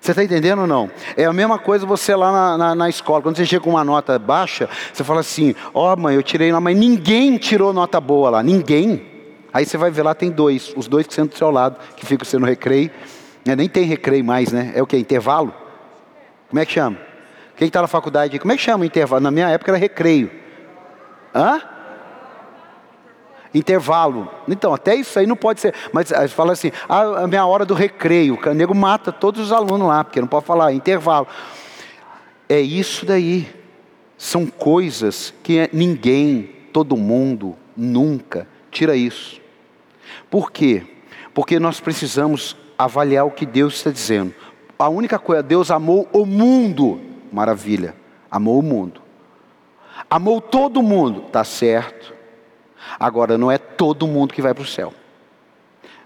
Você 0.00 0.10
está 0.10 0.24
entendendo 0.24 0.62
ou 0.62 0.66
não? 0.66 0.90
É 1.16 1.24
a 1.24 1.32
mesma 1.32 1.60
coisa 1.60 1.86
você 1.86 2.14
lá 2.16 2.32
na, 2.32 2.58
na, 2.58 2.74
na, 2.74 2.88
escola. 2.88 3.22
Quando 3.22 3.36
você 3.36 3.46
chega 3.46 3.62
com 3.62 3.70
uma 3.70 3.84
nota 3.84 4.18
baixa, 4.18 4.68
você 4.92 5.04
fala 5.04 5.20
assim: 5.20 5.54
Ó, 5.72 5.92
oh, 5.92 5.96
mãe, 5.96 6.16
eu 6.16 6.22
tirei 6.24 6.50
lá, 6.50 6.60
mas 6.60 6.76
ninguém 6.76 7.36
tirou 7.36 7.72
nota 7.72 8.00
boa 8.00 8.28
lá. 8.28 8.42
Ninguém. 8.42 9.10
Aí 9.52 9.64
você 9.64 9.76
vai 9.76 9.92
ver 9.92 10.02
lá, 10.02 10.12
tem 10.14 10.30
dois, 10.30 10.72
os 10.76 10.88
dois 10.88 11.06
que 11.06 11.14
sentam 11.14 11.28
do 11.28 11.38
seu 11.38 11.50
lado, 11.50 11.76
que 11.94 12.04
ficam 12.04 12.24
sendo 12.24 12.46
recreio. 12.46 12.90
É, 13.46 13.54
nem 13.54 13.68
tem 13.68 13.84
recreio 13.84 14.24
mais, 14.24 14.50
né? 14.50 14.72
É 14.74 14.82
o 14.82 14.86
que? 14.86 14.96
Intervalo? 14.96 15.54
Como 16.48 16.58
é 16.58 16.66
que 16.66 16.72
chama? 16.72 16.98
Quem 17.56 17.68
está 17.68 17.80
na 17.80 17.86
faculdade, 17.86 18.38
como 18.40 18.52
é 18.52 18.56
que 18.56 18.62
chama 18.62 18.84
intervalo? 18.84 19.22
Na 19.22 19.30
minha 19.30 19.48
época 19.50 19.70
era 19.70 19.78
recreio. 19.78 20.30
Hã? 21.32 21.60
Intervalo. 23.54 24.28
Então, 24.48 24.72
até 24.72 24.94
isso 24.94 25.18
aí 25.18 25.26
não 25.26 25.36
pode 25.36 25.60
ser. 25.60 25.74
Mas 25.92 26.10
fala 26.32 26.52
assim, 26.52 26.72
ah, 26.88 27.24
a 27.24 27.26
minha 27.26 27.44
hora 27.44 27.64
do 27.64 27.74
recreio. 27.74 28.38
O 28.44 28.54
nego 28.54 28.74
mata 28.74 29.12
todos 29.12 29.40
os 29.40 29.52
alunos 29.52 29.86
lá, 29.88 30.02
porque 30.04 30.20
não 30.20 30.28
pode 30.28 30.46
falar, 30.46 30.72
intervalo. 30.72 31.26
É 32.48 32.60
isso 32.60 33.04
daí. 33.04 33.48
São 34.16 34.46
coisas 34.46 35.34
que 35.42 35.68
ninguém, 35.72 36.50
todo 36.72 36.96
mundo, 36.96 37.56
nunca 37.76 38.46
tira 38.70 38.96
isso. 38.96 39.40
Por 40.30 40.50
quê? 40.50 40.84
Porque 41.34 41.58
nós 41.58 41.80
precisamos 41.80 42.56
avaliar 42.78 43.26
o 43.26 43.30
que 43.30 43.44
Deus 43.44 43.74
está 43.74 43.90
dizendo. 43.90 44.34
A 44.78 44.88
única 44.88 45.18
coisa, 45.18 45.42
Deus 45.42 45.70
amou 45.70 46.08
o 46.12 46.26
mundo, 46.26 47.00
maravilha, 47.32 47.94
amou 48.30 48.58
o 48.58 48.62
mundo. 48.62 49.00
Amou 50.10 50.40
todo 50.40 50.82
mundo, 50.82 51.24
está 51.26 51.44
certo. 51.44 52.11
Agora, 52.98 53.36
não 53.38 53.50
é 53.50 53.58
todo 53.58 54.06
mundo 54.06 54.34
que 54.34 54.42
vai 54.42 54.54
para 54.54 54.62
o 54.62 54.66
céu. 54.66 54.92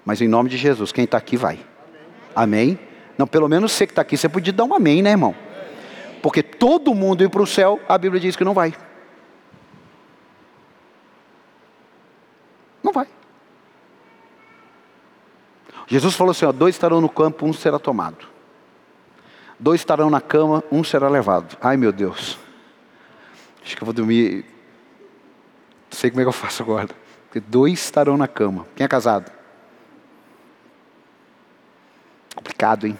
Mas 0.04 0.20
em 0.20 0.28
nome 0.28 0.48
de 0.48 0.56
Jesus, 0.56 0.92
quem 0.92 1.04
está 1.04 1.18
aqui 1.18 1.36
vai. 1.36 1.58
Amém? 2.34 2.78
Não, 3.18 3.26
pelo 3.26 3.48
menos 3.48 3.72
você 3.72 3.86
que 3.86 3.92
está 3.92 4.02
aqui, 4.02 4.16
você 4.16 4.28
podia 4.28 4.52
dar 4.52 4.64
um 4.64 4.74
amém, 4.74 5.02
né, 5.02 5.10
irmão? 5.10 5.34
Porque 6.22 6.42
todo 6.42 6.94
mundo 6.94 7.24
ir 7.24 7.30
para 7.30 7.42
o 7.42 7.46
céu, 7.46 7.80
a 7.88 7.96
Bíblia 7.96 8.20
diz 8.20 8.36
que 8.36 8.44
não 8.44 8.54
vai. 8.54 8.74
Não 12.82 12.92
vai. 12.92 13.06
Jesus 15.86 16.14
falou 16.14 16.30
assim: 16.32 16.44
ó, 16.44 16.52
dois 16.52 16.74
estarão 16.74 17.00
no 17.00 17.08
campo, 17.08 17.46
um 17.46 17.52
será 17.52 17.78
tomado. 17.78 18.26
Dois 19.58 19.80
estarão 19.80 20.10
na 20.10 20.20
cama, 20.20 20.62
um 20.70 20.84
será 20.84 21.08
levado. 21.08 21.56
Ai 21.60 21.76
meu 21.76 21.90
Deus. 21.90 22.38
Acho 23.64 23.76
que 23.76 23.82
eu 23.82 23.86
vou 23.86 23.94
dormir. 23.94 24.44
Não 25.90 25.98
sei 25.98 26.10
como 26.10 26.20
é 26.20 26.24
que 26.24 26.28
eu 26.28 26.32
faço 26.32 26.62
agora. 26.62 26.88
Porque 27.26 27.40
dois 27.40 27.74
estarão 27.74 28.16
na 28.16 28.28
cama. 28.28 28.66
Quem 28.74 28.84
é 28.84 28.88
casado? 28.88 29.30
Complicado, 32.34 32.86
hein? 32.86 32.98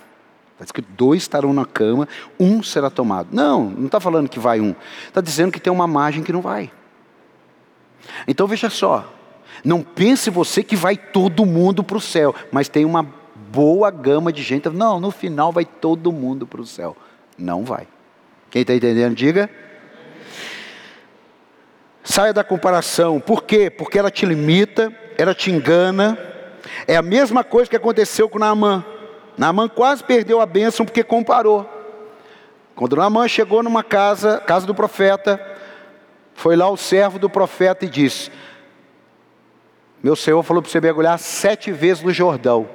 Está 0.59 0.73
que 0.73 0.81
dois 0.81 1.23
estarão 1.23 1.53
na 1.53 1.67
cama, 1.67 2.09
um 2.41 2.63
será 2.63 2.89
tomado. 2.89 3.29
Não, 3.31 3.65
não 3.69 3.87
está 3.87 4.01
falando 4.01 4.29
que 4.29 4.39
vai 4.39 4.61
um. 4.61 4.75
Está 5.07 5.21
dizendo 5.21 5.53
que 5.53 5.61
tem 5.61 5.73
uma 5.73 5.87
margem 5.87 6.23
que 6.23 6.33
não 6.33 6.41
vai. 6.41 6.73
Então 8.27 8.47
veja 8.47 8.71
só. 8.71 9.13
Não 9.63 9.83
pense 9.83 10.31
você 10.31 10.63
que 10.63 10.77
vai 10.77 10.97
todo 10.97 11.45
mundo 11.45 11.85
para 11.85 11.97
o 11.97 12.01
céu, 12.01 12.35
mas 12.51 12.69
tem 12.69 12.85
uma 12.85 13.07
boa 13.53 13.91
gama 13.91 14.33
de 14.33 14.43
gente. 14.43 14.69
Não, 14.71 14.99
no 14.99 15.11
final 15.11 15.53
vai 15.53 15.65
todo 15.65 16.11
mundo 16.11 16.47
para 16.47 16.61
o 16.61 16.67
céu. 16.67 16.97
Não 17.39 17.65
vai. 17.65 17.87
Quem 18.51 18.63
está 18.63 18.75
entendendo, 18.75 19.15
diga. 19.15 19.51
Saia 22.09 22.33
da 22.33 22.45
comparação. 22.45 23.19
Por 23.19 23.43
quê? 23.43 23.69
Porque 23.69 23.99
ela 23.99 24.13
te 24.13 24.25
limita, 24.25 24.93
ela 25.19 25.35
te 25.35 25.51
engana. 25.51 26.17
É 26.87 26.97
a 26.97 27.03
mesma 27.03 27.43
coisa 27.43 27.69
que 27.69 27.75
aconteceu 27.75 28.29
com 28.29 28.39
Naamã. 28.39 28.85
Naamã 29.37 29.69
quase 29.69 30.05
perdeu 30.05 30.41
a 30.41 30.47
bênção 30.47 30.87
porque 30.87 31.03
comparou. 31.03 31.69
Quando 32.77 32.95
Naamã 32.95 33.27
chegou 33.27 33.61
numa 33.61 33.83
casa, 33.83 34.39
casa 34.39 34.65
do 34.65 34.75
profeta, 34.75 35.45
foi 36.33 36.55
lá 36.55 36.71
o 36.71 36.77
servo 36.77 37.19
do 37.19 37.29
profeta 37.29 37.85
e 37.85 37.89
disse: 37.89 38.31
meu 40.01 40.15
Senhor 40.15 40.41
falou 40.45 40.63
para 40.63 40.71
você 40.71 40.81
mergulhar 40.81 41.19
sete 41.19 41.73
vezes 41.73 42.05
no 42.05 42.13
Jordão. 42.13 42.69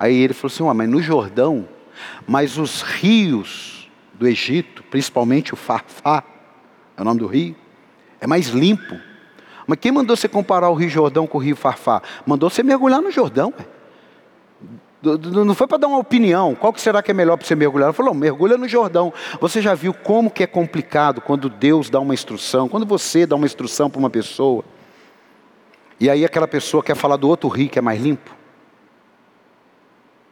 Aí 0.00 0.16
ele 0.16 0.32
falou 0.32 0.50
assim: 0.50 0.78
mas 0.78 0.88
no 0.88 1.02
Jordão, 1.02 1.68
mas 2.26 2.56
os 2.56 2.80
rios 2.80 3.90
do 4.14 4.26
Egito, 4.26 4.82
principalmente 4.84 5.52
o 5.52 5.56
Farfá, 5.58 6.24
é 6.96 7.02
o 7.02 7.04
nome 7.04 7.20
do 7.20 7.26
rio, 7.26 7.54
é 8.22 8.26
mais 8.26 8.46
limpo. 8.46 8.96
Mas 9.66 9.78
quem 9.80 9.90
mandou 9.90 10.16
você 10.16 10.28
comparar 10.28 10.70
o 10.70 10.74
Rio 10.74 10.88
Jordão 10.88 11.26
com 11.26 11.38
o 11.38 11.40
Rio 11.40 11.56
Farfá? 11.56 12.00
Mandou 12.24 12.48
você 12.48 12.62
mergulhar 12.62 13.02
no 13.02 13.10
Jordão. 13.10 13.52
Não 15.02 15.54
foi 15.56 15.66
para 15.66 15.78
dar 15.78 15.88
uma 15.88 15.98
opinião, 15.98 16.54
qual 16.54 16.72
que 16.72 16.80
será 16.80 17.02
que 17.02 17.10
é 17.10 17.14
melhor 17.14 17.36
para 17.36 17.44
você 17.44 17.56
mergulhar? 17.56 17.88
Ele 17.88 17.96
falou, 17.96 18.14
mergulha 18.14 18.56
no 18.56 18.68
Jordão. 18.68 19.12
Você 19.40 19.60
já 19.60 19.74
viu 19.74 19.92
como 19.92 20.30
que 20.30 20.44
é 20.44 20.46
complicado 20.46 21.20
quando 21.20 21.48
Deus 21.48 21.90
dá 21.90 21.98
uma 21.98 22.14
instrução, 22.14 22.68
quando 22.68 22.86
você 22.86 23.26
dá 23.26 23.34
uma 23.34 23.44
instrução 23.44 23.90
para 23.90 23.98
uma 23.98 24.10
pessoa. 24.10 24.64
E 25.98 26.08
aí 26.08 26.24
aquela 26.24 26.46
pessoa 26.46 26.80
quer 26.80 26.94
falar 26.94 27.16
do 27.16 27.28
outro 27.28 27.48
rio 27.48 27.68
que 27.68 27.78
é 27.80 27.82
mais 27.82 28.00
limpo. 28.00 28.30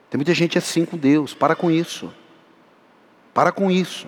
Tem 0.08 0.16
muita 0.16 0.32
gente 0.32 0.56
assim 0.56 0.84
com 0.84 0.96
Deus. 0.96 1.34
Para 1.34 1.56
com 1.56 1.68
isso. 1.68 2.12
Para 3.34 3.50
com 3.50 3.68
isso. 3.68 4.06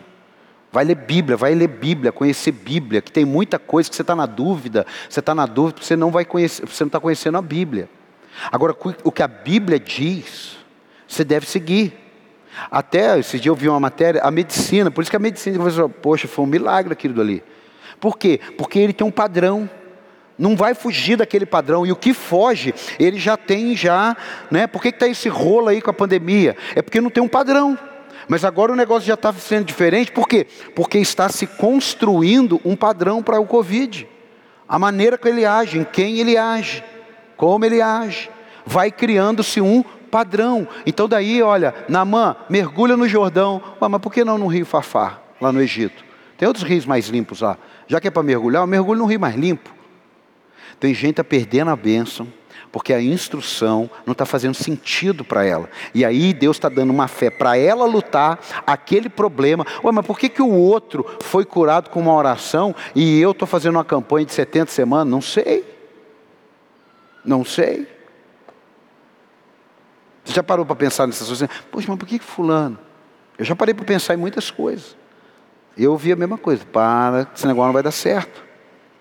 Vai 0.72 0.84
ler 0.84 0.94
Bíblia, 0.94 1.36
vai 1.36 1.54
ler 1.54 1.68
Bíblia, 1.68 2.10
conhecer 2.10 2.50
Bíblia, 2.50 3.02
que 3.02 3.12
tem 3.12 3.26
muita 3.26 3.58
coisa 3.58 3.90
que 3.90 3.94
você 3.94 4.02
está 4.02 4.16
na 4.16 4.24
dúvida, 4.24 4.86
você 5.08 5.20
está 5.20 5.34
na 5.34 5.44
dúvida, 5.44 5.82
você 5.82 5.94
não 5.94 6.10
vai 6.10 6.24
conhecer, 6.24 6.66
você 6.66 6.82
não 6.82 6.88
está 6.88 6.98
conhecendo 6.98 7.36
a 7.36 7.42
Bíblia. 7.42 7.90
Agora, 8.50 8.74
o 9.04 9.12
que 9.12 9.22
a 9.22 9.28
Bíblia 9.28 9.78
diz, 9.78 10.56
você 11.06 11.22
deve 11.22 11.46
seguir. 11.46 11.92
Até 12.70 13.18
esse 13.18 13.38
dia 13.38 13.50
eu 13.50 13.54
vi 13.54 13.68
uma 13.68 13.80
matéria, 13.80 14.22
a 14.22 14.30
medicina, 14.30 14.90
por 14.90 15.02
isso 15.02 15.10
que 15.10 15.16
a 15.16 15.20
medicina, 15.20 15.58
poxa, 15.88 16.26
foi 16.26 16.44
um 16.44 16.48
milagre 16.48 16.92
aquilo 16.92 17.20
ali. 17.20 17.42
Por 18.00 18.16
quê? 18.16 18.40
Porque 18.56 18.78
ele 18.78 18.94
tem 18.94 19.06
um 19.06 19.10
padrão 19.10 19.68
não 20.38 20.56
vai 20.56 20.74
fugir 20.74 21.16
daquele 21.16 21.46
padrão. 21.46 21.86
E 21.86 21.92
o 21.92 21.96
que 21.96 22.12
foge, 22.12 22.74
ele 22.98 23.18
já 23.18 23.36
tem 23.36 23.76
já, 23.76 24.16
né? 24.50 24.66
Por 24.66 24.82
que 24.82 24.88
está 24.88 25.06
esse 25.06 25.28
rolo 25.28 25.68
aí 25.68 25.80
com 25.80 25.90
a 25.90 25.94
pandemia? 25.94 26.56
É 26.74 26.82
porque 26.82 27.00
não 27.00 27.10
tem 27.10 27.22
um 27.22 27.28
padrão. 27.28 27.78
Mas 28.28 28.44
agora 28.44 28.72
o 28.72 28.76
negócio 28.76 29.06
já 29.06 29.14
está 29.14 29.32
sendo 29.32 29.64
diferente, 29.64 30.12
por 30.12 30.28
quê? 30.28 30.46
Porque 30.74 30.98
está 30.98 31.28
se 31.28 31.46
construindo 31.46 32.60
um 32.64 32.76
padrão 32.76 33.22
para 33.22 33.40
o 33.40 33.46
Covid. 33.46 34.08
A 34.68 34.78
maneira 34.78 35.18
que 35.18 35.28
ele 35.28 35.44
age, 35.44 35.78
em 35.78 35.84
quem 35.84 36.18
ele 36.18 36.36
age, 36.36 36.82
como 37.36 37.64
ele 37.64 37.82
age. 37.82 38.30
Vai 38.64 38.90
criando-se 38.90 39.60
um 39.60 39.82
padrão. 40.10 40.68
Então 40.86 41.08
daí, 41.08 41.42
olha, 41.42 41.74
Namã, 41.88 42.36
mergulha 42.48 42.96
no 42.96 43.08
Jordão. 43.08 43.60
Ué, 43.80 43.88
mas 43.88 44.00
por 44.00 44.12
que 44.12 44.24
não 44.24 44.38
no 44.38 44.46
rio 44.46 44.64
Fafá, 44.64 45.18
lá 45.40 45.50
no 45.50 45.60
Egito? 45.60 46.04
Tem 46.36 46.46
outros 46.46 46.64
rios 46.64 46.86
mais 46.86 47.08
limpos 47.08 47.40
lá. 47.40 47.56
Já 47.86 48.00
que 48.00 48.08
é 48.08 48.10
para 48.10 48.22
mergulhar, 48.22 48.66
mergulho 48.66 49.00
no 49.00 49.06
rio 49.06 49.20
mais 49.20 49.34
limpo. 49.34 49.70
Tem 50.78 50.94
gente 50.94 51.20
a 51.20 51.24
perdendo 51.24 51.70
a 51.70 51.76
bênção, 51.76 52.26
porque 52.72 52.94
a 52.94 53.00
instrução 53.00 53.88
não 54.06 54.12
está 54.12 54.24
fazendo 54.24 54.54
sentido 54.54 55.22
para 55.22 55.44
ela. 55.44 55.68
E 55.94 56.06
aí 56.06 56.32
Deus 56.32 56.56
está 56.56 56.70
dando 56.70 56.90
uma 56.90 57.06
fé 57.06 57.28
para 57.28 57.56
ela 57.56 57.84
lutar 57.84 58.40
aquele 58.66 59.10
problema. 59.10 59.66
Ué, 59.84 59.92
mas 59.92 60.06
por 60.06 60.18
que, 60.18 60.30
que 60.30 60.40
o 60.40 60.50
outro 60.50 61.06
foi 61.20 61.44
curado 61.44 61.90
com 61.90 62.00
uma 62.00 62.14
oração 62.14 62.74
e 62.94 63.20
eu 63.20 63.32
estou 63.32 63.46
fazendo 63.46 63.76
uma 63.76 63.84
campanha 63.84 64.24
de 64.24 64.32
70 64.32 64.72
semanas? 64.72 65.06
Não 65.06 65.20
sei. 65.20 65.64
Não 67.22 67.44
sei. 67.44 67.86
Você 70.24 70.32
já 70.32 70.42
parou 70.42 70.64
para 70.64 70.74
pensar 70.74 71.06
nessas 71.06 71.26
coisas? 71.26 71.48
Poxa, 71.70 71.86
mas 71.88 71.98
por 71.98 72.06
que, 72.06 72.18
que 72.18 72.24
fulano? 72.24 72.78
Eu 73.36 73.44
já 73.44 73.54
parei 73.54 73.74
para 73.74 73.84
pensar 73.84 74.14
em 74.14 74.16
muitas 74.16 74.50
coisas. 74.50 74.96
Eu 75.76 75.92
ouvi 75.92 76.10
a 76.10 76.16
mesma 76.16 76.38
coisa. 76.38 76.64
Para, 76.64 77.28
esse 77.34 77.46
negócio 77.46 77.66
não 77.66 77.72
vai 77.74 77.82
dar 77.82 77.90
certo. 77.90 78.42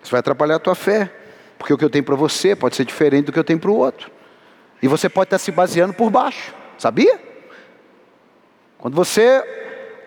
Isso 0.02 0.10
vai 0.10 0.20
atrapalhar 0.20 0.56
a 0.56 0.58
tua 0.58 0.74
fé. 0.74 1.21
Porque 1.62 1.72
o 1.72 1.78
que 1.78 1.84
eu 1.84 1.90
tenho 1.90 2.02
para 2.02 2.16
você 2.16 2.56
pode 2.56 2.74
ser 2.74 2.84
diferente 2.84 3.26
do 3.26 3.32
que 3.32 3.38
eu 3.38 3.44
tenho 3.44 3.60
para 3.60 3.70
o 3.70 3.76
outro. 3.76 4.10
E 4.82 4.88
você 4.88 5.08
pode 5.08 5.26
estar 5.26 5.38
se 5.38 5.52
baseando 5.52 5.94
por 5.94 6.10
baixo. 6.10 6.52
Sabia? 6.76 7.20
Quando 8.78 8.96
você 8.96 9.44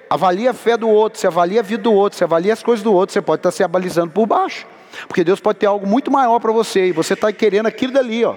avalia 0.09 0.51
a 0.51 0.53
fé 0.53 0.75
do 0.75 0.89
outro, 0.89 1.17
você 1.17 1.27
avalia 1.27 1.61
a 1.61 1.63
vida 1.63 1.81
do 1.81 1.93
outro, 1.93 2.17
você 2.17 2.25
avalia 2.25 2.51
as 2.51 2.61
coisas 2.61 2.83
do 2.83 2.93
outro, 2.93 3.13
você 3.13 3.21
pode 3.21 3.39
estar 3.39 3.51
se 3.51 3.63
abalizando 3.63 4.11
por 4.11 4.25
baixo. 4.25 4.67
Porque 5.07 5.23
Deus 5.23 5.39
pode 5.39 5.57
ter 5.59 5.65
algo 5.65 5.87
muito 5.87 6.11
maior 6.11 6.41
para 6.41 6.51
você 6.51 6.87
e 6.87 6.91
você 6.91 7.13
está 7.13 7.31
querendo 7.31 7.67
aquilo 7.67 7.93
dali, 7.93 8.25
ó. 8.25 8.35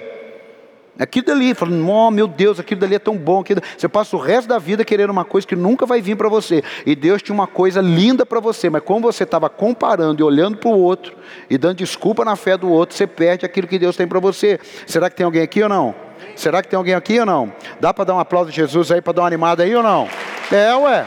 Aquilo 0.99 1.27
dali, 1.27 1.55
falando, 1.55 1.89
oh 1.89 2.11
meu 2.11 2.27
Deus, 2.27 2.59
aquilo 2.59 2.81
dali 2.81 2.97
é 2.97 2.99
tão 2.99 3.17
bom. 3.17 3.41
Aquilo... 3.41 3.61
Você 3.77 3.89
passa 3.89 4.17
o 4.17 4.19
resto 4.19 4.49
da 4.49 4.59
vida 4.59 4.85
querendo 4.85 5.11
uma 5.11 5.25
coisa 5.25 5.47
que 5.47 5.55
nunca 5.55 5.87
vai 5.87 6.03
vir 6.03 6.17
para 6.17 6.29
você. 6.29 6.63
E 6.85 6.97
Deus 6.97 7.23
tinha 7.23 7.35
uma 7.35 7.47
coisa 7.47 7.81
linda 7.81 8.27
para 8.27 8.41
você, 8.41 8.69
mas 8.69 8.83
como 8.83 9.01
você 9.01 9.25
estava 9.25 9.49
comparando 9.49 10.21
e 10.21 10.25
olhando 10.25 10.57
para 10.57 10.69
o 10.69 10.79
outro 10.79 11.15
e 11.49 11.57
dando 11.57 11.77
desculpa 11.77 12.25
na 12.25 12.35
fé 12.35 12.57
do 12.57 12.69
outro, 12.69 12.97
você 12.97 13.07
perde 13.07 13.47
aquilo 13.47 13.69
que 13.69 13.79
Deus 13.79 13.97
tem 13.97 14.09
para 14.09 14.19
você. 14.19 14.59
Será 14.87 15.09
que 15.09 15.17
tem 15.17 15.25
alguém 15.25 15.43
aqui 15.43 15.63
ou 15.63 15.69
não? 15.69 15.95
Será 16.35 16.63
que 16.63 16.69
tem 16.69 16.77
alguém 16.77 16.95
aqui 16.95 17.21
ou 17.21 17.27
não? 17.27 17.53
Dá 17.81 17.95
para 17.95 18.05
dar 18.05 18.15
um 18.15 18.21
aplauso 18.21 18.51
de 18.51 18.57
Jesus 18.57 18.91
aí, 18.91 19.01
para 19.01 19.13
dar 19.13 19.23
uma 19.23 19.29
animada 19.29 19.63
aí 19.63 19.75
ou 19.75 19.83
não? 19.83 20.09
É, 20.51 20.75
ué. 20.75 21.07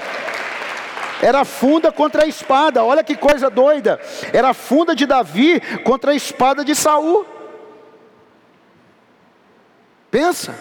Era 1.21 1.41
a 1.41 1.45
funda 1.45 1.91
contra 1.91 2.23
a 2.23 2.27
espada, 2.27 2.83
olha 2.83 3.03
que 3.03 3.15
coisa 3.15 3.49
doida. 3.49 3.99
Era 4.33 4.49
a 4.49 4.53
funda 4.53 4.95
de 4.95 5.05
Davi 5.05 5.61
contra 5.83 6.11
a 6.11 6.15
espada 6.15 6.65
de 6.65 6.73
Saul. 6.73 7.25
Pensa. 10.11 10.53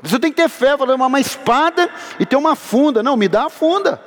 Você 0.00 0.20
tem 0.20 0.30
que 0.30 0.40
ter 0.40 0.48
fé, 0.48 0.78
falar 0.78 0.94
uma 0.94 1.20
espada 1.20 1.90
e 2.18 2.24
ter 2.24 2.36
uma 2.36 2.54
funda. 2.54 3.02
Não, 3.02 3.16
me 3.16 3.26
dá 3.26 3.46
a 3.46 3.50
funda. 3.50 4.00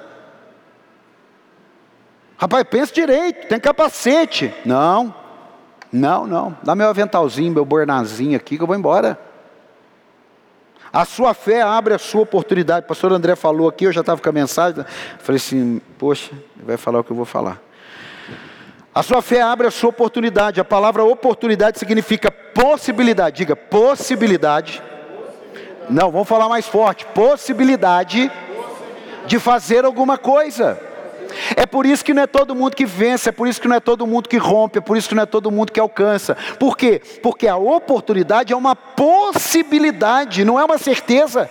Rapaz, 2.38 2.64
pensa 2.70 2.94
direito, 2.94 3.50
tem 3.50 3.60
capacete. 3.60 4.54
Não, 4.66 5.14
não, 5.92 6.26
não. 6.26 6.58
Dá 6.64 6.74
meu 6.74 6.88
aventalzinho, 6.88 7.52
meu 7.52 7.66
bornazinho 7.66 8.38
aqui 8.38 8.56
que 8.56 8.64
eu 8.64 8.68
vou 8.68 8.78
embora. 8.78 9.20
A 10.92 11.04
sua 11.06 11.34
fé 11.34 11.62
abre 11.62 11.94
a 11.94 12.00
sua 12.00 12.22
oportunidade. 12.22 12.86
O 12.86 12.88
pastor 12.88 13.12
André 13.12 13.36
falou 13.36 13.68
aqui, 13.68 13.86
eu 13.86 13.92
já 13.92 14.00
estava 14.00 14.22
com 14.22 14.30
a 14.30 14.32
mensagem. 14.32 14.86
Falei 15.20 15.38
assim, 15.38 15.82
poxa, 15.98 16.32
ele 16.32 16.66
vai 16.66 16.78
falar 16.78 17.00
o 17.02 17.04
que 17.04 17.12
eu 17.12 17.16
vou 17.16 17.26
falar. 17.26 17.62
A 19.00 19.02
sua 19.02 19.22
fé 19.22 19.40
abre 19.40 19.66
a 19.66 19.72
sua 19.72 19.92
oportunidade. 19.92 20.60
A 20.60 20.66
palavra 20.66 21.06
oportunidade 21.06 21.80
significa 21.80 22.30
possibilidade. 22.30 23.38
Diga 23.38 23.56
possibilidade. 23.56 24.84
Não, 25.90 26.12
vamos 26.12 26.28
falar 26.28 26.50
mais 26.50 26.68
forte. 26.68 27.06
Possibilidade 27.06 28.30
de 29.26 29.40
fazer 29.40 29.86
alguma 29.86 30.18
coisa. 30.18 30.78
É 31.56 31.66
por 31.66 31.86
isso 31.86 32.04
que 32.04 32.14
não 32.14 32.24
é 32.24 32.28
todo 32.28 32.54
mundo 32.54 32.76
que 32.76 32.86
vence, 32.86 33.30
é 33.30 33.32
por 33.32 33.48
isso 33.48 33.62
que 33.62 33.70
não 33.70 33.78
é 33.78 33.80
todo 33.80 34.06
mundo 34.06 34.28
que 34.28 34.36
rompe, 34.36 34.80
é 34.80 34.82
por 34.82 34.98
isso 34.98 35.08
que 35.08 35.16
não 35.16 35.24
é 35.24 35.26
todo 35.26 35.50
mundo 35.50 35.72
que 35.72 35.80
alcança. 35.80 36.36
Por 36.60 36.76
quê? 36.76 37.02
Porque 37.24 37.48
a 37.48 37.56
oportunidade 37.56 38.52
é 38.52 38.56
uma 38.58 38.76
possibilidade, 38.76 40.44
não 40.44 40.60
é 40.60 40.66
uma 40.66 40.78
certeza. 40.78 41.50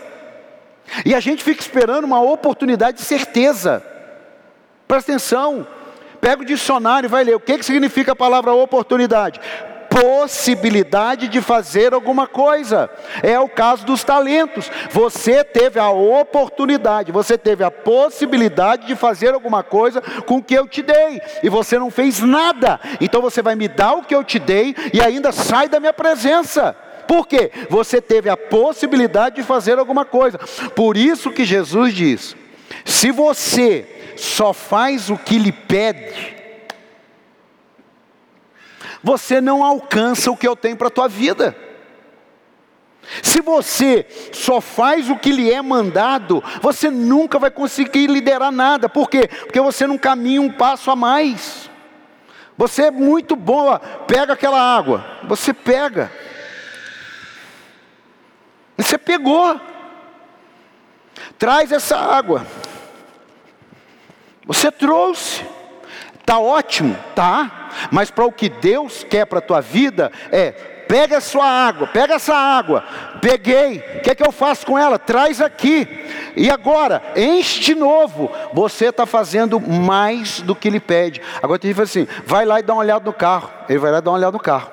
E 1.03 1.15
a 1.15 1.21
gente 1.21 1.43
fica 1.43 1.63
esperando 1.63 2.05
uma 2.05 2.21
oportunidade 2.21 2.99
de 2.99 3.05
certeza. 3.05 3.83
Presta 4.87 5.13
atenção. 5.13 5.67
Pega 6.21 6.43
o 6.43 6.47
dicionário 6.47 7.07
e 7.07 7.11
vai 7.11 7.25
ler. 7.25 7.37
O 7.37 7.41
que, 7.41 7.59
que 7.59 7.65
significa 7.65 8.13
a 8.13 8.17
palavra 8.17 8.53
oportunidade? 8.53 9.41
possibilidade 9.89 11.29
de 11.29 11.41
fazer 11.41 11.93
alguma 11.93 12.27
coisa. 12.27 12.91
É 13.23 13.39
o 13.41 13.49
caso 13.49 13.85
dos 13.85 14.05
talentos. 14.05 14.71
Você 14.91 15.43
teve 15.43 15.81
a 15.81 15.91
oportunidade, 15.91 17.11
você 17.11 17.37
teve 17.37 17.65
a 17.65 17.71
possibilidade 17.71 18.87
de 18.87 18.95
fazer 18.95 19.35
alguma 19.35 19.63
coisa 19.63 20.01
com 20.01 20.37
o 20.37 20.43
que 20.43 20.55
eu 20.55 20.69
te 20.69 20.83
dei, 20.83 21.21
e 21.43 21.49
você 21.49 21.79
não 21.79 21.91
fez 21.91 22.21
nada. 22.21 22.79
Então 23.01 23.21
você 23.21 23.43
vai 23.43 23.55
me 23.55 23.69
dar 23.69 23.95
o 23.95 24.03
que 24.03 24.15
eu 24.15 24.23
te 24.23 24.39
dei 24.39 24.75
e 24.93 25.01
ainda 25.01 25.33
sai 25.33 25.69
da 25.69 25.81
minha 25.81 25.93
presença. 25.93 26.77
Por 27.07 27.27
quê? 27.27 27.51
Você 27.71 28.03
teve 28.03 28.29
a 28.29 28.37
possibilidade 28.37 29.37
de 29.37 29.43
fazer 29.43 29.79
alguma 29.79 30.05
coisa. 30.05 30.39
Por 30.77 30.97
isso 30.97 31.31
que 31.31 31.45
Jesus 31.45 31.95
diz: 31.95 32.37
se 32.85 33.11
você 33.11 33.98
só 34.19 34.53
faz 34.53 35.09
o 35.11 35.17
que 35.17 35.39
lhe 35.39 35.53
pede, 35.53 36.37
você 39.03 39.41
não 39.41 39.65
alcança 39.65 40.31
o 40.31 40.37
que 40.37 40.47
eu 40.47 40.57
tenho 40.57 40.77
para 40.77 40.89
a 40.89 40.91
tua 40.91 41.09
vida. 41.09 41.57
Se 43.23 43.41
você 43.41 44.07
só 44.33 44.61
faz 44.61 45.09
o 45.09 45.17
que 45.17 45.31
lhe 45.31 45.51
é 45.51 45.63
mandado, 45.63 46.43
você 46.61 46.91
nunca 46.91 47.39
vai 47.39 47.51
conseguir 47.51 48.07
liderar 48.09 48.53
nada. 48.53 48.89
Por 48.89 49.09
quê? 49.09 49.29
Porque 49.29 49.61
você 49.61 49.87
não 49.87 49.97
caminha 49.97 50.43
um 50.43 50.51
passo 50.51 50.91
a 50.91 50.97
mais. 50.97 51.71
Você 52.57 52.83
é 52.83 52.91
muito 52.91 53.37
boa, 53.37 53.79
pega 53.79 54.33
aquela 54.33 54.61
água. 54.61 55.07
Você 55.25 55.55
pega. 55.55 56.11
Você 58.77 58.99
pegou. 58.99 59.59
Traz 61.39 61.73
essa 61.73 61.97
água. 61.97 62.45
Você 64.49 64.73
trouxe. 64.73 65.45
Tá 66.25 66.39
ótimo, 66.39 66.97
tá? 67.15 67.71
Mas 67.91 68.11
para 68.11 68.25
o 68.25 68.33
que 68.33 68.49
Deus 68.49 69.05
quer 69.05 69.25
para 69.25 69.39
a 69.39 69.43
tua 69.43 69.61
vida 69.61 70.11
é 70.33 70.51
pega 70.89 71.19
a 71.19 71.21
sua 71.21 71.45
água, 71.45 71.87
pega 71.87 72.15
essa 72.15 72.35
água, 72.35 72.83
peguei, 73.21 73.85
o 73.97 74.01
que 74.01 74.11
é 74.11 74.15
que 74.15 74.27
eu 74.27 74.33
faço 74.33 74.65
com 74.65 74.79
ela? 74.79 74.99
Traz 74.99 75.39
aqui, 75.39 75.87
e 76.35 76.51
agora, 76.51 77.03
enche 77.15 77.61
de 77.61 77.75
novo, 77.75 78.31
você 78.55 78.87
está 78.87 79.05
fazendo 79.05 79.61
mais 79.61 80.41
do 80.41 80.57
que 80.57 80.67
ele 80.67 80.81
pede. 80.81 81.21
Agora 81.43 81.59
tem 81.59 81.71
gente 81.71 81.83
assim: 81.83 82.09
vai 82.25 82.47
lá 82.47 82.59
e 82.59 82.63
dá 82.63 82.73
uma 82.73 82.81
olhada 82.81 83.05
no 83.05 83.13
carro, 83.13 83.51
ele 83.69 83.79
vai 83.79 83.93
lá 83.93 83.99
e 83.99 84.01
dá 84.01 84.11
uma 84.11 84.17
olhada 84.17 84.33
no 84.33 84.41
carro. 84.41 84.71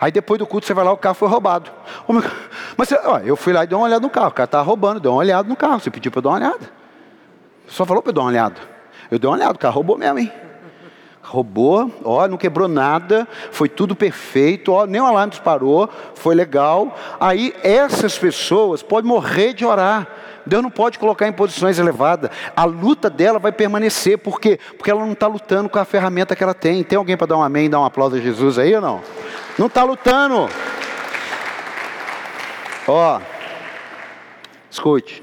Aí 0.00 0.12
depois 0.12 0.38
do 0.38 0.46
culto 0.46 0.64
você 0.64 0.74
vai 0.74 0.84
lá, 0.84 0.92
o 0.92 0.96
carro 0.96 1.16
foi 1.16 1.28
roubado. 1.28 1.70
Mas 2.76 2.92
ó, 2.92 3.18
eu 3.18 3.36
fui 3.36 3.52
lá 3.52 3.64
e 3.64 3.66
dei 3.66 3.76
uma 3.76 3.86
olhada 3.86 4.00
no 4.00 4.10
carro, 4.10 4.28
o 4.28 4.32
cara 4.32 4.44
estava 4.44 4.64
roubando, 4.64 5.00
deu 5.00 5.10
uma 5.10 5.18
olhada 5.18 5.48
no 5.48 5.56
carro, 5.56 5.80
você 5.80 5.90
pediu 5.90 6.12
para 6.12 6.18
eu 6.18 6.22
dar 6.22 6.28
uma 6.30 6.38
olhada. 6.38 6.70
Só 7.66 7.84
falou 7.84 8.00
para 8.00 8.10
eu 8.10 8.14
dar 8.14 8.20
uma 8.20 8.30
olhada. 8.30 8.71
Eu 9.12 9.18
dei 9.18 9.28
uma 9.28 9.36
olhada, 9.36 9.52
o 9.52 9.58
cara 9.58 9.74
roubou 9.74 9.98
mesmo, 9.98 10.20
hein? 10.20 10.32
Roubou, 11.20 11.90
ó, 12.02 12.26
não 12.26 12.38
quebrou 12.38 12.66
nada, 12.66 13.28
foi 13.50 13.68
tudo 13.68 13.94
perfeito, 13.94 14.72
ó, 14.72 14.86
nem 14.86 15.02
o 15.02 15.04
alarme 15.04 15.32
disparou, 15.32 15.86
foi 16.14 16.34
legal. 16.34 16.96
Aí 17.20 17.54
essas 17.62 18.16
pessoas 18.16 18.82
podem 18.82 19.10
morrer 19.10 19.52
de 19.52 19.66
orar. 19.66 20.08
Deus 20.46 20.62
não 20.62 20.70
pode 20.70 20.98
colocar 20.98 21.28
em 21.28 21.32
posições 21.32 21.78
elevadas. 21.78 22.30
A 22.56 22.64
luta 22.64 23.10
dela 23.10 23.38
vai 23.38 23.52
permanecer, 23.52 24.16
por 24.16 24.40
quê? 24.40 24.58
Porque 24.78 24.90
ela 24.90 25.04
não 25.04 25.12
está 25.12 25.26
lutando 25.26 25.68
com 25.68 25.78
a 25.78 25.84
ferramenta 25.84 26.34
que 26.34 26.42
ela 26.42 26.54
tem. 26.54 26.82
Tem 26.82 26.96
alguém 26.96 27.14
para 27.14 27.26
dar 27.26 27.36
um 27.36 27.42
amém, 27.42 27.68
dar 27.68 27.80
um 27.80 27.84
aplauso 27.84 28.16
a 28.16 28.18
Jesus 28.18 28.58
aí 28.58 28.74
ou 28.74 28.80
não? 28.80 29.02
Não 29.58 29.66
está 29.66 29.84
lutando. 29.84 30.48
Ó, 32.88 33.20
escute. 34.70 35.21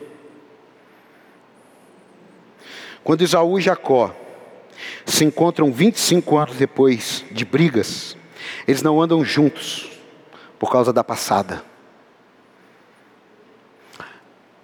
Quando 3.10 3.24
Isaú 3.24 3.58
e 3.58 3.62
Jacó 3.64 4.16
se 5.04 5.26
encontram 5.26 5.72
25 5.72 6.38
anos 6.38 6.56
depois 6.58 7.26
de 7.32 7.44
brigas, 7.44 8.16
eles 8.68 8.84
não 8.84 9.02
andam 9.02 9.26
juntos 9.26 9.90
por 10.60 10.72
causa 10.72 10.94
da 10.94 11.04
passada. 11.04 11.64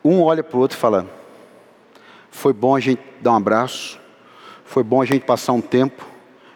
Um 0.03 0.21
olha 0.21 0.43
para 0.43 0.55
o 0.55 0.59
outro 0.59 0.77
e 0.77 0.79
fala: 0.79 1.09
Foi 2.29 2.53
bom 2.53 2.75
a 2.75 2.79
gente 2.79 3.01
dar 3.19 3.31
um 3.31 3.37
abraço, 3.37 3.99
foi 4.63 4.83
bom 4.83 5.01
a 5.01 5.05
gente 5.05 5.25
passar 5.25 5.53
um 5.53 5.61
tempo, 5.61 6.05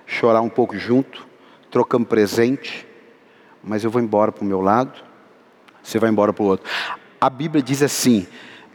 chorar 0.06 0.42
um 0.42 0.50
pouco 0.50 0.78
junto, 0.78 1.26
trocamos 1.72 2.08
presente, 2.08 2.86
mas 3.64 3.84
eu 3.84 3.90
vou 3.90 4.00
embora 4.00 4.32
para 4.32 4.44
o 4.44 4.48
meu 4.48 4.62
lado, 4.62 5.04
você 5.82 5.98
vai 5.98 6.12
embora 6.12 6.32
para 6.32 6.44
o 6.44 6.46
outro. 6.50 6.70
A 7.20 7.32
Bíblia 7.32 7.64
diz 7.64 7.82
assim: 7.82 8.28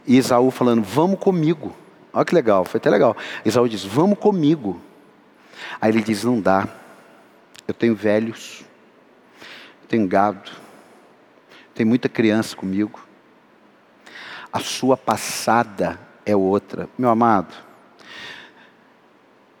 Isaú 0.05 0.51
falando, 0.51 0.83
vamos 0.83 1.17
comigo. 1.17 1.84
Olha 2.15 2.23
que 2.23 2.33
legal, 2.33 2.63
foi 2.63 2.77
até 2.77 2.89
legal. 2.89 3.15
Isaú 3.43 3.67
diz: 3.67 3.83
Vamos 3.83 4.17
comigo. 4.17 4.81
Aí 5.81 5.91
ele 5.91 6.01
diz: 6.01 6.23
Não 6.23 6.39
dá. 6.39 6.65
Eu 7.67 7.73
tenho 7.73 7.93
velhos, 7.93 8.63
tenho 9.89 10.07
gado, 10.07 10.51
tem 11.73 11.85
muita 11.85 12.07
criança 12.07 12.55
comigo. 12.55 13.05
A 14.53 14.59
sua 14.59 14.95
passada 14.95 15.99
é 16.25 16.35
outra. 16.35 16.87
Meu 16.97 17.09
amado, 17.09 17.53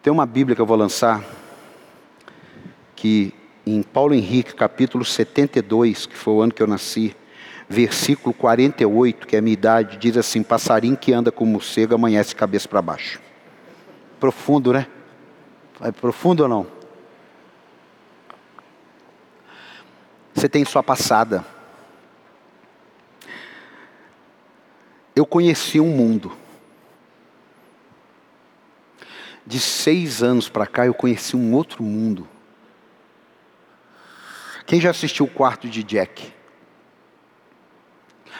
tem 0.01 0.13
uma 0.13 0.25
Bíblia 0.25 0.55
que 0.55 0.61
eu 0.61 0.65
vou 0.65 0.77
lançar, 0.77 1.23
que 2.95 3.33
em 3.65 3.81
Paulo 3.81 4.13
Henrique, 4.13 4.53
capítulo 4.53 5.03
72, 5.03 6.05
que 6.05 6.15
foi 6.15 6.33
o 6.35 6.41
ano 6.41 6.53
que 6.53 6.61
eu 6.61 6.67
nasci, 6.67 7.15
versículo 7.67 8.33
48, 8.33 9.27
que 9.27 9.35
é 9.35 9.39
a 9.39 9.41
minha 9.41 9.53
idade, 9.53 9.97
diz 9.97 10.17
assim: 10.17 10.43
Passarinho 10.43 10.97
que 10.97 11.13
anda 11.13 11.31
como 11.31 11.51
morcego 11.51 11.95
amanhece 11.95 12.35
cabeça 12.35 12.67
para 12.67 12.81
baixo. 12.81 13.19
Profundo, 14.19 14.71
né? 14.71 14.87
É 15.81 15.91
profundo 15.91 16.43
ou 16.43 16.49
não? 16.49 16.67
Você 20.33 20.49
tem 20.49 20.65
sua 20.65 20.83
passada. 20.83 21.45
Eu 25.15 25.25
conheci 25.25 25.79
um 25.79 25.87
mundo. 25.87 26.31
De 29.45 29.59
seis 29.59 30.23
anos 30.23 30.49
para 30.49 30.65
cá, 30.65 30.85
eu 30.85 30.93
conheci 30.93 31.35
um 31.35 31.53
outro 31.53 31.83
mundo. 31.83 32.27
Quem 34.65 34.81
já 34.81 34.89
assistiu 34.89 35.25
o 35.25 35.29
quarto 35.29 35.69
de 35.69 35.83
Jack? 35.83 36.33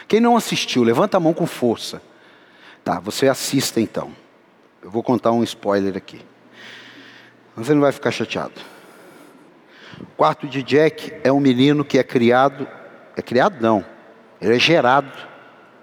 Quem 0.08 0.20
não 0.20 0.36
assistiu, 0.36 0.82
levanta 0.82 1.16
a 1.16 1.20
mão 1.20 1.34
com 1.34 1.46
força. 1.46 2.00
Tá, 2.84 3.00
você 3.00 3.28
assista 3.28 3.80
então. 3.80 4.12
Eu 4.82 4.90
vou 4.90 5.02
contar 5.02 5.32
um 5.32 5.42
spoiler 5.42 5.96
aqui. 5.96 6.20
Você 7.56 7.74
não 7.74 7.80
vai 7.80 7.90
ficar 7.90 8.10
chateado. 8.10 8.60
O 10.00 10.06
quarto 10.16 10.46
de 10.46 10.62
Jack 10.62 11.12
é 11.24 11.32
um 11.32 11.40
menino 11.40 11.84
que 11.84 11.98
é 11.98 12.02
criado, 12.02 12.68
é 13.16 13.22
criado 13.22 13.56
não, 13.60 13.84
ele 14.40 14.54
é 14.54 14.58
gerado 14.58 15.10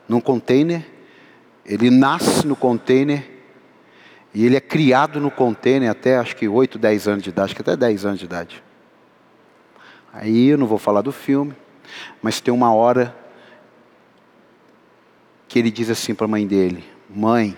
num 0.07 0.21
container, 0.21 0.85
ele 1.65 1.89
nasce 1.89 2.45
no 2.45 2.55
container 2.55 3.27
e 4.33 4.45
ele 4.45 4.55
é 4.55 4.61
criado 4.61 5.19
no 5.19 5.31
container 5.31 5.89
até 5.89 6.17
acho 6.17 6.35
que 6.35 6.47
8, 6.47 6.77
10 6.77 7.07
anos 7.07 7.23
de 7.23 7.29
idade, 7.29 7.45
acho 7.45 7.55
que 7.55 7.61
até 7.61 7.75
10 7.75 8.05
anos 8.05 8.19
de 8.19 8.25
idade. 8.25 8.63
Aí 10.13 10.49
eu 10.49 10.57
não 10.59 10.67
vou 10.67 10.77
falar 10.77 11.01
do 11.01 11.11
filme, 11.11 11.55
mas 12.21 12.39
tem 12.39 12.53
uma 12.53 12.71
hora 12.73 13.15
que 15.53 15.59
ele 15.59 15.69
diz 15.69 15.87
assim 15.91 16.15
para 16.15 16.25
a 16.25 16.27
mãe 16.27 16.47
dele: 16.47 16.83
Mãe, 17.07 17.55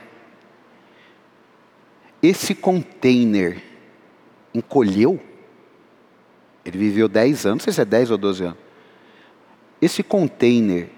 esse 2.21 2.53
container 2.53 3.63
encolheu? 4.53 5.17
Ele 6.65 6.77
viveu 6.77 7.07
10 7.07 7.45
anos, 7.45 7.59
não 7.59 7.63
sei 7.63 7.71
se 7.71 7.79
é 7.79 7.85
10 7.85 8.11
ou 8.11 8.17
12 8.17 8.43
anos. 8.43 8.57
Esse 9.81 10.03
container 10.03 10.89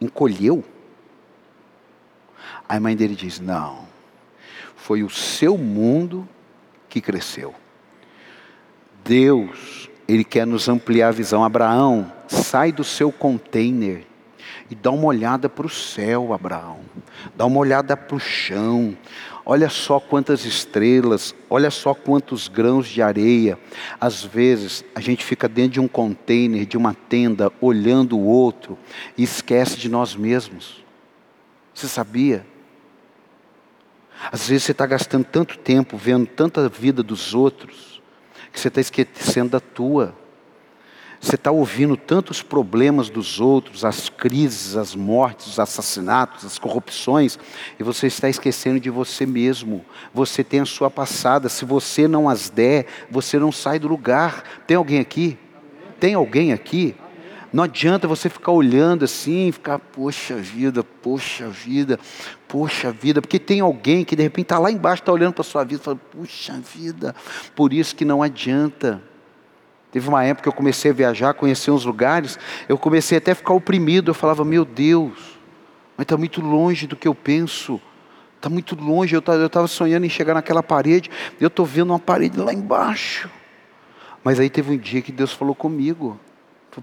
encolheu? 0.00 0.62
A 2.68 2.78
mãe 2.78 2.94
dele 2.94 3.16
diz: 3.16 3.40
Não, 3.40 3.88
foi 4.76 5.02
o 5.02 5.10
seu 5.10 5.58
mundo 5.58 6.28
que 6.88 7.00
cresceu. 7.00 7.52
Deus 9.04 9.90
ele 10.06 10.22
quer 10.22 10.46
nos 10.46 10.68
ampliar 10.68 11.08
a 11.08 11.10
visão. 11.10 11.42
Abraão, 11.42 12.12
sai 12.28 12.70
do 12.70 12.84
seu 12.84 13.10
container 13.10 14.06
e 14.70 14.74
dá 14.74 14.90
uma 14.90 15.06
olhada 15.06 15.48
para 15.48 15.66
o 15.66 15.70
céu, 15.70 16.32
Abraão. 16.32 16.80
Dá 17.36 17.46
uma 17.46 17.58
olhada 17.58 17.96
para 17.96 18.16
o 18.16 18.20
chão. 18.20 18.96
Olha 19.44 19.70
só 19.70 19.98
quantas 19.98 20.44
estrelas, 20.44 21.34
olha 21.48 21.70
só 21.70 21.94
quantos 21.94 22.48
grãos 22.48 22.86
de 22.86 23.00
areia. 23.00 23.58
Às 23.98 24.22
vezes 24.22 24.84
a 24.94 25.00
gente 25.00 25.24
fica 25.24 25.48
dentro 25.48 25.72
de 25.72 25.80
um 25.80 25.88
container, 25.88 26.66
de 26.66 26.76
uma 26.76 26.92
tenda, 26.92 27.50
olhando 27.60 28.18
o 28.18 28.24
outro 28.24 28.76
e 29.16 29.22
esquece 29.22 29.78
de 29.78 29.88
nós 29.88 30.14
mesmos. 30.14 30.84
Você 31.72 31.88
sabia? 31.88 32.44
Às 34.30 34.48
vezes 34.48 34.64
você 34.64 34.72
está 34.72 34.84
gastando 34.84 35.24
tanto 35.24 35.56
tempo 35.56 35.96
vendo 35.96 36.26
tanta 36.26 36.68
vida 36.68 37.02
dos 37.02 37.34
outros 37.34 38.02
que 38.52 38.60
você 38.60 38.68
está 38.68 38.80
esquecendo 38.80 39.50
da 39.50 39.60
tua. 39.60 40.14
Você 41.20 41.34
está 41.34 41.50
ouvindo 41.50 41.96
tantos 41.96 42.42
problemas 42.42 43.10
dos 43.10 43.40
outros, 43.40 43.84
as 43.84 44.08
crises, 44.08 44.76
as 44.76 44.94
mortes, 44.94 45.48
os 45.48 45.58
assassinatos, 45.58 46.44
as 46.44 46.58
corrupções, 46.58 47.38
e 47.78 47.82
você 47.82 48.06
está 48.06 48.28
esquecendo 48.28 48.78
de 48.78 48.88
você 48.88 49.26
mesmo. 49.26 49.84
Você 50.14 50.44
tem 50.44 50.60
a 50.60 50.66
sua 50.66 50.90
passada. 50.90 51.48
Se 51.48 51.64
você 51.64 52.06
não 52.06 52.28
as 52.28 52.48
der, 52.48 52.86
você 53.10 53.38
não 53.38 53.50
sai 53.50 53.78
do 53.78 53.88
lugar. 53.88 54.44
Tem 54.66 54.76
alguém 54.76 55.00
aqui? 55.00 55.36
Tem 55.98 56.14
alguém 56.14 56.52
aqui? 56.52 56.94
Não 57.52 57.64
adianta 57.64 58.06
você 58.06 58.28
ficar 58.28 58.52
olhando 58.52 59.04
assim, 59.04 59.50
ficar, 59.50 59.78
poxa 59.78 60.36
vida, 60.36 60.84
poxa 60.84 61.48
vida, 61.48 61.98
poxa 62.46 62.92
vida, 62.92 63.22
porque 63.22 63.38
tem 63.38 63.60
alguém 63.60 64.04
que 64.04 64.14
de 64.14 64.22
repente 64.22 64.44
está 64.46 64.58
lá 64.58 64.70
embaixo, 64.70 65.02
está 65.02 65.12
olhando 65.12 65.32
para 65.32 65.40
a 65.40 65.44
sua 65.44 65.64
vida 65.64 65.80
e 65.80 65.84
fala, 65.84 65.96
poxa 65.96 66.60
vida, 66.60 67.14
por 67.56 67.72
isso 67.72 67.96
que 67.96 68.04
não 68.04 68.22
adianta. 68.22 69.02
Teve 69.90 70.08
uma 70.08 70.22
época 70.22 70.42
que 70.42 70.48
eu 70.48 70.52
comecei 70.52 70.90
a 70.90 70.94
viajar, 70.94 71.34
conhecer 71.34 71.70
uns 71.70 71.84
lugares, 71.84 72.38
eu 72.68 72.76
comecei 72.76 73.18
até 73.18 73.32
a 73.32 73.34
ficar 73.34 73.54
oprimido, 73.54 74.10
eu 74.10 74.14
falava, 74.14 74.44
meu 74.44 74.64
Deus, 74.64 75.38
mas 75.96 76.04
está 76.04 76.16
muito 76.16 76.40
longe 76.40 76.86
do 76.86 76.94
que 76.94 77.08
eu 77.08 77.14
penso, 77.14 77.80
está 78.36 78.50
muito 78.50 78.74
longe, 78.74 79.16
eu 79.16 79.20
estava 79.46 79.66
sonhando 79.66 80.04
em 80.04 80.10
chegar 80.10 80.34
naquela 80.34 80.62
parede, 80.62 81.10
eu 81.40 81.48
estou 81.48 81.64
vendo 81.64 81.90
uma 81.90 81.98
parede 81.98 82.38
lá 82.38 82.52
embaixo. 82.52 83.30
Mas 84.22 84.38
aí 84.38 84.50
teve 84.50 84.72
um 84.72 84.76
dia 84.76 85.00
que 85.00 85.10
Deus 85.10 85.32
falou 85.32 85.54
comigo, 85.54 86.20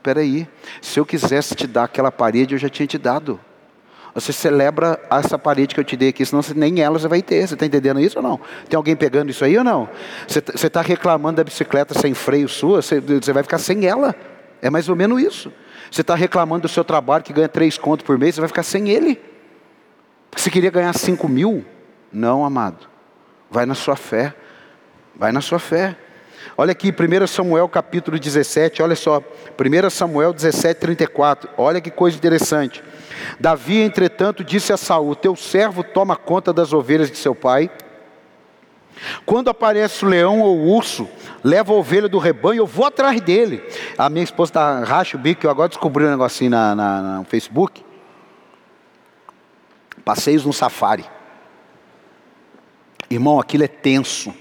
peraí, 0.02 0.48
se 0.82 1.00
eu 1.00 1.06
quisesse 1.06 1.56
te 1.56 1.68
dar 1.68 1.86
aquela 1.86 2.12
parede, 2.12 2.56
eu 2.56 2.60
já 2.60 2.68
tinha 2.68 2.86
te 2.86 2.98
dado. 2.98 3.40
Você 4.16 4.32
celebra 4.32 4.98
essa 5.12 5.38
parede 5.38 5.76
que 5.76 5.82
eu 5.82 5.84
te 5.84 5.98
dei 5.98 6.08
aqui, 6.08 6.26
senão 6.26 6.42
você, 6.42 6.54
nem 6.54 6.80
ela 6.80 6.98
você 6.98 7.06
vai 7.06 7.22
ter. 7.22 7.46
Você 7.46 7.54
está 7.54 7.66
entendendo 7.66 8.00
isso 8.00 8.18
ou 8.18 8.24
não? 8.24 8.40
Tem 8.70 8.78
alguém 8.78 8.96
pegando 8.96 9.30
isso 9.30 9.44
aí 9.44 9.58
ou 9.58 9.64
não? 9.64 9.90
Você 10.26 10.40
está 10.40 10.82
reclamando 10.82 11.36
da 11.36 11.44
bicicleta 11.44 11.94
sem 12.00 12.14
freio 12.14 12.48
sua, 12.48 12.82
você, 12.82 13.02
vai 13.02 13.44
ficar 13.44 13.58
sem 13.58 13.86
ela. 13.86 14.16
É 14.62 14.70
mais 14.70 14.88
ou 14.88 14.96
menos 14.96 15.22
isso. 15.22 15.52
Você 15.92 16.00
está 16.00 16.16
reclamando 16.16 16.62
do 16.62 16.70
seu 16.70 16.86
trabalho 16.86 17.26
que 17.26 17.34
ganha 17.34 17.50
três 17.50 17.78
contos 17.78 18.06
por 18.06 18.18
mês, 18.18 18.36
você 18.36 18.42
vai 18.42 18.48
ficar 18.48 18.64
sem 18.64 18.88
ele. 18.88 19.22
Você 20.34 20.50
queria 20.50 20.72
ganhar 20.72 20.94
cinco 20.94 21.28
mil? 21.28 21.66
Não, 22.10 22.46
amado. 22.46 22.88
Vai 23.52 23.66
na 23.66 23.76
sua 23.76 23.98
fé. 23.98 24.34
Vai 25.14 25.34
na 25.34 25.42
sua 25.42 25.60
fé. 25.60 25.98
Olha 26.58 26.72
aqui, 26.72 26.90
1 26.90 27.28
Samuel 27.28 27.68
capítulo 27.68 28.20
17, 28.20 28.82
olha 28.82 28.96
só. 28.96 29.20
1 29.20 29.90
Samuel 29.90 30.34
17, 30.34 30.80
34. 30.80 31.50
Olha 31.58 31.82
que 31.82 31.92
coisa 31.92 32.16
interessante. 32.16 32.84
Davi, 33.40 33.82
entretanto, 33.82 34.44
disse 34.44 34.72
a 34.72 34.78
Saul: 34.78 35.16
Teu 35.16 35.36
servo 35.36 35.84
toma 35.84 36.16
conta 36.16 36.54
das 36.54 36.74
ovelhas 36.74 37.12
de 37.12 37.18
seu 37.18 37.36
pai. 37.36 37.70
Quando 39.26 39.50
aparece 39.50 40.06
o 40.06 40.08
leão 40.08 40.40
ou 40.40 40.58
o 40.58 40.74
urso, 40.74 41.08
leva 41.44 41.74
a 41.74 41.76
ovelha 41.76 42.08
do 42.08 42.18
rebanho, 42.18 42.60
eu 42.60 42.66
vou 42.66 42.86
atrás 42.86 43.20
dele. 43.20 43.62
A 43.98 44.10
minha 44.10 44.24
esposa 44.24 44.52
está 44.52 44.80
racha 44.86 45.18
o 45.18 45.20
bico, 45.20 45.46
eu 45.46 45.50
agora 45.50 45.68
descobri 45.68 46.06
um 46.06 46.10
negocinho 46.10 46.52
na, 46.52 46.74
na, 46.74 47.02
no 47.18 47.26
Facebook. 47.26 47.84
Passeios 50.06 50.46
no 50.46 50.54
safari. 50.54 51.06
Irmão, 53.10 53.40
aquilo 53.40 53.64
é 53.64 53.68
tenso 53.68 54.34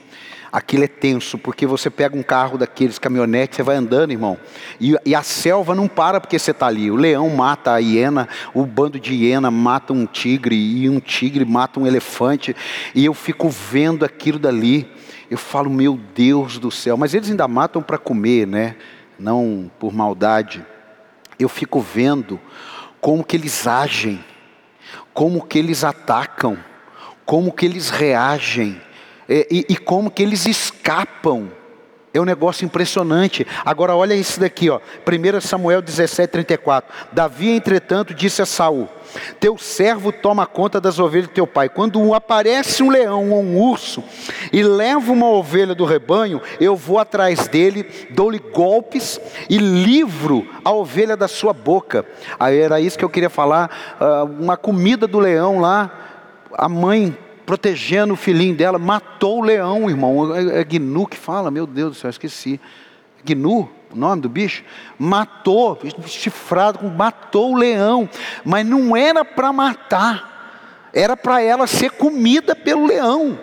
aquilo 0.54 0.84
é 0.84 0.86
tenso, 0.86 1.36
porque 1.36 1.66
você 1.66 1.90
pega 1.90 2.16
um 2.16 2.22
carro 2.22 2.56
daqueles 2.56 2.96
caminhonetes, 2.96 3.56
você 3.56 3.62
vai 3.64 3.74
andando, 3.74 4.12
irmão, 4.12 4.38
e, 4.80 4.94
e 5.04 5.12
a 5.12 5.20
selva 5.20 5.74
não 5.74 5.88
para 5.88 6.20
porque 6.20 6.38
você 6.38 6.52
está 6.52 6.68
ali. 6.68 6.92
O 6.92 6.96
leão 6.96 7.28
mata 7.28 7.72
a 7.72 7.78
hiena, 7.78 8.28
o 8.54 8.64
bando 8.64 9.00
de 9.00 9.12
hiena 9.12 9.50
mata 9.50 9.92
um 9.92 10.06
tigre, 10.06 10.54
e 10.54 10.88
um 10.88 11.00
tigre 11.00 11.44
mata 11.44 11.80
um 11.80 11.86
elefante, 11.88 12.54
e 12.94 13.04
eu 13.04 13.12
fico 13.12 13.48
vendo 13.48 14.04
aquilo 14.04 14.38
dali. 14.38 14.88
Eu 15.28 15.38
falo, 15.38 15.68
meu 15.68 15.98
Deus 16.14 16.56
do 16.60 16.70
céu, 16.70 16.96
mas 16.96 17.14
eles 17.14 17.28
ainda 17.28 17.48
matam 17.48 17.82
para 17.82 17.98
comer, 17.98 18.46
né? 18.46 18.76
Não 19.18 19.68
por 19.80 19.92
maldade. 19.92 20.64
Eu 21.36 21.48
fico 21.48 21.80
vendo 21.80 22.38
como 23.00 23.24
que 23.24 23.36
eles 23.36 23.66
agem, 23.66 24.24
como 25.12 25.44
que 25.44 25.58
eles 25.58 25.82
atacam, 25.82 26.56
como 27.26 27.50
que 27.50 27.66
eles 27.66 27.90
reagem 27.90 28.80
e, 29.28 29.46
e, 29.68 29.72
e 29.74 29.76
como 29.76 30.10
que 30.10 30.22
eles 30.22 30.46
escapam. 30.46 31.50
É 32.14 32.20
um 32.20 32.24
negócio 32.24 32.64
impressionante. 32.64 33.44
Agora 33.64 33.96
olha 33.96 34.14
isso 34.14 34.38
daqui, 34.38 34.70
ó. 34.70 34.78
1 34.78 35.40
Samuel 35.40 35.82
17, 35.82 36.30
34. 36.30 36.88
Davi, 37.10 37.50
entretanto, 37.50 38.14
disse 38.14 38.40
a 38.40 38.46
Saul: 38.46 38.88
Teu 39.40 39.58
servo 39.58 40.12
toma 40.12 40.46
conta 40.46 40.80
das 40.80 41.00
ovelhas 41.00 41.26
do 41.26 41.34
teu 41.34 41.44
pai. 41.44 41.68
Quando 41.68 42.14
aparece 42.14 42.84
um 42.84 42.88
leão 42.88 43.32
ou 43.32 43.42
um 43.42 43.60
urso 43.60 44.04
e 44.52 44.62
leva 44.62 45.10
uma 45.10 45.28
ovelha 45.28 45.74
do 45.74 45.84
rebanho, 45.84 46.40
eu 46.60 46.76
vou 46.76 47.00
atrás 47.00 47.48
dele, 47.48 47.84
dou-lhe 48.10 48.38
golpes 48.38 49.20
e 49.50 49.58
livro 49.58 50.48
a 50.64 50.70
ovelha 50.70 51.16
da 51.16 51.26
sua 51.26 51.52
boca. 51.52 52.06
Aí 52.38 52.60
era 52.60 52.80
isso 52.80 52.96
que 52.96 53.04
eu 53.04 53.10
queria 53.10 53.30
falar. 53.30 53.96
Ah, 53.98 54.22
uma 54.22 54.56
comida 54.56 55.08
do 55.08 55.18
leão 55.18 55.58
lá, 55.58 55.90
a 56.52 56.68
mãe 56.68 57.18
protegendo 57.44 58.14
o 58.14 58.16
filhinho 58.16 58.54
dela, 58.54 58.78
matou 58.78 59.40
o 59.40 59.42
leão, 59.44 59.88
irmão. 59.88 60.34
É, 60.34 60.60
é 60.60 60.64
Gnu 60.64 61.06
que 61.06 61.16
fala, 61.16 61.50
meu 61.50 61.66
Deus 61.66 61.92
do 61.92 61.98
céu, 61.98 62.10
esqueci. 62.10 62.60
Gnu? 63.24 63.70
o 63.94 63.96
nome 63.96 64.22
do 64.22 64.28
bicho, 64.28 64.64
matou, 64.98 65.78
chifrado, 66.06 66.84
matou 66.90 67.52
o 67.52 67.56
leão, 67.56 68.08
mas 68.44 68.66
não 68.66 68.96
era 68.96 69.24
para 69.24 69.52
matar, 69.52 70.90
era 70.92 71.16
para 71.16 71.40
ela 71.40 71.66
ser 71.66 71.92
comida 71.92 72.56
pelo 72.56 72.86
leão. 72.86 73.38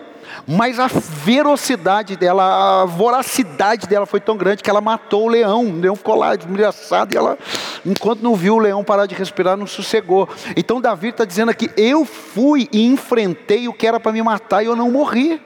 Mas 0.46 0.78
a 0.78 0.86
velocidade 0.88 2.16
dela, 2.16 2.82
a 2.82 2.84
voracidade 2.84 3.86
dela 3.86 4.06
foi 4.06 4.20
tão 4.20 4.36
grande 4.36 4.62
que 4.62 4.70
ela 4.70 4.80
matou 4.80 5.24
o 5.24 5.28
leão. 5.28 5.66
O 5.66 5.80
leão 5.80 5.96
ficou 5.96 6.14
lá 6.14 6.34
desmilhaçado 6.34 7.14
e 7.14 7.16
ela, 7.16 7.38
enquanto 7.84 8.20
não 8.20 8.34
viu 8.34 8.56
o 8.56 8.58
leão 8.58 8.82
parar 8.84 9.06
de 9.06 9.14
respirar, 9.14 9.56
não 9.56 9.66
sossegou. 9.66 10.28
Então 10.56 10.80
Davi 10.80 11.08
está 11.08 11.24
dizendo 11.24 11.50
aqui: 11.50 11.70
eu 11.76 12.04
fui 12.04 12.68
e 12.72 12.86
enfrentei 12.86 13.68
o 13.68 13.72
que 13.72 13.86
era 13.86 14.00
para 14.00 14.12
me 14.12 14.22
matar 14.22 14.62
e 14.62 14.66
eu 14.66 14.76
não 14.76 14.90
morri. 14.90 15.40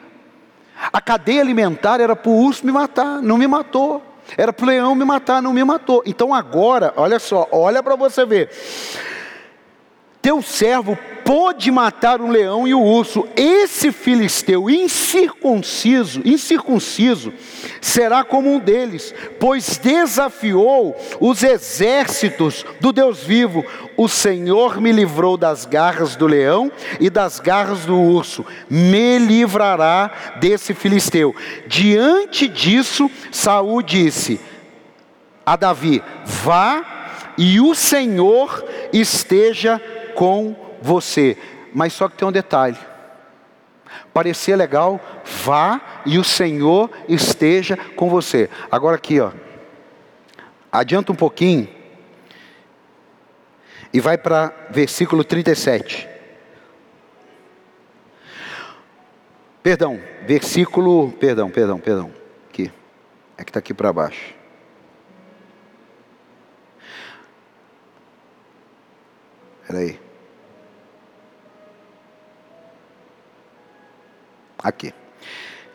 A 0.93 1.01
cadeia 1.01 1.41
alimentar 1.41 2.01
era 2.01 2.15
para 2.15 2.31
o 2.31 2.45
urso 2.45 2.65
me 2.65 2.73
matar, 2.73 3.23
não 3.23 3.39
me 3.39 3.47
matou. 3.47 4.03
Era 4.37 4.53
para 4.53 4.65
o 4.65 4.69
leão 4.69 4.95
me 4.95 5.05
matar, 5.05 5.41
não 5.41 5.53
me 5.53 5.63
matou. 5.63 6.03
Então 6.05 6.35
agora, 6.35 6.93
olha 6.97 7.19
só, 7.19 7.47
olha 7.53 7.83
para 7.83 7.97
você 7.97 8.25
ver. 8.27 8.51
Teu 10.27 10.43
servo 10.43 10.99
pôde 11.25 11.71
matar 11.71 12.21
o 12.21 12.29
leão 12.29 12.67
e 12.67 12.75
o 12.75 12.83
urso. 12.83 13.29
Esse 13.37 13.93
filisteu 13.93 14.69
incircunciso, 14.69 16.21
incircunciso, 16.25 17.33
será 17.81 18.25
como 18.25 18.53
um 18.53 18.59
deles, 18.59 19.15
pois 19.39 19.79
desafiou 19.79 20.97
os 21.21 21.45
exércitos 21.45 22.67
do 22.81 22.93
Deus 22.93 23.23
vivo. 23.23 23.65
O 23.97 24.09
Senhor 24.09 24.81
me 24.81 24.91
livrou 24.91 25.37
das 25.37 25.65
garras 25.65 26.17
do 26.17 26.27
leão 26.27 26.73
e 26.99 27.09
das 27.09 27.39
garras 27.39 27.85
do 27.85 27.97
urso. 27.97 28.45
Me 28.69 29.19
livrará 29.19 30.11
desse 30.41 30.75
filisteu. 30.75 31.37
Diante 31.69 32.49
disso, 32.49 33.09
Saul 33.31 33.81
disse 33.81 34.41
a 35.47 35.55
Davi: 35.55 36.03
Vá 36.25 36.97
e 37.39 37.61
o 37.61 37.77
Senhor 37.77 38.65
esteja 38.93 39.81
com 40.17 40.57
você. 40.83 41.37
Mas 41.73 41.93
só 41.93 42.09
que 42.09 42.17
tem 42.17 42.27
um 42.27 42.33
detalhe. 42.33 42.79
Parecia 44.13 44.57
legal, 44.57 45.01
vá 45.45 46.03
e 46.05 46.19
o 46.19 46.25
Senhor 46.25 46.91
esteja 47.09 47.77
com 47.95 48.09
você. 48.09 48.51
Agora 48.71 48.97
aqui, 48.97 49.21
ó. 49.21 49.31
Adianta 50.73 51.13
um 51.13 51.17
pouquinho 51.17 51.69
e 53.93 54.01
vai 54.01 54.19
para 54.19 54.53
versículo 54.71 55.23
37. 55.23 56.09
Perdão, 59.63 60.01
versículo, 60.27 61.13
perdão, 61.13 61.51
perdão, 61.51 61.79
perdão. 61.79 62.13
Aqui. 62.49 62.71
É 63.37 63.45
que 63.45 63.51
está 63.51 63.59
aqui 63.59 63.75
para 63.75 63.93
baixo. 63.93 64.35
Espera 69.63 69.81
aí. 69.81 70.06
Aqui. 74.67 74.93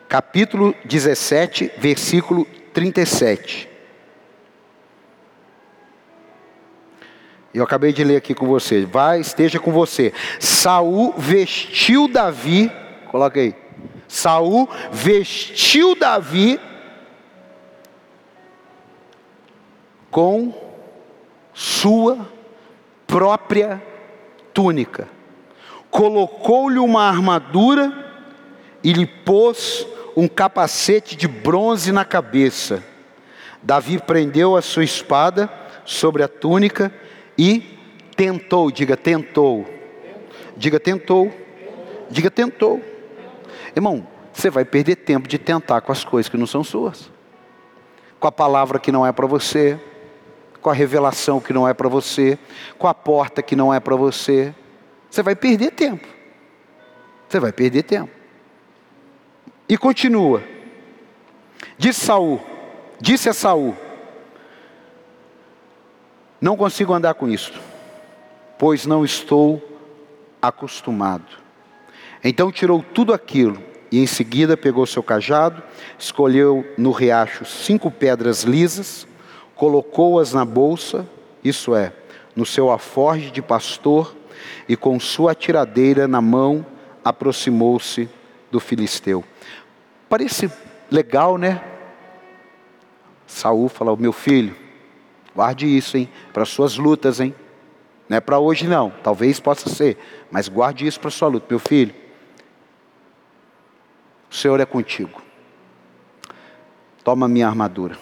Capítulo 0.10 0.76
17, 0.84 1.72
versículo 1.78 2.44
37. 2.74 3.70
Eu 7.54 7.64
acabei 7.64 7.94
de 7.94 8.04
ler 8.04 8.18
aqui 8.18 8.36
com 8.36 8.46
você. 8.46 8.86
Vai, 8.86 9.22
esteja 9.22 9.62
com 9.62 9.72
você. 9.72 10.12
Saul 10.42 11.14
vestiu 11.18 12.10
Davi, 12.10 12.70
coloca 13.10 13.40
aí. 13.40 13.56
Saul 14.10 14.70
vestiu 14.92 15.96
Davi 15.96 16.60
com 20.10 20.54
sua 21.54 22.30
própria 23.08 23.82
túnica. 24.54 25.08
Colocou-lhe 25.90 26.78
uma 26.78 27.04
armadura 27.08 28.11
e 28.84 28.94
lhe 28.94 29.06
pôs 29.06 29.86
um 30.16 30.28
capacete 30.28 31.16
de 31.16 31.28
bronze 31.28 31.92
na 31.92 32.04
cabeça. 32.04 32.84
Davi 33.62 34.00
prendeu 34.00 34.56
a 34.56 34.62
sua 34.62 34.84
espada 34.84 35.50
sobre 35.86 36.24
a 36.24 36.28
túnica 36.28 36.92
e 37.38 37.78
tentou, 38.16 38.72
diga 38.72 38.98
tentou. 38.98 39.66
Diga 40.58 40.80
tentou. 40.80 41.32
Diga 42.10 42.30
tentou. 42.30 42.82
Irmão, 43.76 44.06
você 44.34 44.50
vai 44.50 44.66
perder 44.66 44.98
tempo 44.98 45.28
de 45.28 45.38
tentar 45.38 45.82
com 45.82 45.92
as 45.92 46.04
coisas 46.04 46.30
que 46.30 46.38
não 46.38 46.48
são 46.48 46.64
suas. 46.64 47.10
Com 48.20 48.28
a 48.28 48.32
palavra 48.32 48.80
que 48.80 48.92
não 48.92 49.06
é 49.06 49.12
para 49.12 49.26
você, 49.26 49.80
com 50.62 50.70
a 50.70 50.74
revelação 50.74 51.40
que 51.40 51.54
não 51.54 51.68
é 51.68 51.74
para 51.74 51.90
você, 51.90 52.38
com 52.78 52.88
a 52.88 52.94
porta 52.94 53.42
que 53.42 53.56
não 53.56 53.74
é 53.74 53.80
para 53.80 53.96
você. 53.96 54.54
Você 55.10 55.24
vai 55.24 55.36
perder 55.36 55.72
tempo. 55.72 56.08
Você 57.28 57.40
vai 57.40 57.52
perder 57.52 57.84
tempo. 57.84 58.21
E 59.72 59.78
continua. 59.78 60.44
Disse 61.78 62.02
Saul, 62.02 62.42
disse 63.00 63.30
a 63.30 63.34
Saul: 63.34 63.74
Não 66.42 66.58
consigo 66.58 66.94
andar 66.94 67.14
com 67.14 67.30
isto, 67.30 67.58
pois 68.60 68.86
não 68.86 69.06
estou 69.06 69.64
acostumado. 70.42 71.38
Então 72.22 72.52
tirou 72.52 72.84
tudo 72.84 73.14
aquilo 73.14 73.64
e 73.90 74.00
em 74.00 74.06
seguida 74.06 74.58
pegou 74.58 74.86
seu 74.86 75.02
cajado, 75.02 75.64
escolheu 75.98 76.70
no 76.78 76.92
riacho 76.92 77.46
cinco 77.46 77.90
pedras 77.90 78.44
lisas, 78.44 79.08
colocou-as 79.56 80.34
na 80.34 80.44
bolsa, 80.44 81.08
isso 81.42 81.74
é, 81.74 81.94
no 82.36 82.46
seu 82.46 82.70
aforge 82.70 83.32
de 83.32 83.42
pastor, 83.42 84.14
e 84.68 84.76
com 84.76 85.00
sua 85.00 85.34
tiradeira 85.34 86.10
na 86.10 86.20
mão 86.20 86.66
aproximou-se 87.06 88.10
do 88.52 88.60
filisteu. 88.60 89.24
Parece 90.12 90.52
legal, 90.92 91.38
né? 91.38 91.64
Saul 93.26 93.70
falou: 93.70 93.96
meu 93.96 94.12
filho, 94.12 94.54
guarde 95.34 95.66
isso, 95.66 95.96
hein? 95.96 96.10
Para 96.34 96.44
suas 96.44 96.78
lutas, 96.78 97.22
hein? 97.22 97.34
Não 98.10 98.18
é 98.18 98.20
para 98.20 98.38
hoje 98.38 98.68
não, 98.68 98.90
talvez 99.02 99.40
possa 99.40 99.70
ser, 99.70 99.98
mas 100.30 100.50
guarde 100.50 100.86
isso 100.86 101.00
para 101.00 101.10
sua 101.10 101.30
luta, 101.30 101.46
meu 101.50 101.60
filho. 101.60 101.96
O 104.30 104.36
Senhor 104.36 104.60
é 104.60 104.66
contigo. 104.66 105.22
Toma 107.06 107.26
minha 107.30 107.48
armadura. 107.48 107.98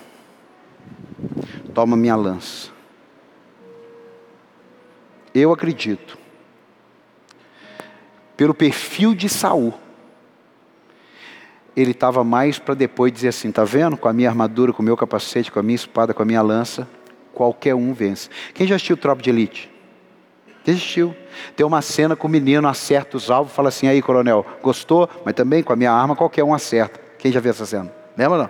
Toma 1.76 1.95
minha 1.95 2.16
lança. 2.16 2.72
Eu 5.32 5.53
acredito, 5.53 6.18
pelo 8.36 8.55
perfil 8.55 9.14
de 9.14 9.30
Saul, 9.30 9.76
ele 11.76 11.92
estava 11.92 12.24
mais 12.24 12.60
para 12.60 12.74
depois 12.74 13.12
dizer 13.12 13.30
assim: 13.30 13.50
está 13.50 13.64
vendo? 13.64 13.98
Com 13.98 14.08
a 14.08 14.14
minha 14.14 14.30
armadura, 14.30 14.74
com 14.74 14.82
o 14.82 14.86
meu 14.86 14.98
capacete, 14.98 15.52
com 15.52 15.60
a 15.60 15.64
minha 15.64 15.76
espada, 15.76 16.14
com 16.14 16.22
a 16.22 16.26
minha 16.26 16.42
lança, 16.42 16.88
qualquer 17.34 17.76
um 17.76 17.94
vence. 17.94 18.30
Quem 18.54 18.68
já 18.68 18.76
assistiu 18.76 18.98
Tropa 18.98 19.22
de 19.22 19.30
Elite? 19.30 19.72
Quem 20.64 20.74
assistiu? 20.74 21.16
Tem 21.56 21.66
uma 21.66 21.82
cena 21.82 22.16
com 22.16 22.28
o 22.28 22.30
menino 22.30 22.68
acerta 22.68 23.18
os 23.18 23.30
alvos, 23.32 23.54
fala 23.54 23.70
assim: 23.70 23.88
aí, 23.88 24.02
coronel, 24.02 24.46
gostou? 24.62 25.10
Mas 25.26 25.34
também 25.34 25.64
com 25.64 25.74
a 25.74 25.76
minha 25.76 25.92
arma, 25.92 26.16
qualquer 26.16 26.44
um 26.44 26.54
acerta. 26.54 27.00
Quem 27.18 27.32
já 27.32 27.40
viu 27.40 27.52
essa 27.52 27.66
cena? 27.66 27.92
Lembra 28.18 28.38
não? 28.38 28.50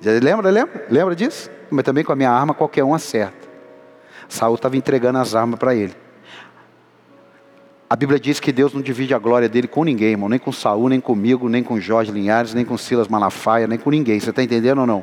Já 0.00 0.12
lembra, 0.12 0.50
lembra? 0.50 0.86
Lembra 0.88 1.16
disso? 1.16 1.50
Mas 1.70 1.84
também 1.84 2.04
com 2.04 2.12
a 2.12 2.16
minha 2.16 2.30
arma, 2.30 2.54
qualquer 2.54 2.84
um 2.84 2.94
acerta. 2.94 3.48
Saul 4.28 4.54
estava 4.54 4.76
entregando 4.76 5.18
as 5.18 5.34
armas 5.34 5.58
para 5.58 5.74
ele. 5.74 5.94
A 7.90 7.96
Bíblia 7.96 8.20
diz 8.20 8.38
que 8.38 8.52
Deus 8.52 8.74
não 8.74 8.82
divide 8.82 9.14
a 9.14 9.18
glória 9.18 9.48
dele 9.48 9.66
com 9.66 9.82
ninguém, 9.82 10.10
irmão. 10.10 10.28
Nem 10.28 10.38
com 10.38 10.52
Saul, 10.52 10.90
nem 10.90 11.00
comigo, 11.00 11.48
nem 11.48 11.62
com 11.62 11.80
Jorge 11.80 12.12
Linhares, 12.12 12.52
nem 12.52 12.64
com 12.64 12.76
Silas 12.76 13.08
Malafaia, 13.08 13.66
nem 13.66 13.78
com 13.78 13.90
ninguém. 13.90 14.20
Você 14.20 14.28
está 14.28 14.42
entendendo 14.42 14.80
ou 14.80 14.86
não? 14.86 15.02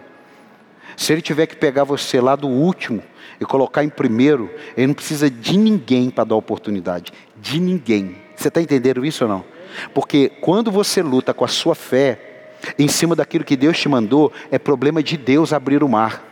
Se 0.96 1.12
ele 1.12 1.22
tiver 1.22 1.48
que 1.48 1.56
pegar 1.56 1.84
você 1.84 2.22
lá 2.22 2.36
do 2.36 2.48
último 2.48 3.02
e 3.40 3.46
colocar 3.46 3.84
em 3.84 3.90
primeiro, 3.90 4.52
ele 4.78 4.88
não 4.88 4.94
precisa 4.94 5.30
de 5.30 5.58
ninguém 5.58 6.12
para 6.12 6.26
dar 6.26 6.36
oportunidade. 6.36 7.12
De 7.42 7.60
ninguém. 7.60 8.18
Você 8.36 8.50
está 8.50 8.62
entendendo 8.62 9.04
isso 9.04 9.24
ou 9.24 9.30
não? 9.30 9.46
Porque 9.94 10.30
quando 10.40 10.72
você 10.72 11.02
luta 11.02 11.34
com 11.34 11.44
a 11.44 11.48
sua 11.48 11.74
fé, 11.74 12.54
em 12.78 12.88
cima 12.88 13.16
daquilo 13.16 13.44
que 13.44 13.56
Deus 13.56 13.80
te 13.80 13.90
mandou, 13.90 14.32
é 14.52 14.60
problema 14.60 15.02
de 15.02 15.18
Deus 15.18 15.54
abrir 15.54 15.84
o 15.84 15.90
mar. 15.90 16.24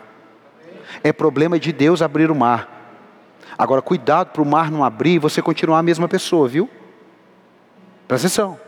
É 1.04 1.12
problema 1.12 1.60
de 1.60 1.74
Deus 1.74 2.02
abrir 2.02 2.30
o 2.30 2.36
mar. 2.36 2.83
Agora, 3.58 3.82
cuidado 3.82 4.32
para 4.32 4.42
o 4.42 4.46
mar 4.46 4.72
não 4.72 4.84
abrir 4.84 5.16
e 5.16 5.20
você 5.20 5.42
continuar 5.42 5.80
a 5.80 5.84
mesma 5.84 6.08
pessoa, 6.08 6.48
viu? 6.48 6.70
Presta 8.08 8.28
atenção. 8.28 8.60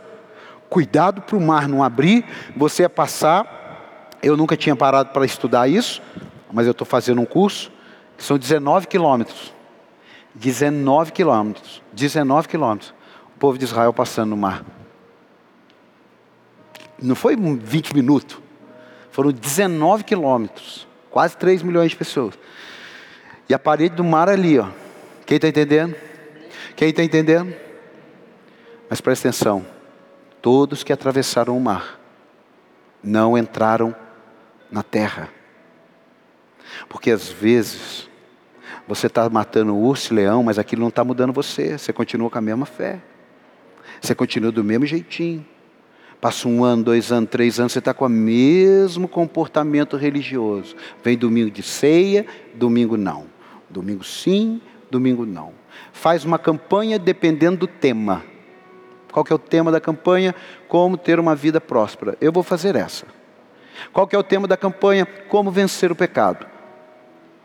Cuidado 0.69 1.21
para 1.21 1.35
o 1.35 1.41
mar 1.41 1.67
não 1.67 1.83
abrir, 1.83 2.25
você 2.55 2.83
é 2.83 2.89
passar. 2.89 4.17
Eu 4.21 4.35
nunca 4.35 4.57
tinha 4.57 4.75
parado 4.75 5.09
para 5.09 5.25
estudar 5.25 5.67
isso, 5.67 6.01
mas 6.51 6.65
eu 6.65 6.71
estou 6.71 6.85
fazendo 6.85 7.21
um 7.21 7.25
curso, 7.25 7.71
são 8.17 8.37
19 8.37 8.87
quilômetros. 8.87 9.53
19 10.33 11.11
quilômetros. 11.11 11.81
19 11.93 12.47
quilômetros. 12.47 12.93
O 13.35 13.39
povo 13.39 13.57
de 13.57 13.65
Israel 13.65 13.93
passando 13.93 14.29
no 14.29 14.37
mar. 14.37 14.63
Não 17.01 17.15
foi 17.15 17.35
20 17.35 17.93
minutos. 17.93 18.37
Foram 19.11 19.31
19 19.31 20.03
quilômetros 20.03 20.87
quase 21.15 21.37
3 21.37 21.63
milhões 21.63 21.91
de 21.91 21.95
pessoas. 21.95 22.37
E 23.47 23.53
a 23.53 23.59
parede 23.59 23.95
do 23.95 24.03
mar 24.03 24.29
ali, 24.29 24.57
ó. 24.57 24.67
Quem 25.25 25.35
está 25.37 25.47
entendendo? 25.47 25.95
Quem 26.75 26.89
está 26.89 27.03
entendendo? 27.03 27.53
Mas 28.89 29.01
presta 29.01 29.27
atenção: 29.27 29.65
todos 30.41 30.83
que 30.83 30.93
atravessaram 30.93 31.57
o 31.57 31.61
mar 31.61 31.99
não 33.03 33.37
entraram 33.37 33.95
na 34.71 34.83
terra. 34.83 35.29
Porque 36.89 37.11
às 37.11 37.29
vezes 37.29 38.09
você 38.87 39.07
está 39.07 39.29
matando 39.29 39.75
urso 39.75 40.13
e 40.13 40.15
leão, 40.15 40.43
mas 40.43 40.59
aquilo 40.59 40.81
não 40.81 40.89
está 40.89 41.03
mudando 41.03 41.31
você. 41.31 41.77
Você 41.77 41.93
continua 41.93 42.29
com 42.29 42.37
a 42.37 42.41
mesma 42.41 42.65
fé. 42.65 42.99
Você 44.01 44.13
continua 44.13 44.51
do 44.51 44.63
mesmo 44.63 44.85
jeitinho. 44.85 45.45
Passa 46.19 46.47
um 46.47 46.63
ano, 46.63 46.83
dois 46.83 47.11
anos, 47.11 47.29
três 47.29 47.59
anos, 47.59 47.71
você 47.71 47.79
está 47.79 47.93
com 47.93 48.05
o 48.05 48.09
mesmo 48.09 49.07
comportamento 49.07 49.97
religioso. 49.97 50.75
Vem 51.03 51.17
domingo 51.17 51.51
de 51.51 51.61
ceia, 51.61 52.25
domingo 52.55 52.97
não. 52.97 53.34
Domingo 53.69 54.03
sim, 54.03 54.61
domingo 54.89 55.25
não. 55.25 55.53
Faz 55.91 56.23
uma 56.23 56.39
campanha 56.39 56.97
dependendo 56.99 57.57
do 57.57 57.67
tema. 57.67 58.23
Qual 59.11 59.23
que 59.23 59.31
é 59.31 59.35
o 59.35 59.39
tema 59.39 59.71
da 59.71 59.79
campanha? 59.79 60.35
Como 60.67 60.97
ter 60.97 61.19
uma 61.19 61.35
vida 61.35 61.61
próspera. 61.61 62.17
Eu 62.19 62.31
vou 62.31 62.43
fazer 62.43 62.75
essa. 62.75 63.05
Qual 63.93 64.07
que 64.07 64.15
é 64.15 64.19
o 64.19 64.23
tema 64.23 64.47
da 64.47 64.57
campanha? 64.57 65.05
Como 65.05 65.51
vencer 65.51 65.91
o 65.91 65.95
pecado. 65.95 66.45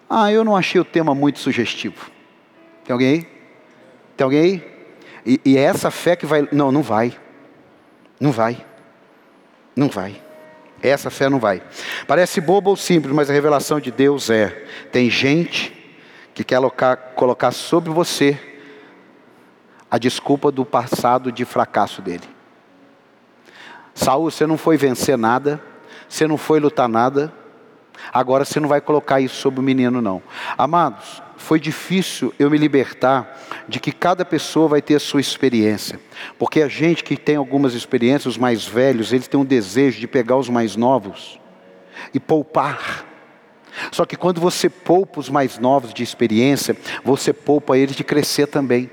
Ah, 0.08 0.32
eu 0.32 0.44
não 0.44 0.56
achei 0.56 0.80
o 0.80 0.84
tema 0.84 1.14
muito 1.14 1.38
sugestivo. 1.38 2.10
Tem 2.84 2.92
alguém 2.92 3.08
aí? 3.08 3.28
Tem 4.16 4.24
alguém 4.24 4.40
aí? 4.40 4.70
E, 5.24 5.40
e 5.44 5.56
é 5.56 5.62
essa 5.62 5.90
fé 5.90 6.16
que 6.16 6.26
vai. 6.26 6.48
Não, 6.50 6.72
não 6.72 6.82
vai. 6.82 7.16
Não 8.18 8.32
vai. 8.32 8.64
Não 9.76 9.88
vai. 9.88 10.20
Essa 10.82 11.10
fé 11.10 11.28
não 11.28 11.38
vai. 11.38 11.62
Parece 12.06 12.40
bobo 12.40 12.70
ou 12.70 12.76
simples, 12.76 13.14
mas 13.14 13.30
a 13.30 13.32
revelação 13.32 13.78
de 13.78 13.90
Deus 13.90 14.28
é: 14.30 14.48
tem 14.90 15.08
gente 15.08 15.79
que 16.40 16.44
quer 16.44 16.56
colocar, 16.56 16.96
colocar 16.96 17.52
sobre 17.52 17.90
você 17.90 18.38
a 19.90 19.98
desculpa 19.98 20.50
do 20.50 20.64
passado 20.64 21.30
de 21.30 21.44
fracasso 21.44 22.00
dele. 22.00 22.28
Saul, 23.94 24.30
você 24.30 24.46
não 24.46 24.56
foi 24.56 24.78
vencer 24.78 25.18
nada, 25.18 25.62
você 26.08 26.26
não 26.26 26.38
foi 26.38 26.58
lutar 26.58 26.88
nada, 26.88 27.30
agora 28.10 28.46
você 28.46 28.58
não 28.58 28.68
vai 28.68 28.80
colocar 28.80 29.20
isso 29.20 29.36
sobre 29.36 29.60
o 29.60 29.62
menino, 29.62 30.00
não. 30.00 30.22
Amados, 30.56 31.22
foi 31.36 31.60
difícil 31.60 32.32
eu 32.38 32.50
me 32.50 32.56
libertar 32.56 33.38
de 33.68 33.78
que 33.78 33.92
cada 33.92 34.24
pessoa 34.24 34.66
vai 34.66 34.80
ter 34.80 34.94
a 34.94 35.00
sua 35.00 35.20
experiência. 35.20 36.00
Porque 36.38 36.62
a 36.62 36.68
gente 36.68 37.04
que 37.04 37.18
tem 37.18 37.36
algumas 37.36 37.74
experiências, 37.74 38.34
os 38.34 38.38
mais 38.38 38.64
velhos, 38.64 39.12
eles 39.12 39.28
têm 39.28 39.38
um 39.38 39.44
desejo 39.44 40.00
de 40.00 40.06
pegar 40.06 40.36
os 40.36 40.48
mais 40.48 40.74
novos 40.74 41.38
e 42.14 42.18
poupar. 42.18 43.09
Só 43.92 44.04
que 44.04 44.16
quando 44.16 44.40
você 44.40 44.68
poupa 44.68 45.20
os 45.20 45.28
mais 45.28 45.58
novos 45.58 45.94
de 45.94 46.02
experiência, 46.02 46.76
você 47.04 47.32
poupa 47.32 47.76
eles 47.76 47.96
de 47.96 48.04
crescer 48.04 48.46
também. 48.46 48.90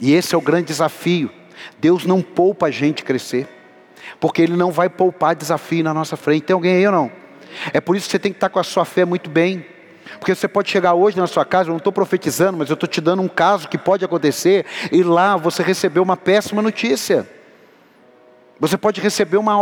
E 0.00 0.12
esse 0.12 0.34
é 0.34 0.38
o 0.38 0.40
grande 0.40 0.66
desafio. 0.66 1.30
Deus 1.78 2.04
não 2.04 2.20
poupa 2.20 2.66
a 2.66 2.70
gente 2.70 3.04
crescer, 3.04 3.46
porque 4.18 4.42
Ele 4.42 4.56
não 4.56 4.72
vai 4.72 4.88
poupar 4.88 5.34
desafio 5.34 5.84
na 5.84 5.94
nossa 5.94 6.16
frente. 6.16 6.44
Tem 6.44 6.54
alguém 6.54 6.76
aí 6.76 6.86
ou 6.86 6.92
não? 6.92 7.12
É 7.72 7.80
por 7.80 7.96
isso 7.96 8.06
que 8.06 8.12
você 8.12 8.18
tem 8.18 8.32
que 8.32 8.36
estar 8.36 8.48
com 8.48 8.58
a 8.58 8.64
sua 8.64 8.84
fé 8.84 9.04
muito 9.04 9.30
bem. 9.30 9.64
Porque 10.18 10.34
você 10.34 10.48
pode 10.48 10.70
chegar 10.70 10.94
hoje 10.94 11.16
na 11.16 11.26
sua 11.26 11.44
casa, 11.44 11.68
eu 11.68 11.72
não 11.72 11.78
estou 11.78 11.92
profetizando, 11.92 12.58
mas 12.58 12.68
eu 12.68 12.74
estou 12.74 12.88
te 12.88 13.00
dando 13.00 13.22
um 13.22 13.28
caso 13.28 13.68
que 13.68 13.78
pode 13.78 14.04
acontecer, 14.04 14.66
e 14.90 15.02
lá 15.02 15.36
você 15.36 15.62
recebeu 15.62 16.02
uma 16.02 16.16
péssima 16.16 16.60
notícia. 16.60 17.28
Você 18.58 18.76
pode 18.76 19.00
receber 19.00 19.36
uma, 19.36 19.56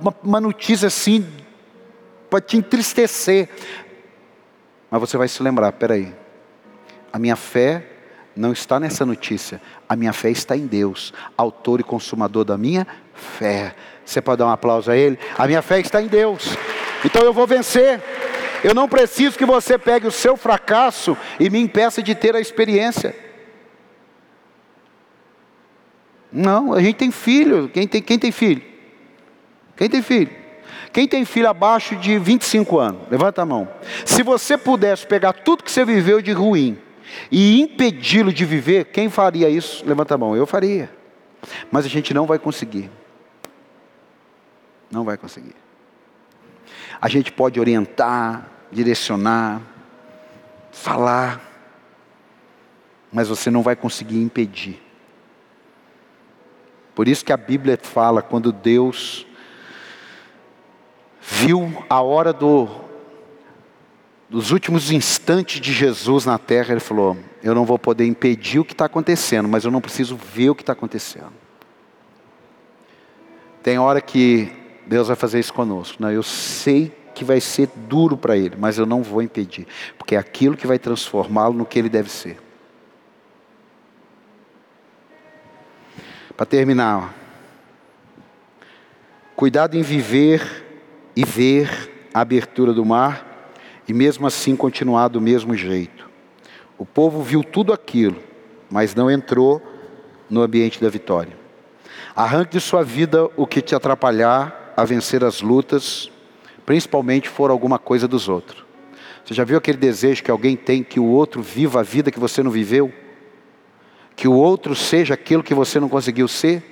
uma, 0.00 0.14
uma 0.22 0.40
notícia 0.40 0.86
assim, 0.86 1.26
pode 2.28 2.46
te 2.46 2.56
entristecer. 2.56 3.48
Mas 4.90 5.00
você 5.00 5.16
vai 5.16 5.28
se 5.28 5.42
lembrar: 5.42 5.72
peraí, 5.72 6.14
a 7.12 7.18
minha 7.18 7.36
fé 7.36 7.84
não 8.36 8.52
está 8.52 8.78
nessa 8.78 9.04
notícia, 9.04 9.60
a 9.88 9.96
minha 9.96 10.12
fé 10.12 10.30
está 10.30 10.56
em 10.56 10.66
Deus, 10.66 11.12
autor 11.36 11.80
e 11.80 11.82
consumador 11.82 12.44
da 12.44 12.56
minha 12.56 12.86
fé. 13.14 13.74
Você 14.04 14.22
pode 14.22 14.38
dar 14.38 14.46
um 14.46 14.50
aplauso 14.50 14.90
a 14.90 14.96
Ele? 14.96 15.18
A 15.36 15.46
minha 15.46 15.60
fé 15.60 15.80
está 15.80 16.00
em 16.00 16.06
Deus, 16.06 16.56
então 17.04 17.22
eu 17.22 17.32
vou 17.32 17.46
vencer. 17.46 18.00
Eu 18.62 18.74
não 18.74 18.88
preciso 18.88 19.38
que 19.38 19.44
você 19.44 19.78
pegue 19.78 20.06
o 20.06 20.10
seu 20.10 20.36
fracasso 20.36 21.16
e 21.38 21.48
me 21.48 21.60
impeça 21.60 22.02
de 22.02 22.14
ter 22.14 22.34
a 22.34 22.40
experiência. 22.40 23.14
Não, 26.32 26.72
a 26.72 26.80
gente 26.80 26.96
tem 26.96 27.10
filho. 27.10 27.68
Quem 27.72 27.86
tem, 27.86 28.02
quem 28.02 28.18
tem 28.18 28.32
filho? 28.32 28.62
Quem 29.76 29.88
tem 29.88 30.02
filho? 30.02 30.30
Quem 30.98 31.06
tem 31.06 31.24
filho 31.24 31.48
abaixo 31.48 31.94
de 31.94 32.18
25 32.18 32.76
anos? 32.76 33.02
Levanta 33.08 33.42
a 33.42 33.46
mão. 33.46 33.68
Se 34.04 34.20
você 34.24 34.58
pudesse 34.58 35.06
pegar 35.06 35.32
tudo 35.32 35.62
que 35.62 35.70
você 35.70 35.84
viveu 35.84 36.20
de 36.20 36.32
ruim 36.32 36.76
e 37.30 37.60
impedi-lo 37.60 38.32
de 38.32 38.44
viver, 38.44 38.86
quem 38.86 39.08
faria 39.08 39.48
isso? 39.48 39.86
Levanta 39.86 40.16
a 40.16 40.18
mão. 40.18 40.34
Eu 40.34 40.44
faria. 40.44 40.90
Mas 41.70 41.86
a 41.86 41.88
gente 41.88 42.12
não 42.12 42.26
vai 42.26 42.36
conseguir. 42.36 42.90
Não 44.90 45.04
vai 45.04 45.16
conseguir. 45.16 45.54
A 47.00 47.08
gente 47.08 47.30
pode 47.30 47.60
orientar, 47.60 48.48
direcionar, 48.72 49.62
falar, 50.72 51.40
mas 53.12 53.28
você 53.28 53.52
não 53.52 53.62
vai 53.62 53.76
conseguir 53.76 54.20
impedir. 54.20 54.82
Por 56.92 57.06
isso 57.06 57.24
que 57.24 57.32
a 57.32 57.36
Bíblia 57.36 57.78
fala 57.80 58.20
quando 58.20 58.50
Deus 58.50 59.27
viu 61.30 61.84
a 61.90 62.00
hora 62.00 62.32
do, 62.32 62.68
dos 64.30 64.50
últimos 64.50 64.90
instantes 64.90 65.60
de 65.60 65.72
Jesus 65.72 66.24
na 66.24 66.38
terra, 66.38 66.72
ele 66.72 66.80
falou: 66.80 67.16
Eu 67.42 67.54
não 67.54 67.66
vou 67.66 67.78
poder 67.78 68.06
impedir 68.06 68.58
o 68.58 68.64
que 68.64 68.72
está 68.72 68.86
acontecendo, 68.86 69.46
mas 69.46 69.64
eu 69.64 69.70
não 69.70 69.80
preciso 69.80 70.16
ver 70.16 70.50
o 70.50 70.54
que 70.54 70.62
está 70.62 70.72
acontecendo. 70.72 71.32
Tem 73.62 73.78
hora 73.78 74.00
que 74.00 74.50
Deus 74.86 75.08
vai 75.08 75.16
fazer 75.16 75.38
isso 75.38 75.52
conosco. 75.52 75.98
Não, 76.00 76.10
eu 76.10 76.22
sei 76.22 76.96
que 77.14 77.24
vai 77.24 77.40
ser 77.40 77.68
duro 77.74 78.16
para 78.16 78.36
ele, 78.36 78.56
mas 78.56 78.78
eu 78.78 78.86
não 78.86 79.02
vou 79.02 79.20
impedir, 79.20 79.66
porque 79.98 80.14
é 80.14 80.18
aquilo 80.18 80.56
que 80.56 80.66
vai 80.66 80.78
transformá-lo 80.78 81.52
no 81.52 81.66
que 81.66 81.78
ele 81.78 81.88
deve 81.88 82.10
ser. 82.10 82.38
Para 86.36 86.46
terminar, 86.46 87.12
cuidado 89.34 89.76
em 89.76 89.82
viver 89.82 90.67
e 91.18 91.24
ver 91.24 92.08
a 92.14 92.20
abertura 92.20 92.72
do 92.72 92.84
mar 92.84 93.52
e 93.88 93.92
mesmo 93.92 94.24
assim 94.24 94.54
continuar 94.54 95.08
do 95.08 95.20
mesmo 95.20 95.52
jeito. 95.52 96.08
O 96.78 96.86
povo 96.86 97.24
viu 97.24 97.42
tudo 97.42 97.72
aquilo, 97.72 98.22
mas 98.70 98.94
não 98.94 99.10
entrou 99.10 99.60
no 100.30 100.42
ambiente 100.42 100.80
da 100.80 100.88
vitória. 100.88 101.36
Arranque 102.14 102.52
de 102.52 102.60
sua 102.60 102.84
vida 102.84 103.28
o 103.36 103.48
que 103.48 103.60
te 103.60 103.74
atrapalhar 103.74 104.72
a 104.76 104.84
vencer 104.84 105.24
as 105.24 105.40
lutas, 105.40 106.08
principalmente 106.64 107.28
for 107.28 107.50
alguma 107.50 107.80
coisa 107.80 108.06
dos 108.06 108.28
outros. 108.28 108.64
Você 109.24 109.34
já 109.34 109.42
viu 109.42 109.58
aquele 109.58 109.76
desejo 109.78 110.22
que 110.22 110.30
alguém 110.30 110.54
tem 110.54 110.84
que 110.84 111.00
o 111.00 111.06
outro 111.06 111.42
viva 111.42 111.80
a 111.80 111.82
vida 111.82 112.12
que 112.12 112.20
você 112.20 112.44
não 112.44 112.50
viveu? 112.52 112.92
Que 114.14 114.28
o 114.28 114.34
outro 114.34 114.72
seja 114.72 115.14
aquilo 115.14 115.42
que 115.42 115.52
você 115.52 115.80
não 115.80 115.88
conseguiu 115.88 116.28
ser? 116.28 116.62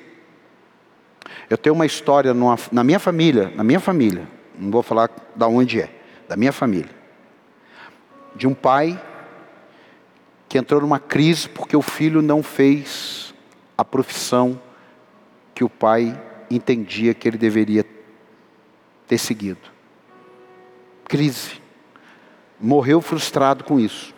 Eu 1.50 1.58
tenho 1.58 1.74
uma 1.74 1.84
história 1.84 2.32
numa, 2.32 2.56
na 2.70 2.84
minha 2.84 3.00
família, 3.00 3.52
na 3.56 3.64
minha 3.64 3.80
família, 3.80 4.35
não 4.58 4.70
vou 4.70 4.82
falar 4.82 5.10
da 5.34 5.46
onde 5.46 5.80
é, 5.80 5.90
da 6.28 6.36
minha 6.36 6.52
família, 6.52 6.90
de 8.34 8.46
um 8.46 8.54
pai 8.54 9.00
que 10.48 10.58
entrou 10.58 10.80
numa 10.80 10.98
crise 10.98 11.48
porque 11.48 11.76
o 11.76 11.82
filho 11.82 12.22
não 12.22 12.42
fez 12.42 13.34
a 13.76 13.84
profissão 13.84 14.60
que 15.54 15.64
o 15.64 15.68
pai 15.68 16.20
entendia 16.50 17.14
que 17.14 17.28
ele 17.28 17.38
deveria 17.38 17.84
ter 19.06 19.18
seguido. 19.18 19.60
Crise. 21.04 21.60
Morreu 22.60 23.00
frustrado 23.00 23.64
com 23.64 23.78
isso. 23.78 24.14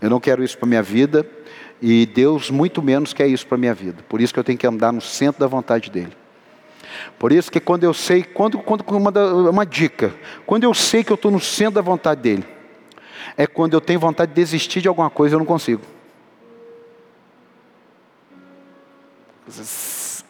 Eu 0.00 0.10
não 0.10 0.20
quero 0.20 0.42
isso 0.42 0.58
para 0.58 0.68
minha 0.68 0.82
vida 0.82 1.28
e 1.80 2.06
Deus 2.06 2.50
muito 2.50 2.82
menos 2.82 3.12
quer 3.12 3.26
isso 3.26 3.46
para 3.46 3.58
minha 3.58 3.74
vida. 3.74 4.02
Por 4.08 4.20
isso 4.20 4.32
que 4.32 4.40
eu 4.40 4.44
tenho 4.44 4.58
que 4.58 4.66
andar 4.66 4.92
no 4.92 5.00
centro 5.00 5.40
da 5.40 5.46
vontade 5.46 5.90
dele. 5.90 6.16
Por 7.18 7.32
isso 7.32 7.50
que 7.50 7.60
quando 7.60 7.84
eu 7.84 7.94
sei, 7.94 8.22
quando, 8.22 8.58
quando 8.58 8.82
uma, 8.90 9.10
uma 9.50 9.66
dica, 9.66 10.14
quando 10.46 10.64
eu 10.64 10.74
sei 10.74 11.02
que 11.04 11.10
eu 11.12 11.16
estou 11.16 11.30
no 11.30 11.40
centro 11.40 11.74
da 11.74 11.80
vontade 11.80 12.20
dele, 12.20 12.44
é 13.36 13.46
quando 13.46 13.74
eu 13.74 13.80
tenho 13.80 14.00
vontade 14.00 14.30
de 14.30 14.34
desistir 14.34 14.80
de 14.80 14.88
alguma 14.88 15.10
coisa 15.10 15.34
eu 15.34 15.38
não 15.38 15.46
consigo. 15.46 15.82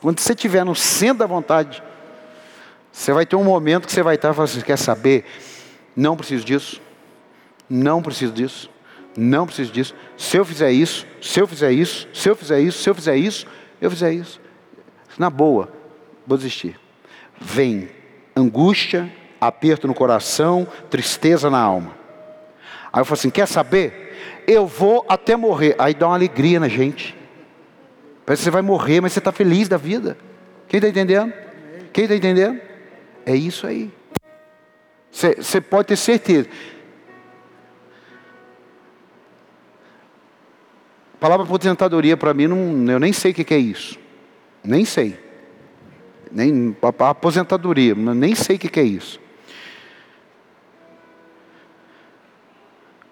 Quando 0.00 0.18
você 0.18 0.32
estiver 0.32 0.64
no 0.64 0.74
centro 0.74 1.18
da 1.18 1.26
vontade, 1.26 1.82
você 2.90 3.12
vai 3.12 3.24
ter 3.24 3.36
um 3.36 3.44
momento 3.44 3.86
que 3.86 3.92
você 3.92 4.02
vai 4.02 4.16
estar 4.16 4.34
falar 4.34 4.44
assim, 4.44 4.60
quer 4.60 4.76
saber? 4.76 5.24
Não 5.94 6.16
preciso 6.16 6.44
disso, 6.44 6.80
não 7.68 8.02
preciso 8.02 8.32
disso, 8.32 8.70
não 9.16 9.46
preciso 9.46 9.72
disso. 9.72 9.94
Se 10.16 10.36
eu 10.36 10.44
fizer 10.44 10.72
isso, 10.72 11.06
se 11.20 11.40
eu 11.40 11.46
fizer 11.46 11.72
isso, 11.72 12.08
se 12.12 12.28
eu 12.28 12.36
fizer 12.36 12.60
isso, 12.60 12.82
se 12.82 12.90
eu 12.90 12.94
fizer 12.94 13.16
isso, 13.16 13.46
eu 13.80 13.90
fizer 13.90 14.12
isso. 14.12 14.40
Na 15.18 15.30
boa, 15.30 15.72
vou 16.26 16.36
desistir. 16.36 16.78
Vem 17.40 17.88
angústia, 18.36 19.10
aperto 19.40 19.86
no 19.86 19.94
coração, 19.94 20.66
tristeza 20.90 21.50
na 21.50 21.60
alma. 21.60 21.94
Aí 22.92 23.00
eu 23.00 23.04
falo 23.04 23.14
assim: 23.14 23.30
quer 23.30 23.46
saber? 23.46 24.42
Eu 24.46 24.66
vou 24.66 25.04
até 25.08 25.36
morrer. 25.36 25.74
Aí 25.78 25.94
dá 25.94 26.06
uma 26.06 26.14
alegria 26.14 26.60
na 26.60 26.68
gente. 26.68 27.16
Parece 28.24 28.40
que 28.40 28.44
você 28.44 28.50
vai 28.50 28.62
morrer, 28.62 29.00
mas 29.00 29.12
você 29.12 29.18
está 29.18 29.32
feliz 29.32 29.68
da 29.68 29.76
vida. 29.76 30.16
Quem 30.68 30.78
está 30.78 30.88
entendendo? 30.88 31.32
Quem 31.92 32.04
está 32.04 32.16
entendendo? 32.16 32.60
É 33.26 33.34
isso 33.34 33.66
aí. 33.66 33.90
Você 35.10 35.60
pode 35.60 35.88
ter 35.88 35.96
certeza. 35.96 36.48
A 41.14 41.18
palavra 41.18 41.44
aposentadoria 41.44 42.16
para 42.16 42.32
mim, 42.32 42.46
não, 42.46 42.90
eu 42.90 42.98
nem 42.98 43.12
sei 43.12 43.32
o 43.32 43.34
que 43.34 43.54
é 43.54 43.58
isso. 43.58 43.98
Nem 44.64 44.84
sei. 44.84 45.21
Nem, 46.32 46.74
a 46.82 47.10
aposentadoria, 47.10 47.94
nem 47.94 48.34
sei 48.34 48.56
o 48.56 48.58
que 48.58 48.80
é 48.80 48.82
isso. 48.82 49.20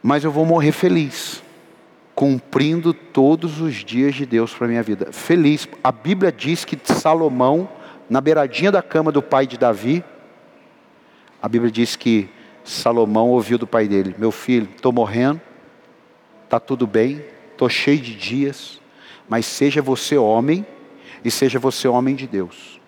Mas 0.03 0.25
eu 0.25 0.33
vou 0.33 0.47
morrer 0.47 0.73
feliz, 0.73 1.43
cumprindo 2.15 2.95
todos 2.95 3.61
os 3.61 3.75
dias 3.77 4.15
de 4.15 4.25
Deus 4.25 4.55
para 4.55 4.67
minha 4.67 4.83
vida. 4.83 5.13
Feliz. 5.13 5.69
A 5.85 5.93
Bíblia 5.93 6.33
diz 6.33 6.65
que 6.65 6.79
Salomão, 6.83 7.69
na 8.09 8.21
beiradinha 8.21 8.73
da 8.73 8.83
cama 8.83 9.13
do 9.13 9.21
pai 9.21 9.47
de 9.47 9.59
Davi, 9.59 10.03
a 11.43 11.49
Bíblia 11.49 11.71
diz 11.71 11.97
que 11.97 12.31
Salomão 12.65 13.29
ouviu 13.29 13.59
do 13.59 13.67
pai 13.67 13.87
dele: 13.87 14.15
Meu 14.17 14.33
filho, 14.33 14.69
estou 14.75 14.93
morrendo, 14.93 15.41
está 16.45 16.59
tudo 16.59 16.87
bem, 16.87 17.23
estou 17.53 17.69
cheio 17.69 17.99
de 17.99 18.15
dias, 18.15 18.81
mas 19.29 19.45
seja 19.45 19.83
você 19.83 20.17
homem 20.17 20.65
e 21.23 21.31
seja 21.31 21.59
você 21.59 21.87
homem 21.87 22.15
de 22.15 22.27
Deus. 22.27 22.80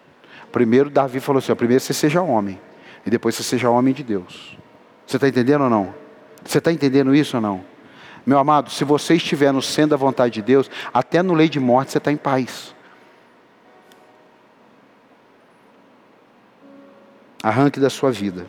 Primeiro 0.52 0.88
Davi 0.88 1.18
falou 1.18 1.38
assim: 1.38 1.54
primeiro 1.54 1.82
você 1.82 1.92
seja 1.92 2.22
homem, 2.22 2.60
e 3.04 3.10
depois 3.10 3.34
você 3.34 3.42
seja 3.42 3.68
homem 3.68 3.92
de 3.92 4.04
Deus. 4.04 4.56
Você 5.06 5.16
está 5.16 5.26
entendendo 5.26 5.62
ou 5.62 5.70
não? 5.70 5.94
Você 6.44 6.58
está 6.58 6.70
entendendo 6.70 7.14
isso 7.14 7.36
ou 7.36 7.40
não? 7.40 7.64
Meu 8.24 8.38
amado, 8.38 8.70
se 8.70 8.84
você 8.84 9.14
estiver 9.14 9.52
no 9.52 9.60
centro 9.60 9.90
da 9.90 9.96
vontade 9.96 10.34
de 10.34 10.42
Deus, 10.42 10.70
até 10.94 11.22
no 11.22 11.34
lei 11.34 11.48
de 11.48 11.58
morte 11.58 11.90
você 11.90 11.98
está 11.98 12.12
em 12.12 12.16
paz. 12.16 12.72
Arranque 17.42 17.80
da 17.80 17.90
sua 17.90 18.12
vida 18.12 18.46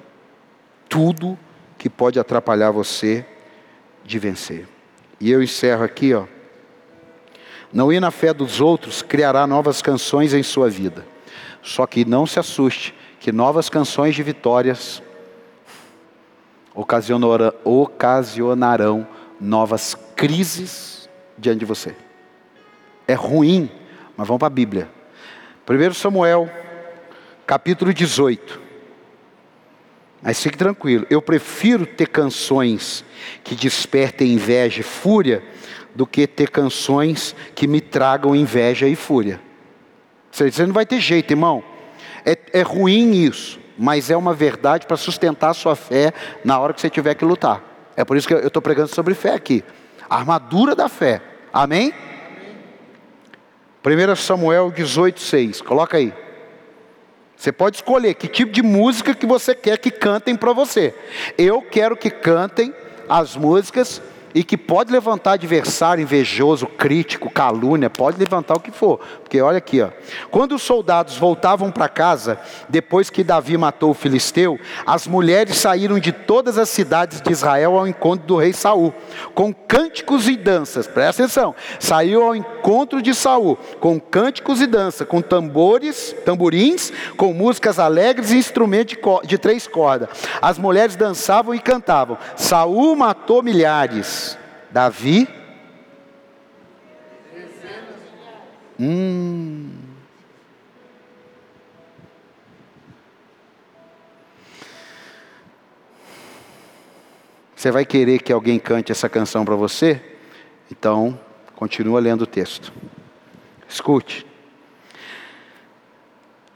tudo 0.93 1.39
que 1.76 1.89
pode 1.89 2.20
atrapalhar 2.20 2.70
você 2.70 3.26
de 4.06 4.20
vencer. 4.20 4.68
E 5.20 5.32
eu 5.32 5.41
encerro 5.41 5.84
aqui, 5.84 6.14
ó. 6.14 6.26
Não 7.74 7.91
ir 7.91 7.99
na 7.99 8.12
fé 8.12 8.32
dos 8.32 8.62
outros 8.62 9.01
criará 9.01 9.47
novas 9.47 9.82
canções 9.82 10.36
em 10.36 10.43
sua 10.43 10.70
vida. 10.70 11.04
Só 11.64 11.88
que 11.88 12.03
não 12.03 12.28
se 12.28 12.39
assuste, 12.39 12.93
que 13.20 13.32
novas 13.32 13.70
canções 13.70 14.14
de 14.14 14.22
vitórias 14.22 15.01
ocasionarão 16.76 19.07
novas 19.39 19.95
crises 20.16 21.09
diante 21.38 21.59
de 21.59 21.66
você. 21.66 21.95
É 23.07 23.14
ruim, 23.14 23.72
mas 24.18 24.28
vamos 24.28 24.39
para 24.39 24.47
a 24.47 24.49
Bíblia. 24.49 24.89
1 25.68 25.93
Samuel, 25.93 26.49
capítulo 27.47 27.93
18. 27.93 28.61
Mas 30.22 30.41
fique 30.41 30.57
tranquilo, 30.57 31.05
eu 31.09 31.22
prefiro 31.22 31.86
ter 31.86 32.07
canções 32.07 33.05
que 33.43 33.55
despertem 33.55 34.34
inveja 34.34 34.82
e 34.82 34.84
fúria 34.84 35.43
do 35.95 36.07
que 36.07 36.28
ter 36.28 36.49
canções 36.49 37.36
que 37.55 37.68
me 37.68 37.80
tragam 37.80 38.36
inveja 38.36 38.88
e 38.88 38.95
fúria. 38.95 39.39
Você 40.34 40.66
não 40.66 40.74
vai 40.74 40.86
ter 40.86 41.00
jeito, 41.00 41.32
irmão. 41.32 41.64
É, 42.26 42.38
é 42.52 42.62
ruim 42.62 43.12
isso 43.12 43.64
mas 43.78 44.10
é 44.10 44.18
uma 44.18 44.34
verdade 44.34 44.86
para 44.86 44.98
sustentar 44.98 45.50
a 45.50 45.54
sua 45.54 45.76
fé 45.76 46.14
na 46.44 46.60
hora 46.60 46.74
que 46.74 46.82
você 46.82 46.90
tiver 46.90 47.16
que 47.16 47.26
lutar. 47.26 47.62
É 47.96 48.04
por 48.04 48.18
isso 48.18 48.28
que 48.28 48.34
eu 48.34 48.48
estou 48.48 48.62
pregando 48.62 48.90
sobre 48.90 49.14
fé 49.14 49.34
aqui. 49.34 49.64
A 50.10 50.18
armadura 50.18 50.76
da 50.76 50.90
fé. 50.90 51.22
Amém? 51.52 51.94
Amém. 53.84 54.08
1 54.10 54.16
Samuel 54.16 54.72
18,6. 54.72 55.62
Coloca 55.62 55.98
aí. 55.98 56.14
Você 57.36 57.52
pode 57.52 57.78
escolher 57.78 58.14
que 58.14 58.28
tipo 58.28 58.52
de 58.52 58.62
música 58.62 59.14
que 59.14 59.26
você 59.26 59.54
quer 59.54 59.78
que 59.78 59.92
cantem 59.92 60.36
para 60.36 60.54
você. 60.54 60.96
Eu 61.38 61.62
quero 61.62 61.98
que 61.98 62.10
cantem 62.10 62.74
as 63.10 63.36
músicas 63.36 64.02
e 64.34 64.44
que 64.44 64.58
pode 64.58 64.92
levantar 64.92 65.34
adversário 65.34 66.02
invejoso, 66.02 66.66
crítico, 66.66 67.30
calúnia, 67.30 67.90
pode 67.90 68.18
levantar 68.18 68.56
o 68.56 68.60
que 68.60 68.72
for. 68.72 69.00
Porque 69.22 69.42
olha 69.42 69.58
aqui, 69.58 69.82
ó. 69.82 69.90
Quando 70.32 70.56
os 70.56 70.62
soldados 70.62 71.18
voltavam 71.18 71.72
para 71.72 71.88
casa, 71.88 72.40
depois 72.68 73.10
que 73.10 73.24
Davi 73.24 73.58
matou 73.58 73.92
o 73.92 73.94
filisteu, 73.94 74.60
as 74.86 75.08
mulheres 75.08 75.58
saíram 75.58 76.00
de 76.00 76.12
todas 76.12 76.58
as 76.58 76.70
cidades 76.70 77.22
de 77.22 77.32
Israel 77.32 77.78
ao 77.78 77.88
encontro 77.88 78.26
do 78.26 78.38
rei 78.38 78.54
Saul, 78.54 78.94
com 79.36 79.54
cânticos 79.54 80.28
e 80.28 80.36
danças. 80.36 80.88
Presta 80.88 81.24
atenção. 81.24 81.56
Saiu 81.80 82.24
ao 82.24 82.36
encontro 82.36 83.02
de 83.02 83.14
Saul, 83.14 83.58
com 83.80 84.00
cânticos 84.00 84.62
e 84.62 84.68
dança, 84.68 85.06
com 85.06 85.22
tambores, 85.22 86.16
tamborins, 86.26 86.92
com 87.18 87.34
músicas 87.34 87.80
alegres 87.80 88.32
e 88.32 88.38
instrumentos 88.38 88.96
de, 88.96 89.28
de 89.28 89.38
três 89.38 89.68
cordas. 89.68 90.10
As 90.42 90.58
mulheres 90.58 90.96
dançavam 90.96 91.54
e 91.54 91.60
cantavam. 91.60 92.18
Saul 92.36 92.96
matou 92.96 93.44
milhares 93.44 94.23
Davi. 94.74 95.28
Hum. 98.80 99.70
Você 107.56 107.70
vai 107.70 107.86
querer 107.86 108.20
que 108.24 108.34
alguém 108.34 108.58
cante 108.58 108.92
essa 108.92 109.08
canção 109.08 109.46
para 109.46 109.56
você? 109.56 110.02
Então, 110.72 111.20
continua 111.56 112.00
lendo 112.00 112.24
o 112.24 112.28
texto. 112.28 112.74
Escute. 113.70 114.26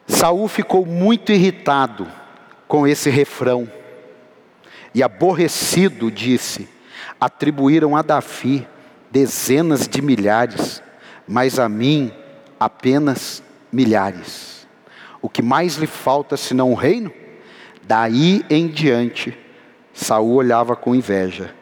Saul 0.08 0.48
ficou 0.48 0.88
muito 0.88 1.32
irritado 1.32 2.12
com 2.68 2.88
esse 2.88 3.12
refrão 3.12 3.72
e 4.96 5.04
aborrecido 5.04 6.10
disse: 6.10 6.77
atribuíram 7.20 7.96
a 7.96 8.02
Davi 8.02 8.68
dezenas 9.12 9.88
de 9.88 10.02
milhares, 10.02 10.82
mas 11.28 11.60
a 11.60 11.68
mim 11.68 12.12
apenas 12.60 13.44
milhares. 13.72 14.68
O 15.22 15.30
que 15.30 15.42
mais 15.42 15.76
lhe 15.76 15.88
falta 15.88 16.38
senão 16.38 16.72
o 16.72 16.76
reino? 16.76 17.12
Daí 17.84 18.46
em 18.50 18.68
diante, 18.68 19.38
Saul 19.94 20.36
olhava 20.36 20.76
com 20.76 20.94
inveja 20.94 21.54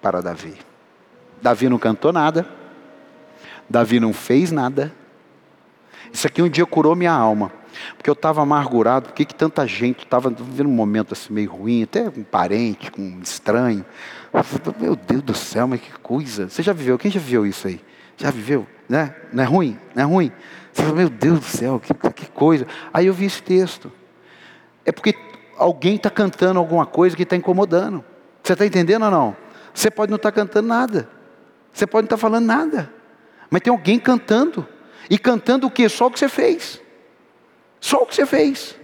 para 0.00 0.20
Davi. 0.20 0.54
Davi 1.40 1.68
não 1.68 1.78
cantou 1.78 2.12
nada, 2.12 2.46
Davi 3.68 4.00
não 4.00 4.12
fez 4.12 4.50
nada. 4.50 4.92
Isso 6.12 6.26
aqui 6.26 6.40
um 6.40 6.48
dia 6.48 6.66
curou 6.66 6.96
minha 6.96 7.12
alma. 7.12 7.52
Porque 7.96 8.08
eu 8.08 8.14
estava 8.14 8.42
amargurado, 8.42 9.08
porque 9.08 9.24
que 9.24 9.34
tanta 9.34 9.66
gente 9.66 10.04
estava 10.04 10.30
vivendo 10.30 10.68
um 10.68 10.74
momento 10.74 11.12
assim 11.12 11.32
meio 11.32 11.50
ruim, 11.50 11.82
até 11.82 12.08
um 12.08 12.22
parente, 12.22 12.90
um 12.98 13.20
estranho. 13.20 13.84
Meu 14.78 14.96
Deus 14.96 15.22
do 15.22 15.34
céu, 15.34 15.66
mas 15.66 15.80
que 15.80 15.92
coisa. 15.92 16.48
Você 16.48 16.62
já 16.62 16.72
viveu? 16.72 16.98
Quem 16.98 17.10
já 17.10 17.20
viveu 17.20 17.46
isso 17.46 17.66
aí? 17.66 17.80
Já 18.16 18.30
viveu? 18.30 18.66
Né? 18.88 19.14
Não 19.32 19.42
é 19.42 19.46
ruim? 19.46 19.78
Não 19.94 20.02
é 20.02 20.06
ruim? 20.06 20.32
Você 20.72 20.82
fala, 20.82 20.94
meu 20.94 21.08
Deus 21.08 21.40
do 21.40 21.44
céu, 21.44 21.80
que, 21.80 21.92
que 22.12 22.30
coisa. 22.30 22.66
Aí 22.92 23.06
eu 23.06 23.14
vi 23.14 23.26
esse 23.26 23.42
texto. 23.42 23.90
É 24.84 24.92
porque 24.92 25.14
alguém 25.56 25.96
está 25.96 26.10
cantando 26.10 26.58
alguma 26.58 26.86
coisa 26.86 27.16
que 27.16 27.22
está 27.22 27.34
incomodando. 27.34 28.04
Você 28.42 28.52
está 28.52 28.66
entendendo 28.66 29.04
ou 29.04 29.10
não? 29.10 29.36
Você 29.72 29.90
pode 29.90 30.10
não 30.10 30.16
estar 30.16 30.30
tá 30.30 30.34
cantando 30.34 30.68
nada. 30.68 31.08
Você 31.72 31.86
pode 31.86 32.02
não 32.02 32.06
estar 32.06 32.16
tá 32.16 32.20
falando 32.20 32.46
nada. 32.46 32.92
Mas 33.50 33.62
tem 33.62 33.70
alguém 33.70 33.98
cantando. 33.98 34.66
E 35.08 35.18
cantando 35.18 35.66
o 35.66 35.70
que? 35.70 35.88
Só 35.88 36.06
o 36.06 36.10
que 36.10 36.18
você 36.18 36.28
fez. 36.28 36.80
Só 37.80 38.02
o 38.02 38.06
que 38.06 38.14
você 38.14 38.26
fez. 38.26 38.76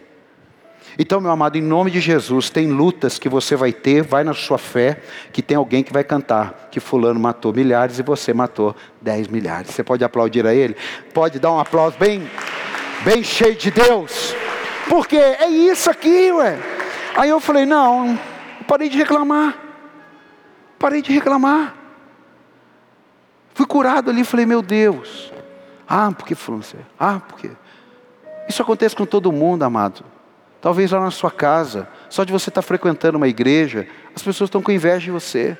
Então, 1.03 1.21
meu 1.21 1.33
amado, 1.33 1.59
em 1.59 1.61
nome 1.61 1.91
de 1.91 1.99
Jesus, 1.99 2.49
tem 2.49 2.69
lutas 2.69 3.19
que 3.19 3.29
você 3.29 3.57
vai 3.57 3.73
ter, 3.73 4.05
vai 4.05 4.23
na 4.23 4.33
sua 4.33 4.57
fé, 4.57 5.03
que 5.33 5.43
tem 5.43 5.57
alguém 5.57 5.83
que 5.83 5.93
vai 5.93 6.05
cantar 6.05 6.69
que 6.71 6.79
fulano 6.79 7.19
matou 7.19 7.53
milhares 7.53 7.99
e 7.99 8.05
você 8.05 8.33
matou 8.33 8.73
dez 9.01 9.27
milhares. 9.27 9.73
Você 9.73 9.83
pode 9.83 10.05
aplaudir 10.05 10.47
a 10.47 10.55
ele? 10.55 10.77
Pode 11.13 11.41
dar 11.41 11.51
um 11.51 11.59
aplauso 11.59 11.99
bem, 11.99 12.31
bem 13.05 13.25
cheio 13.25 13.57
de 13.57 13.73
Deus. 13.73 14.33
Porque 14.89 15.17
é 15.17 15.49
isso 15.49 15.91
aqui, 15.91 16.31
ué. 16.31 16.57
Aí 17.17 17.31
eu 17.31 17.41
falei, 17.41 17.67
não, 17.67 18.17
parei 18.69 18.89
de 18.89 18.97
reclamar. 18.97 19.59
Parei 20.79 21.03
de 21.03 21.13
reclamar. 21.13 21.75
Fui 23.55 23.67
curado 23.67 24.09
ali, 24.09 24.23
falei, 24.23 24.47
meu 24.47 24.63
Deus. 24.63 25.33
Ah, 25.89 26.13
porque 26.17 26.37
fulano, 26.37 26.63
ah, 26.97 27.21
porque 27.27 27.51
isso 28.49 28.63
acontece 28.63 28.95
com 28.95 29.05
todo 29.05 29.33
mundo, 29.33 29.65
amado. 29.65 30.05
Talvez 30.63 30.93
lá 30.93 31.01
na 31.01 31.11
sua 31.11 31.31
casa, 31.31 31.89
só 32.09 32.23
de 32.23 32.33
você 32.33 32.49
estar 32.49 32.63
frequentando 32.63 33.19
uma 33.19 33.27
igreja, 33.27 33.85
as 34.15 34.23
pessoas 34.23 34.47
estão 34.47 34.63
com 34.63 34.71
inveja 34.71 35.01
de 35.01 35.11
você, 35.11 35.59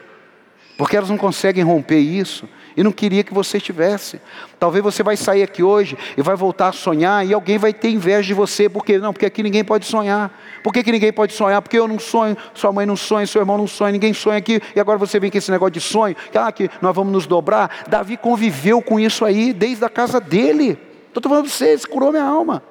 porque 0.79 0.97
elas 0.97 1.11
não 1.11 1.19
conseguem 1.19 1.65
romper 1.65 1.99
isso 1.99 2.49
e 2.77 2.85
não 2.85 2.93
queria 2.93 3.25
que 3.25 3.35
você 3.35 3.57
estivesse. 3.57 4.21
Talvez 4.61 4.83
você 4.83 5.03
vai 5.03 5.17
sair 5.17 5.43
aqui 5.43 5.61
hoje 5.61 5.99
e 6.17 6.23
vai 6.23 6.37
voltar 6.37 6.69
a 6.69 6.73
sonhar 6.73 7.27
e 7.27 7.35
alguém 7.35 7.59
vai 7.59 7.73
ter 7.73 7.91
inveja 7.91 8.29
de 8.29 8.33
você, 8.33 8.69
porque 8.69 8.97
não, 8.97 9.13
porque 9.13 9.27
aqui 9.27 9.43
ninguém 9.43 9.65
pode 9.65 9.87
sonhar. 9.87 10.31
Por 10.63 10.73
que, 10.73 10.85
que 10.85 10.93
ninguém 10.93 11.13
pode 11.13 11.33
sonhar? 11.33 11.61
Porque 11.61 11.77
eu 11.77 11.89
não 11.89 11.99
sonho, 11.99 12.37
sua 12.55 12.73
mãe 12.73 12.87
não 12.87 12.95
sonha, 12.95 13.27
seu 13.27 13.43
irmão 13.43 13.59
não 13.59 13.67
sonha, 13.67 13.91
ninguém 13.91 14.15
sonha 14.15 14.39
aqui, 14.39 14.61
e 14.75 14.79
agora 14.79 14.99
você 14.99 15.19
vem 15.19 15.33
com 15.33 15.37
esse 15.37 15.51
negócio 15.51 15.73
de 15.73 15.81
sonho, 15.81 16.15
que, 16.31 16.39
ah, 16.39 16.53
que 16.53 16.71
nós 16.81 16.95
vamos 16.95 17.13
nos 17.13 17.27
dobrar. 17.27 17.87
Davi 17.89 18.17
conviveu 18.17 18.81
com 18.81 19.01
isso 19.01 19.25
aí 19.25 19.53
desde 19.53 19.85
a 19.85 19.89
casa 19.89 20.21
dele. 20.21 20.79
Estou 21.09 21.29
falando 21.29 21.43
para 21.43 21.53
você, 21.53 21.75
isso 21.75 21.89
curou 21.89 22.13
minha 22.13 22.23
alma. 22.25 22.63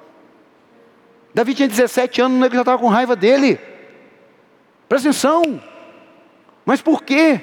Davi 1.34 1.54
tinha 1.54 1.68
17 1.68 2.20
anos, 2.20 2.36
o 2.36 2.40
nego 2.40 2.54
já 2.54 2.60
estava 2.60 2.78
com 2.78 2.88
raiva 2.88 3.16
dele. 3.16 3.58
Presta 4.88 5.08
atenção. 5.08 5.62
Mas 6.64 6.82
por 6.82 7.02
quê? 7.02 7.40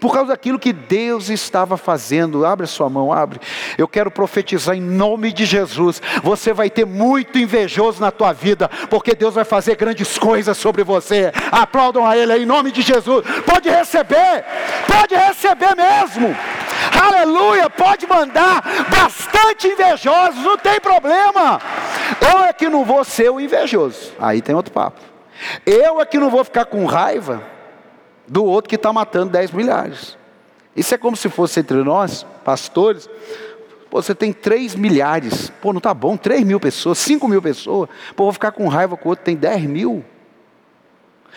Por 0.00 0.12
causa 0.12 0.28
daquilo 0.28 0.58
que 0.58 0.72
Deus 0.72 1.28
estava 1.28 1.76
fazendo. 1.76 2.44
Abre 2.44 2.66
sua 2.66 2.88
mão, 2.88 3.12
abre. 3.12 3.40
Eu 3.76 3.88
quero 3.88 4.10
profetizar 4.10 4.76
em 4.76 4.80
nome 4.80 5.32
de 5.32 5.44
Jesus. 5.44 6.00
Você 6.22 6.52
vai 6.52 6.70
ter 6.70 6.86
muito 6.86 7.38
invejoso 7.38 8.00
na 8.00 8.10
tua 8.10 8.32
vida, 8.32 8.68
porque 8.88 9.14
Deus 9.14 9.34
vai 9.34 9.44
fazer 9.44 9.76
grandes 9.76 10.18
coisas 10.18 10.56
sobre 10.56 10.84
você. 10.84 11.32
Aplaudam 11.50 12.06
a 12.06 12.16
Ele 12.16 12.36
em 12.36 12.46
nome 12.46 12.70
de 12.70 12.82
Jesus. 12.82 13.24
Pode 13.44 13.68
receber, 13.68 14.44
pode 14.86 15.14
receber 15.14 15.74
mesmo. 15.74 16.36
Aleluia, 17.02 17.68
pode 17.68 18.06
mandar 18.06 18.62
bastante 18.88 19.68
invejosos, 19.68 20.42
não 20.42 20.56
tem 20.56 20.80
problema. 20.80 21.60
Eu 22.20 22.44
é 22.44 22.52
que 22.52 22.68
não 22.68 22.84
vou 22.84 23.04
ser 23.04 23.30
o 23.30 23.40
invejoso. 23.40 24.12
Aí 24.18 24.40
tem 24.40 24.54
outro 24.54 24.72
papo. 24.72 25.00
Eu 25.66 26.00
é 26.00 26.04
que 26.04 26.18
não 26.18 26.30
vou 26.30 26.44
ficar 26.44 26.64
com 26.64 26.84
raiva 26.84 27.57
do 28.28 28.44
outro 28.44 28.68
que 28.68 28.76
está 28.76 28.92
matando 28.92 29.32
10 29.32 29.52
milhares. 29.52 30.16
Isso 30.76 30.94
é 30.94 30.98
como 30.98 31.16
se 31.16 31.28
fosse 31.28 31.60
entre 31.60 31.82
nós, 31.82 32.24
pastores. 32.44 33.08
Pô, 33.90 34.02
você 34.02 34.14
tem 34.14 34.32
3 34.32 34.74
milhares. 34.74 35.50
Pô, 35.62 35.72
não 35.72 35.78
está 35.78 35.94
bom, 35.94 36.16
3 36.16 36.44
mil 36.44 36.60
pessoas, 36.60 36.98
5 36.98 37.26
mil 37.26 37.42
pessoas. 37.42 37.88
Pô, 38.14 38.24
vou 38.24 38.32
ficar 38.32 38.52
com 38.52 38.68
raiva 38.68 38.96
com 38.96 39.08
o 39.08 39.10
outro 39.10 39.24
tem 39.24 39.34
10 39.34 39.64
mil. 39.64 40.04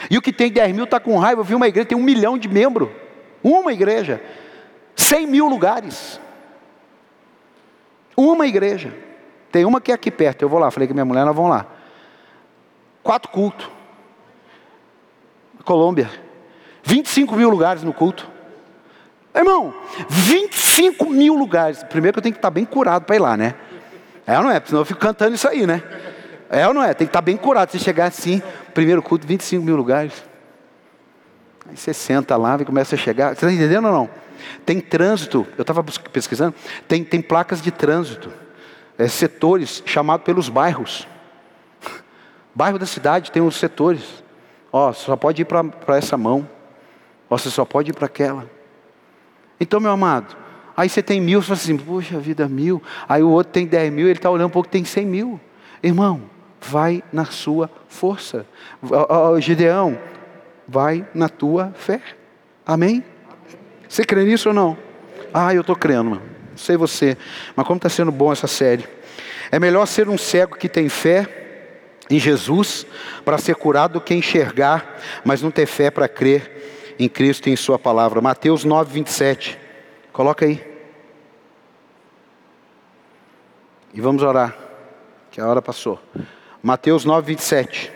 E 0.09 0.17
o 0.17 0.21
que 0.21 0.33
tem 0.33 0.51
10 0.51 0.75
mil 0.75 0.83
está 0.83 0.99
com 0.99 1.17
raiva. 1.17 1.41
Eu 1.41 1.45
vi 1.45 1.55
uma 1.55 1.67
igreja, 1.67 1.87
tem 1.87 1.97
um 1.97 2.03
milhão 2.03 2.37
de 2.37 2.47
membros. 2.47 2.89
Uma 3.43 3.73
igreja. 3.73 4.21
100 4.95 5.27
mil 5.27 5.47
lugares. 5.47 6.19
Uma 8.15 8.45
igreja. 8.45 8.93
Tem 9.51 9.65
uma 9.65 9.81
que 9.81 9.91
é 9.91 9.95
aqui 9.95 10.11
perto. 10.11 10.43
Eu 10.43 10.49
vou 10.49 10.59
lá. 10.59 10.69
Falei 10.69 10.87
que 10.87 10.93
minha 10.93 11.05
mulher, 11.05 11.25
nós 11.25 11.35
vamos 11.35 11.51
lá. 11.51 11.65
Quatro 13.01 13.31
cultos. 13.31 13.69
Colômbia. 15.63 16.09
25 16.83 17.35
mil 17.35 17.49
lugares 17.49 17.83
no 17.83 17.93
culto. 17.93 18.29
Irmão, 19.33 19.73
25 20.09 21.09
mil 21.09 21.35
lugares. 21.35 21.83
Primeiro 21.83 22.15
que 22.15 22.19
eu 22.19 22.23
tenho 22.23 22.33
que 22.33 22.39
estar 22.39 22.49
bem 22.49 22.65
curado 22.65 23.05
para 23.05 23.15
ir 23.15 23.19
lá, 23.19 23.37
né? 23.37 23.55
É 24.27 24.37
ou 24.37 24.43
não 24.43 24.51
é? 24.51 24.61
Senão 24.63 24.81
eu 24.81 24.85
fico 24.85 24.99
cantando 24.99 25.35
isso 25.35 25.47
aí, 25.47 25.65
né? 25.65 25.81
É 26.49 26.67
ou 26.67 26.73
não 26.73 26.83
é? 26.83 26.93
Tem 26.93 27.07
que 27.07 27.09
estar 27.09 27.21
bem 27.21 27.37
curado. 27.37 27.71
Se 27.71 27.79
chegar 27.79 28.07
assim, 28.07 28.41
primeiro 28.73 29.01
culto, 29.01 29.25
25 29.25 29.63
mil 29.63 29.75
lugares. 29.75 30.13
Aí 31.67 31.77
você 31.77 31.93
senta 31.93 32.35
lá 32.35 32.57
e 32.59 32.65
começa 32.65 32.95
a 32.95 32.97
chegar. 32.97 33.29
Você 33.29 33.45
está 33.45 33.51
entendendo 33.51 33.85
ou 33.85 33.93
não? 33.93 34.09
Tem 34.65 34.81
trânsito. 34.81 35.47
Eu 35.57 35.61
estava 35.61 35.83
pesquisando. 35.83 36.53
Tem, 36.87 37.03
tem 37.03 37.21
placas 37.21 37.61
de 37.61 37.71
trânsito. 37.71 38.31
É, 38.97 39.07
setores 39.07 39.81
chamados 39.85 40.25
pelos 40.25 40.49
bairros. 40.49 41.07
Bairro 42.53 42.77
da 42.77 42.85
cidade 42.85 43.31
tem 43.31 43.41
os 43.41 43.55
setores. 43.55 44.23
Ó, 44.73 44.91
só 44.91 45.15
pode 45.15 45.41
ir 45.41 45.45
para 45.45 45.97
essa 45.97 46.17
mão. 46.17 46.47
Você 47.37 47.49
só 47.49 47.63
pode 47.63 47.91
ir 47.91 47.93
para 47.93 48.07
aquela. 48.07 48.49
Então, 49.59 49.79
meu 49.79 49.91
amado, 49.91 50.35
aí 50.75 50.89
você 50.89 51.01
tem 51.01 51.21
mil, 51.21 51.41
você 51.41 51.47
fala 51.47 51.59
assim, 51.59 51.77
puxa 51.77 52.19
vida, 52.19 52.47
mil. 52.47 52.83
Aí 53.07 53.23
o 53.23 53.29
outro 53.29 53.53
tem 53.53 53.65
dez 53.65 53.91
mil, 53.91 54.07
ele 54.07 54.19
está 54.19 54.29
olhando 54.29 54.47
um 54.47 54.51
pouco, 54.51 54.67
tem 54.67 54.83
cem 54.83 55.05
mil. 55.05 55.39
Irmão, 55.81 56.23
vai 56.59 57.01
na 57.11 57.25
sua 57.25 57.71
força. 57.87 58.45
Gideão, 59.39 59.97
vai 60.67 61.07
na 61.13 61.29
tua 61.29 61.71
fé. 61.75 62.01
Amém? 62.65 63.03
Você 63.87 64.03
crê 64.03 64.25
nisso 64.25 64.49
ou 64.49 64.55
não? 64.55 64.77
Ah, 65.33 65.53
eu 65.53 65.61
estou 65.61 65.75
crendo, 65.75 66.09
mano. 66.11 66.23
Sei 66.55 66.75
você. 66.75 67.17
Mas 67.55 67.65
como 67.65 67.77
está 67.77 67.87
sendo 67.87 68.11
bom 68.11 68.31
essa 68.31 68.47
série. 68.47 68.85
É 69.49 69.59
melhor 69.59 69.85
ser 69.85 70.09
um 70.09 70.17
cego 70.17 70.57
que 70.57 70.67
tem 70.67 70.89
fé 70.89 71.27
em 72.09 72.19
Jesus 72.19 72.85
para 73.23 73.37
ser 73.37 73.55
curado 73.55 73.93
do 73.93 74.01
que 74.01 74.13
enxergar, 74.13 74.97
mas 75.23 75.41
não 75.41 75.49
ter 75.49 75.65
fé 75.65 75.89
para 75.89 76.09
crer 76.09 76.57
em 77.03 77.09
Cristo 77.09 77.49
e 77.49 77.51
em 77.51 77.55
Sua 77.55 77.79
palavra. 77.79 78.21
Mateus 78.21 78.63
9, 78.63 78.93
27. 78.93 79.57
Coloca 80.13 80.45
aí. 80.45 80.63
E 83.93 83.99
vamos 83.99 84.21
orar, 84.23 84.55
que 85.31 85.41
a 85.41 85.47
hora 85.47 85.61
passou. 85.61 85.99
Mateus 86.61 87.03
9, 87.03 87.25
27. 87.27 87.91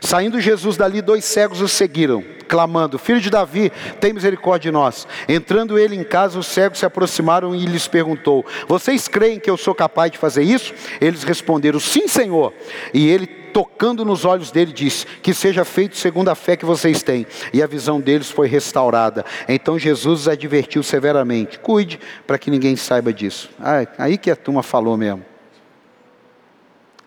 Saindo 0.00 0.40
Jesus 0.40 0.76
dali, 0.76 1.02
dois 1.02 1.24
cegos 1.24 1.60
o 1.60 1.68
seguiram, 1.68 2.22
clamando: 2.46 2.98
Filho 2.98 3.20
de 3.20 3.28
Davi, 3.28 3.72
tem 4.00 4.12
misericórdia 4.12 4.70
de 4.70 4.72
nós. 4.72 5.06
Entrando 5.28 5.78
ele 5.78 5.96
em 5.96 6.04
casa, 6.04 6.38
os 6.38 6.46
cegos 6.46 6.78
se 6.78 6.86
aproximaram 6.86 7.54
e 7.54 7.66
lhes 7.66 7.88
perguntou: 7.88 8.44
Vocês 8.68 9.08
creem 9.08 9.40
que 9.40 9.50
eu 9.50 9.56
sou 9.56 9.74
capaz 9.74 10.12
de 10.12 10.18
fazer 10.18 10.42
isso? 10.42 10.72
Eles 11.00 11.24
responderam: 11.24 11.80
Sim, 11.80 12.06
Senhor. 12.06 12.52
E 12.94 13.08
ele 13.08 13.41
tocando 13.52 14.04
nos 14.04 14.24
olhos 14.24 14.50
dele, 14.50 14.72
disse: 14.72 15.06
Que 15.22 15.34
seja 15.34 15.64
feito 15.64 15.96
segundo 15.96 16.28
a 16.28 16.34
fé 16.34 16.56
que 16.56 16.64
vocês 16.64 17.02
têm. 17.02 17.26
E 17.52 17.62
a 17.62 17.66
visão 17.66 18.00
deles 18.00 18.30
foi 18.30 18.48
restaurada. 18.48 19.24
Então 19.48 19.78
Jesus 19.78 20.28
advertiu 20.28 20.82
severamente: 20.82 21.58
Cuide 21.58 22.00
para 22.26 22.38
que 22.38 22.50
ninguém 22.50 22.76
saiba 22.76 23.12
disso. 23.12 23.50
Ah, 23.60 23.86
aí 23.98 24.16
que 24.16 24.30
a 24.30 24.36
turma 24.36 24.62
falou 24.62 24.96
mesmo. 24.96 25.24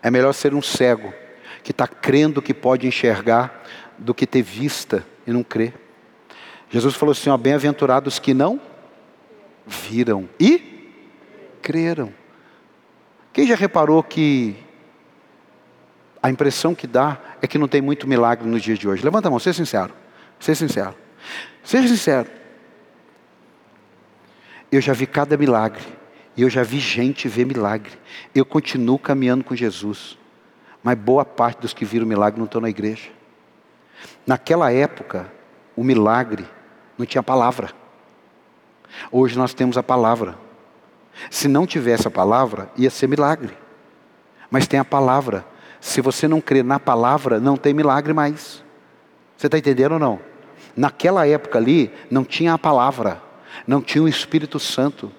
É 0.02 0.10
melhor 0.10 0.32
ser 0.32 0.54
um 0.54 0.62
cego 0.62 1.12
que 1.62 1.72
está 1.72 1.86
crendo 1.86 2.40
que 2.40 2.54
pode 2.54 2.86
enxergar 2.86 3.64
do 3.98 4.14
que 4.14 4.26
ter 4.26 4.42
vista 4.42 5.04
e 5.26 5.32
não 5.32 5.42
crer. 5.42 5.74
Jesus 6.70 6.94
falou 6.94 7.12
assim: 7.12 7.36
bem-aventurados 7.36 8.18
que 8.18 8.32
não 8.32 8.60
viram 9.66 10.28
e 10.38 10.92
creram. 11.60 12.12
Quem 13.32 13.46
já 13.46 13.56
reparou 13.56 14.02
que 14.02 14.56
a 16.26 16.30
impressão 16.30 16.74
que 16.74 16.88
dá 16.88 17.18
é 17.40 17.46
que 17.46 17.56
não 17.56 17.68
tem 17.68 17.80
muito 17.80 18.04
milagre 18.08 18.48
nos 18.48 18.60
dias 18.60 18.80
de 18.80 18.88
hoje. 18.88 19.04
Levanta 19.04 19.28
a 19.28 19.30
mão, 19.30 19.38
seja 19.38 19.58
sincero. 19.58 19.94
Seja 20.40 20.66
sincero. 20.66 20.94
Seja 21.62 21.86
sincero. 21.86 22.28
Eu 24.72 24.80
já 24.80 24.92
vi 24.92 25.06
cada 25.06 25.36
milagre. 25.36 25.84
E 26.36 26.42
eu 26.42 26.50
já 26.50 26.64
vi 26.64 26.80
gente 26.80 27.28
ver 27.28 27.46
milagre. 27.46 27.92
Eu 28.34 28.44
continuo 28.44 28.98
caminhando 28.98 29.44
com 29.44 29.54
Jesus. 29.54 30.18
Mas 30.82 30.98
boa 30.98 31.24
parte 31.24 31.60
dos 31.60 31.72
que 31.72 31.84
viram 31.84 32.04
milagre 32.04 32.40
não 32.40 32.46
estão 32.46 32.60
na 32.60 32.70
igreja. 32.70 33.08
Naquela 34.26 34.72
época, 34.72 35.32
o 35.76 35.84
milagre 35.84 36.44
não 36.98 37.06
tinha 37.06 37.22
palavra. 37.22 37.70
Hoje 39.12 39.38
nós 39.38 39.54
temos 39.54 39.78
a 39.78 39.82
palavra. 39.82 40.36
Se 41.30 41.46
não 41.46 41.68
tivesse 41.68 42.08
a 42.08 42.10
palavra, 42.10 42.68
ia 42.76 42.90
ser 42.90 43.06
milagre. 43.06 43.56
Mas 44.50 44.66
tem 44.66 44.80
a 44.80 44.84
palavra. 44.84 45.54
Se 45.86 46.00
você 46.00 46.26
não 46.26 46.40
crê 46.40 46.64
na 46.64 46.80
palavra, 46.80 47.38
não 47.38 47.56
tem 47.56 47.72
milagre 47.72 48.12
mais. 48.12 48.60
Você 49.36 49.46
está 49.46 49.56
entendendo 49.56 49.92
ou 49.92 49.98
não? 50.00 50.18
Naquela 50.76 51.28
época 51.28 51.60
ali, 51.60 51.92
não 52.10 52.24
tinha 52.24 52.54
a 52.54 52.58
palavra, 52.58 53.22
não 53.68 53.80
tinha 53.80 54.02
o 54.02 54.08
Espírito 54.08 54.58
Santo, 54.58 55.12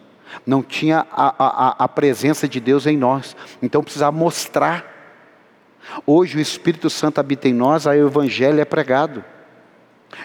não 0.46 0.62
tinha 0.62 1.08
a, 1.10 1.36
a, 1.40 1.86
a 1.86 1.88
presença 1.88 2.50
de 2.50 2.60
Deus 2.60 2.86
em 2.86 2.98
nós. 2.98 3.34
Então 3.62 3.82
precisava 3.82 4.16
mostrar. 4.16 4.86
Hoje 6.06 6.38
o 6.38 6.42
Espírito 6.42 6.90
Santo 6.90 7.20
habita 7.20 7.48
em 7.48 7.54
nós, 7.54 7.88
aí 7.88 8.04
o 8.04 8.08
Evangelho 8.08 8.60
é 8.60 8.66
pregado. 8.66 9.24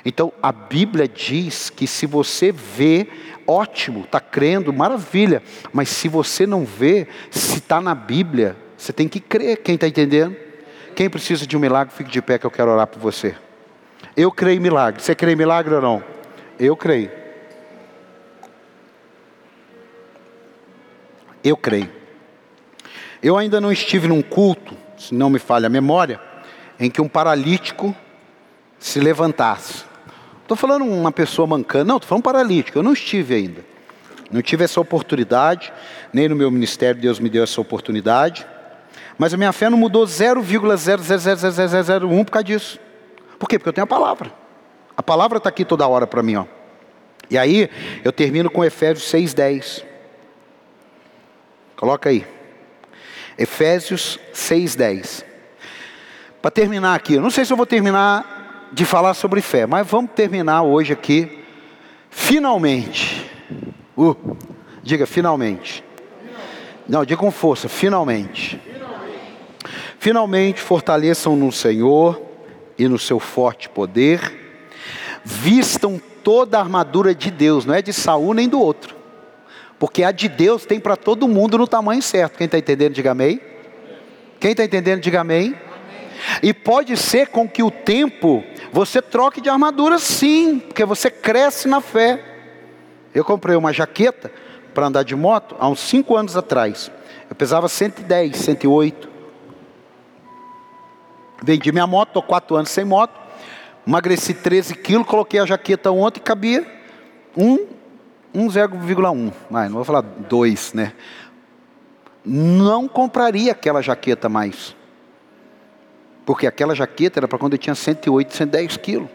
Então 0.04 0.32
a 0.42 0.50
Bíblia 0.50 1.06
diz 1.06 1.70
que 1.70 1.86
se 1.86 2.04
você 2.04 2.50
vê, 2.50 3.06
ótimo, 3.46 4.00
está 4.00 4.18
crendo, 4.18 4.72
maravilha. 4.72 5.40
Mas 5.72 5.88
se 5.88 6.08
você 6.08 6.48
não 6.48 6.64
vê, 6.64 7.06
se 7.30 7.58
está 7.58 7.80
na 7.80 7.94
Bíblia, 7.94 8.56
você 8.82 8.92
tem 8.92 9.06
que 9.06 9.20
crer, 9.20 9.58
quem 9.58 9.76
está 9.76 9.86
entendendo? 9.86 10.34
Quem 10.96 11.08
precisa 11.08 11.46
de 11.46 11.56
um 11.56 11.60
milagre, 11.60 11.94
fique 11.94 12.10
de 12.10 12.20
pé 12.20 12.36
que 12.36 12.44
eu 12.44 12.50
quero 12.50 12.68
orar 12.68 12.88
por 12.88 12.98
você. 12.98 13.32
Eu 14.16 14.32
creio 14.32 14.56
em 14.56 14.60
milagre. 14.60 15.00
Você 15.00 15.14
crê 15.14 15.34
em 15.34 15.36
milagre 15.36 15.72
ou 15.72 15.80
não? 15.80 16.02
Eu 16.58 16.76
creio. 16.76 17.08
Eu 21.44 21.56
creio. 21.56 21.88
Eu 23.22 23.38
ainda 23.38 23.60
não 23.60 23.70
estive 23.70 24.08
num 24.08 24.20
culto, 24.20 24.76
se 24.98 25.14
não 25.14 25.30
me 25.30 25.38
falha 25.38 25.68
a 25.68 25.70
memória, 25.70 26.20
em 26.80 26.90
que 26.90 27.00
um 27.00 27.06
paralítico 27.06 27.94
se 28.80 28.98
levantasse. 28.98 29.84
Estou 30.42 30.56
falando 30.56 30.84
uma 30.84 31.12
pessoa 31.12 31.46
mancando, 31.46 31.84
não, 31.84 31.98
estou 31.98 32.08
falando 32.08 32.24
paralítico, 32.24 32.76
eu 32.76 32.82
não 32.82 32.94
estive 32.94 33.36
ainda. 33.36 33.64
Não 34.28 34.42
tive 34.42 34.64
essa 34.64 34.80
oportunidade, 34.80 35.72
nem 36.12 36.28
no 36.28 36.34
meu 36.34 36.50
ministério 36.50 37.00
Deus 37.00 37.20
me 37.20 37.30
deu 37.30 37.44
essa 37.44 37.60
oportunidade. 37.60 38.44
Mas 39.22 39.32
a 39.32 39.36
minha 39.36 39.52
fé 39.52 39.70
não 39.70 39.78
mudou 39.78 40.04
0,00001 40.04 42.24
por 42.24 42.32
causa 42.32 42.42
disso. 42.42 42.80
Por 43.38 43.48
quê? 43.48 43.56
Porque 43.56 43.68
eu 43.68 43.72
tenho 43.72 43.84
a 43.84 43.86
palavra. 43.86 44.32
A 44.96 45.02
palavra 45.02 45.38
está 45.38 45.48
aqui 45.48 45.64
toda 45.64 45.86
hora 45.86 46.08
para 46.08 46.24
mim. 46.24 46.34
Ó. 46.34 46.44
E 47.30 47.38
aí, 47.38 47.70
eu 48.02 48.10
termino 48.10 48.50
com 48.50 48.64
Efésios 48.64 49.08
6,10. 49.12 49.84
Coloca 51.76 52.08
aí. 52.08 52.26
Efésios 53.38 54.18
6,10. 54.34 55.24
Para 56.42 56.50
terminar 56.50 56.96
aqui, 56.96 57.14
eu 57.14 57.22
não 57.22 57.30
sei 57.30 57.44
se 57.44 57.52
eu 57.52 57.56
vou 57.56 57.64
terminar 57.64 58.70
de 58.72 58.84
falar 58.84 59.14
sobre 59.14 59.40
fé, 59.40 59.66
mas 59.66 59.86
vamos 59.86 60.10
terminar 60.16 60.62
hoje 60.62 60.92
aqui, 60.92 61.44
finalmente. 62.10 63.30
Uh, 63.96 64.36
diga 64.82 65.06
finalmente. 65.06 65.84
Não, 66.88 67.04
diga 67.04 67.20
com 67.20 67.30
força, 67.30 67.68
finalmente. 67.68 68.71
Finalmente 70.02 70.60
fortaleçam 70.60 71.36
no 71.36 71.52
Senhor 71.52 72.20
e 72.76 72.88
no 72.88 72.98
seu 72.98 73.20
forte 73.20 73.68
poder. 73.68 74.36
Vistam 75.24 76.02
toda 76.24 76.58
a 76.58 76.60
armadura 76.60 77.14
de 77.14 77.30
Deus, 77.30 77.64
não 77.64 77.72
é 77.72 77.80
de 77.80 77.92
Saul 77.92 78.34
nem 78.34 78.48
do 78.48 78.60
outro. 78.60 78.96
Porque 79.78 80.02
a 80.02 80.10
de 80.10 80.28
Deus 80.28 80.66
tem 80.66 80.80
para 80.80 80.96
todo 80.96 81.28
mundo 81.28 81.56
no 81.56 81.68
tamanho 81.68 82.02
certo. 82.02 82.36
Quem 82.36 82.46
está 82.46 82.58
entendendo, 82.58 82.94
diga 82.94 83.12
amém. 83.12 83.40
Quem 84.40 84.50
está 84.50 84.64
entendendo, 84.64 85.00
diga 85.00 85.20
amém. 85.20 85.54
E 86.42 86.52
pode 86.52 86.96
ser 86.96 87.28
com 87.28 87.48
que 87.48 87.62
o 87.62 87.70
tempo 87.70 88.42
você 88.72 89.00
troque 89.00 89.40
de 89.40 89.48
armadura, 89.48 90.00
sim, 90.00 90.58
porque 90.58 90.84
você 90.84 91.12
cresce 91.12 91.68
na 91.68 91.80
fé. 91.80 92.20
Eu 93.14 93.24
comprei 93.24 93.54
uma 93.54 93.72
jaqueta 93.72 94.32
para 94.74 94.88
andar 94.88 95.04
de 95.04 95.14
moto 95.14 95.54
há 95.60 95.68
uns 95.68 95.78
5 95.78 96.16
anos 96.16 96.36
atrás. 96.36 96.90
Eu 97.30 97.36
pesava 97.36 97.68
110, 97.68 98.36
108. 98.36 99.11
Vendi 101.44 101.72
minha 101.72 101.86
moto, 101.86 102.08
estou 102.08 102.22
4 102.22 102.56
anos 102.56 102.70
sem 102.70 102.84
moto. 102.84 103.20
Emagreci 103.86 104.34
13 104.34 104.74
quilos, 104.76 105.06
coloquei 105.06 105.40
a 105.40 105.46
jaqueta 105.46 105.90
ontem 105.90 106.20
e 106.20 106.22
cabia 106.22 106.64
1, 107.36 107.66
1,1. 108.34 109.32
Mas 109.50 109.68
não 109.68 109.76
vou 109.76 109.84
falar 109.84 110.02
2, 110.02 110.74
né? 110.74 110.92
Não 112.24 112.86
compraria 112.86 113.50
aquela 113.50 113.82
jaqueta 113.82 114.28
mais. 114.28 114.76
Porque 116.24 116.46
aquela 116.46 116.74
jaqueta 116.74 117.18
era 117.18 117.26
para 117.26 117.38
quando 117.38 117.54
eu 117.54 117.58
tinha 117.58 117.74
108, 117.74 118.34
110 118.34 118.76
quilos. 118.76 119.08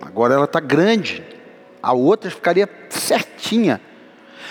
Agora 0.00 0.34
ela 0.34 0.46
está 0.46 0.58
grande. 0.58 1.22
A 1.80 1.92
outra 1.92 2.28
ficaria 2.28 2.68
certinha. 2.88 3.80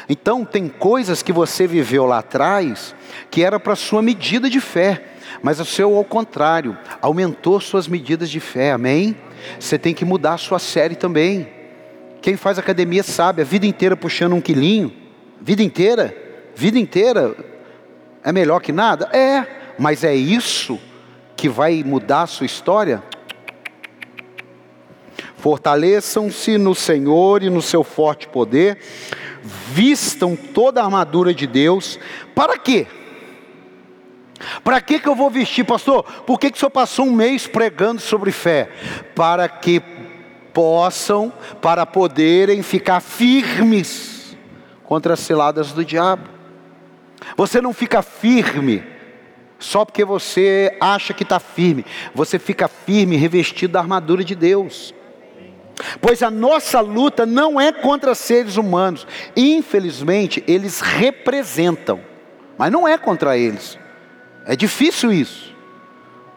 Então 0.08 0.46
tem 0.46 0.70
coisas 0.70 1.22
que 1.22 1.34
você 1.34 1.68
viveu 1.68 2.06
lá 2.06 2.20
atrás 2.20 2.96
que 3.30 3.44
era 3.44 3.60
para 3.60 3.76
sua 3.76 4.02
medida 4.02 4.50
de 4.50 4.62
fé, 4.62 5.11
mas 5.42 5.60
o 5.60 5.66
seu 5.66 5.96
ao 5.96 6.04
contrário, 6.04 6.78
aumentou 7.02 7.60
suas 7.60 7.88
medidas 7.88 8.30
de 8.30 8.40
fé. 8.40 8.72
Amém? 8.72 9.16
Você 9.60 9.78
tem 9.78 9.94
que 9.94 10.06
mudar 10.06 10.34
a 10.34 10.38
sua 10.38 10.60
série 10.60 10.96
também. 10.96 11.48
Quem 12.22 12.38
faz 12.38 12.60
academia 12.60 13.02
sabe, 13.02 13.42
a 13.42 13.46
vida 13.46 13.66
inteira 13.66 13.98
puxando 13.98 14.34
um 14.34 14.42
quilinho, 14.42 14.94
vida 15.42 15.64
inteira, 15.64 16.16
vida 16.56 16.78
inteira 16.78 17.36
é 18.24 18.32
melhor 18.32 18.62
que 18.62 18.72
nada? 18.72 19.10
É, 19.12 19.74
mas 19.80 20.04
é 20.04 20.14
isso 20.14 20.80
que 21.36 21.50
vai 21.50 21.84
mudar 21.84 22.24
a 22.24 22.28
sua 22.28 22.46
história? 22.46 23.02
Fortaleçam-se 25.38 26.60
no 26.60 26.76
Senhor 26.76 27.42
e 27.42 27.50
no 27.50 27.64
seu 27.64 27.84
forte 27.84 28.28
poder, 28.28 28.78
vistam 29.74 30.36
toda 30.36 30.82
a 30.82 30.86
armadura 30.86 31.34
de 31.34 31.48
Deus, 31.48 31.98
para 32.36 32.60
quê? 32.60 32.86
Para 34.64 34.82
que, 34.82 35.00
que 35.00 35.08
eu 35.08 35.16
vou 35.16 35.30
vestir, 35.30 35.66
pastor? 35.66 36.04
Por 36.04 36.40
que, 36.40 36.52
que 36.52 36.58
o 36.58 36.60
senhor 36.60 36.72
passou 36.72 37.06
um 37.06 37.12
mês 37.12 37.48
pregando 37.48 38.02
sobre 38.02 38.32
fé? 38.32 38.70
Para 39.16 39.48
que 39.48 39.82
possam, 40.54 41.32
para 41.62 41.86
poderem 41.86 42.62
ficar 42.62 43.00
firmes 43.00 44.38
contra 44.84 45.14
as 45.14 45.20
ciladas 45.20 45.72
do 45.72 45.86
diabo. 45.86 46.30
Você 47.38 47.62
não 47.62 47.74
fica 47.74 48.02
firme 48.02 48.84
só 49.60 49.86
porque 49.86 50.04
você 50.04 50.76
acha 50.82 51.14
que 51.14 51.24
está 51.24 51.40
firme. 51.40 51.86
Você 52.14 52.40
fica 52.40 52.68
firme, 52.68 53.16
revestido 53.16 53.74
da 53.74 53.80
armadura 53.80 54.24
de 54.24 54.36
Deus. 54.36 54.94
Pois 56.00 56.22
a 56.22 56.30
nossa 56.30 56.80
luta 56.80 57.26
não 57.26 57.60
é 57.60 57.72
contra 57.72 58.16
seres 58.16 58.58
humanos. 58.58 59.08
Infelizmente, 59.36 60.44
eles 60.48 60.82
representam, 60.82 62.02
mas 62.58 62.72
não 62.72 62.88
é 62.88 62.98
contra 62.98 63.38
eles. 63.38 63.80
É 64.46 64.56
difícil 64.56 65.12
isso. 65.12 65.52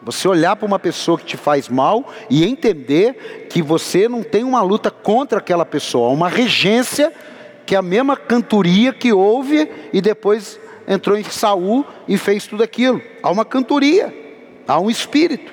Você 0.01 0.27
olhar 0.27 0.55
para 0.55 0.67
uma 0.67 0.77
pessoa 0.77 1.17
que 1.17 1.25
te 1.25 1.35
faz 1.35 1.67
mal 1.67 2.07
e 2.29 2.45
entender 2.45 3.47
que 3.49 3.61
você 3.61 4.07
não 4.07 4.21
tem 4.21 4.43
uma 4.43 4.61
luta 4.61 4.91
contra 4.91 5.39
aquela 5.39 5.65
pessoa, 5.65 6.09
uma 6.09 6.29
regência 6.29 7.11
que 7.65 7.73
é 7.73 7.77
a 7.79 7.81
mesma 7.81 8.15
cantoria 8.15 8.93
que 8.93 9.11
houve 9.11 9.67
e 9.91 9.99
depois 9.99 10.59
entrou 10.87 11.17
em 11.17 11.23
Saul 11.23 11.83
e 12.07 12.17
fez 12.17 12.45
tudo 12.45 12.61
aquilo. 12.63 13.01
Há 13.23 13.31
uma 13.31 13.43
cantoria, 13.43 14.13
há 14.67 14.79
um 14.79 14.89
espírito. 14.89 15.51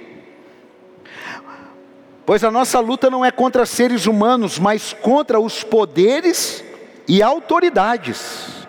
Pois 2.27 2.45
a 2.45 2.51
nossa 2.51 2.79
luta 2.79 3.11
não 3.11 3.25
é 3.25 3.31
contra 3.31 3.67
seres 3.67 4.07
humanos, 4.07 4.59
mas 4.59 4.93
contra 4.93 5.41
os 5.41 5.65
poderes 5.65 6.63
e 7.09 7.23
autoridades, 7.23 8.62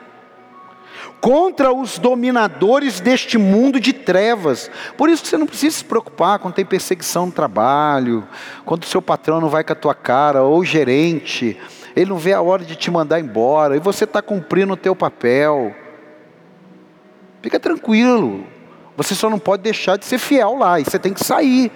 contra 1.24 1.72
os 1.72 1.98
dominadores 1.98 3.00
deste 3.00 3.38
mundo 3.38 3.80
de 3.80 3.94
trevas. 3.94 4.70
Por 4.98 5.10
isso 5.10 5.26
você 5.26 5.38
não 5.38 5.48
precisa 5.48 5.78
se 5.78 5.86
preocupar 5.86 6.38
quando 6.38 6.54
tem 6.54 6.66
perseguição 6.66 7.28
no 7.28 7.32
trabalho, 7.32 8.28
quando 8.66 8.84
o 8.84 8.86
seu 8.86 9.02
patrão 9.02 9.40
não 9.40 9.48
vai 9.48 9.64
com 9.64 9.72
a 9.72 9.76
tua 9.76 9.96
cara, 9.96 10.44
ou 10.44 10.60
o 10.60 10.66
gerente, 10.66 11.58
ele 11.96 12.10
não 12.10 12.18
vê 12.18 12.34
a 12.34 12.42
hora 12.42 12.66
de 12.66 12.76
te 12.76 12.92
mandar 12.92 13.22
embora, 13.22 13.78
e 13.78 13.80
você 13.80 14.04
está 14.04 14.22
cumprindo 14.22 14.74
o 14.74 14.76
teu 14.76 14.94
papel. 14.94 15.74
Fica 17.42 17.58
tranquilo. 17.58 18.44
Você 18.98 19.16
só 19.16 19.30
não 19.30 19.40
pode 19.40 19.64
deixar 19.64 19.96
de 19.96 20.04
ser 20.04 20.18
fiel 20.18 20.58
lá. 20.58 20.82
E 20.82 20.84
você 20.84 21.00
tem 21.00 21.14
que 21.14 21.24
sair. 21.24 21.72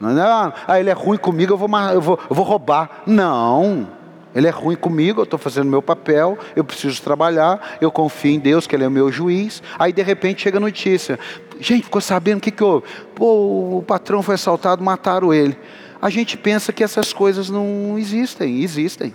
Não 0.00 0.10
é, 0.10 0.52
ah, 0.66 0.80
ele 0.80 0.90
é 0.90 0.92
ruim 0.92 1.18
comigo, 1.18 1.52
eu 1.52 1.56
vou, 1.56 1.68
eu 1.92 2.00
vou, 2.00 2.18
eu 2.28 2.34
vou 2.34 2.44
roubar. 2.44 3.02
Não. 3.06 4.01
Ele 4.34 4.46
é 4.46 4.50
ruim 4.50 4.76
comigo, 4.76 5.20
eu 5.20 5.24
estou 5.24 5.38
fazendo 5.38 5.68
meu 5.68 5.82
papel, 5.82 6.38
eu 6.56 6.64
preciso 6.64 7.00
trabalhar, 7.02 7.78
eu 7.80 7.90
confio 7.90 8.32
em 8.32 8.38
Deus, 8.38 8.66
que 8.66 8.74
Ele 8.74 8.84
é 8.84 8.88
o 8.88 8.90
meu 8.90 9.12
juiz. 9.12 9.62
Aí 9.78 9.92
de 9.92 10.02
repente 10.02 10.42
chega 10.42 10.58
a 10.58 10.60
notícia. 10.60 11.18
Gente, 11.60 11.84
ficou 11.84 12.00
sabendo 12.00 12.38
o 12.38 12.40
que, 12.40 12.50
que 12.50 12.64
houve? 12.64 12.86
Pô, 13.14 13.78
o 13.78 13.84
patrão 13.86 14.22
foi 14.22 14.34
assaltado, 14.34 14.82
mataram 14.82 15.32
ele. 15.32 15.56
A 16.00 16.10
gente 16.10 16.36
pensa 16.36 16.72
que 16.72 16.82
essas 16.82 17.12
coisas 17.12 17.48
não 17.48 17.96
existem, 17.96 18.60
existem. 18.60 19.14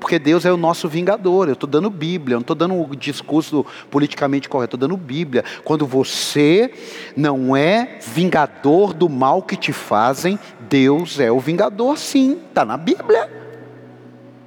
Porque 0.00 0.18
Deus 0.18 0.44
é 0.44 0.52
o 0.52 0.56
nosso 0.56 0.88
vingador. 0.88 1.48
Eu 1.48 1.54
estou 1.54 1.68
dando 1.68 1.90
Bíblia, 1.90 2.34
eu 2.34 2.38
não 2.38 2.42
estou 2.42 2.56
dando 2.56 2.74
um 2.74 2.88
discurso 2.90 3.66
politicamente 3.90 4.48
correto, 4.48 4.76
estou 4.76 4.88
dando 4.88 4.96
Bíblia. 4.96 5.44
Quando 5.64 5.86
você 5.86 6.72
não 7.16 7.56
é 7.56 7.98
vingador 8.00 8.94
do 8.94 9.08
mal 9.08 9.42
que 9.42 9.56
te 9.56 9.72
fazem, 9.72 10.38
Deus 10.68 11.18
é 11.18 11.30
o 11.30 11.40
vingador, 11.40 11.98
sim. 11.98 12.38
Está 12.48 12.64
na 12.64 12.76
Bíblia. 12.76 13.47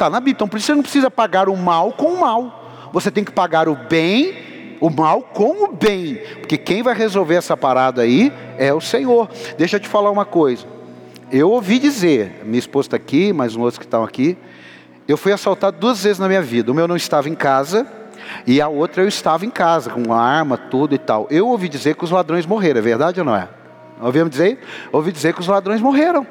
Está 0.02 0.10
na 0.10 0.20
Bíblia. 0.20 0.34
Então 0.34 0.48
por 0.48 0.58
isso 0.58 0.66
você 0.66 0.74
não 0.74 0.82
precisa 0.82 1.12
pagar 1.12 1.48
o 1.48 1.56
mal 1.56 1.92
com 1.92 2.08
o 2.14 2.20
mal. 2.20 2.90
Você 2.92 3.12
tem 3.12 3.24
que 3.24 3.32
pagar 3.32 3.70
o 3.70 3.76
bem, 3.76 4.78
o 4.82 4.90
mal 4.90 5.22
com 5.22 5.66
o 5.66 5.72
bem. 5.72 6.16
Porque 6.40 6.58
quem 6.58 6.82
vai 6.82 6.96
resolver 6.96 7.36
essa 7.36 7.56
parada 7.56 8.02
aí 8.02 8.34
é 8.58 8.74
o 8.74 8.82
Senhor. 8.82 9.30
Deixa 9.58 9.76
eu 9.76 9.80
te 9.80 9.88
falar 9.88 10.10
uma 10.10 10.26
coisa. 10.26 10.66
Eu 11.32 11.52
ouvi 11.52 11.78
dizer, 11.78 12.42
minha 12.44 12.58
esposa 12.58 12.88
está 12.88 12.98
aqui, 12.98 13.32
mais 13.32 13.56
um 13.56 13.62
outro 13.62 13.80
que 13.80 13.86
estão 13.86 14.04
aqui 14.04 14.38
eu 15.08 15.18
fui 15.18 15.34
assaltado 15.34 15.78
duas 15.78 16.04
vezes 16.04 16.20
na 16.20 16.28
minha 16.28 16.42
vida. 16.42 16.72
O 16.72 16.76
meu 16.76 16.88
não 16.88 16.96
estava 16.96 17.28
em 17.28 17.36
casa 17.36 17.86
e 18.48 18.62
a 18.62 18.68
outra 18.68 19.04
eu 19.04 19.08
estava 19.08 19.46
em 19.46 19.50
casa, 19.50 19.90
com 19.90 20.14
arma, 20.14 20.58
tudo 20.58 20.96
e 20.96 20.98
tal. 20.98 21.28
Eu 21.30 21.48
ouvi 21.48 21.68
dizer 21.68 21.96
que 21.96 22.04
os 22.04 22.12
ladrões 22.12 22.46
morreram, 22.46 22.80
é 22.80 22.82
verdade 22.82 23.20
ou 23.20 23.26
não 23.26 23.36
é? 23.36 23.48
Ouvimos 24.02 24.32
dizer? 24.32 24.60
Ouvi 24.92 25.12
dizer 25.12 25.34
que 25.34 25.42
os 25.42 25.48
ladrões 25.48 25.82
morreram. 25.82 26.26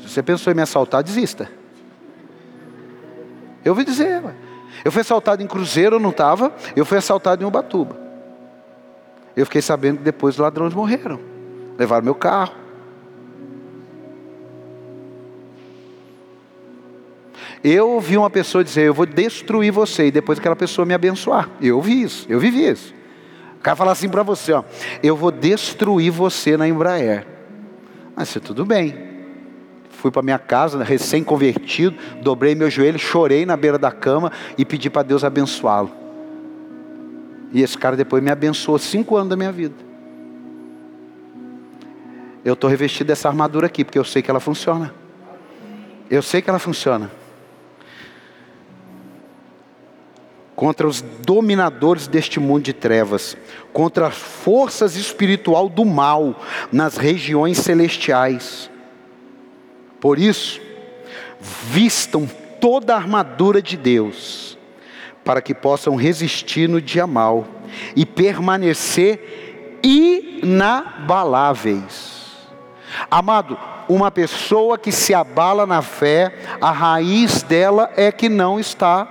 Se 0.00 0.08
você 0.08 0.22
pensou 0.22 0.52
em 0.52 0.56
me 0.56 0.62
assaltar, 0.62 1.02
desista. 1.02 1.61
Eu 3.64 3.72
ouvi 3.72 3.84
dizer. 3.84 4.22
Eu 4.84 4.90
fui 4.90 5.00
assaltado 5.00 5.42
em 5.42 5.46
Cruzeiro, 5.46 5.96
eu 5.96 6.00
não 6.00 6.10
estava. 6.10 6.52
Eu 6.74 6.84
fui 6.84 6.98
assaltado 6.98 7.42
em 7.42 7.46
Ubatuba. 7.46 7.96
Eu 9.36 9.46
fiquei 9.46 9.62
sabendo 9.62 9.98
que 9.98 10.04
depois 10.04 10.34
os 10.34 10.40
ladrões 10.40 10.74
morreram. 10.74 11.18
Levaram 11.78 12.04
meu 12.04 12.14
carro. 12.14 12.62
Eu 17.64 17.90
ouvi 17.90 18.16
uma 18.16 18.28
pessoa 18.28 18.64
dizer, 18.64 18.82
eu 18.82 18.94
vou 18.94 19.06
destruir 19.06 19.70
você, 19.70 20.06
e 20.06 20.10
depois 20.10 20.38
aquela 20.38 20.56
pessoa 20.56 20.84
me 20.84 20.94
abençoar. 20.94 21.48
Eu 21.60 21.76
ouvi 21.76 22.02
isso, 22.02 22.26
eu 22.28 22.40
vivi 22.40 22.66
isso. 22.66 22.92
O 23.56 23.62
cara 23.62 23.76
fala 23.76 23.92
assim 23.92 24.08
para 24.08 24.24
você, 24.24 24.52
ó, 24.52 24.64
eu 25.00 25.16
vou 25.16 25.30
destruir 25.30 26.10
você 26.10 26.56
na 26.56 26.66
Embraer. 26.66 27.24
Mas 28.16 28.36
tudo 28.42 28.64
bem 28.64 29.11
fui 30.02 30.10
para 30.10 30.20
minha 30.20 30.38
casa, 30.38 30.82
recém-convertido, 30.82 31.96
dobrei 32.20 32.56
meu 32.56 32.68
joelho, 32.68 32.98
chorei 32.98 33.46
na 33.46 33.56
beira 33.56 33.78
da 33.78 33.92
cama 33.92 34.32
e 34.58 34.64
pedi 34.64 34.90
para 34.90 35.04
Deus 35.04 35.22
abençoá-lo. 35.22 35.92
E 37.52 37.62
esse 37.62 37.78
cara 37.78 37.94
depois 37.94 38.20
me 38.20 38.28
abençoou 38.28 38.80
cinco 38.80 39.16
anos 39.16 39.28
da 39.28 39.36
minha 39.36 39.52
vida. 39.52 39.76
Eu 42.44 42.54
estou 42.54 42.68
revestido 42.68 43.06
dessa 43.06 43.28
armadura 43.28 43.68
aqui, 43.68 43.84
porque 43.84 43.98
eu 43.98 44.04
sei 44.04 44.22
que 44.22 44.28
ela 44.28 44.40
funciona. 44.40 44.92
Eu 46.10 46.20
sei 46.20 46.42
que 46.42 46.50
ela 46.50 46.58
funciona. 46.58 47.08
Contra 50.56 50.84
os 50.84 51.00
dominadores 51.00 52.08
deste 52.08 52.40
mundo 52.40 52.64
de 52.64 52.72
trevas, 52.72 53.36
contra 53.72 54.08
as 54.08 54.16
forças 54.16 54.96
espiritual 54.96 55.68
do 55.68 55.84
mal 55.84 56.40
nas 56.72 56.96
regiões 56.96 57.58
celestiais. 57.58 58.71
Por 60.02 60.18
isso, 60.18 60.60
vistam 61.40 62.28
toda 62.60 62.92
a 62.92 62.96
armadura 62.96 63.62
de 63.62 63.76
Deus, 63.76 64.58
para 65.24 65.40
que 65.40 65.54
possam 65.54 65.94
resistir 65.94 66.68
no 66.68 66.82
dia 66.82 67.06
mal 67.06 67.46
e 67.94 68.04
permanecer 68.04 69.78
inabaláveis. 69.80 72.20
Amado, 73.08 73.56
uma 73.88 74.10
pessoa 74.10 74.76
que 74.76 74.90
se 74.90 75.14
abala 75.14 75.64
na 75.66 75.82
fé, 75.82 76.34
a 76.60 76.72
raiz 76.72 77.44
dela 77.44 77.92
é 77.96 78.10
que 78.10 78.28
não 78.28 78.58
está 78.58 79.06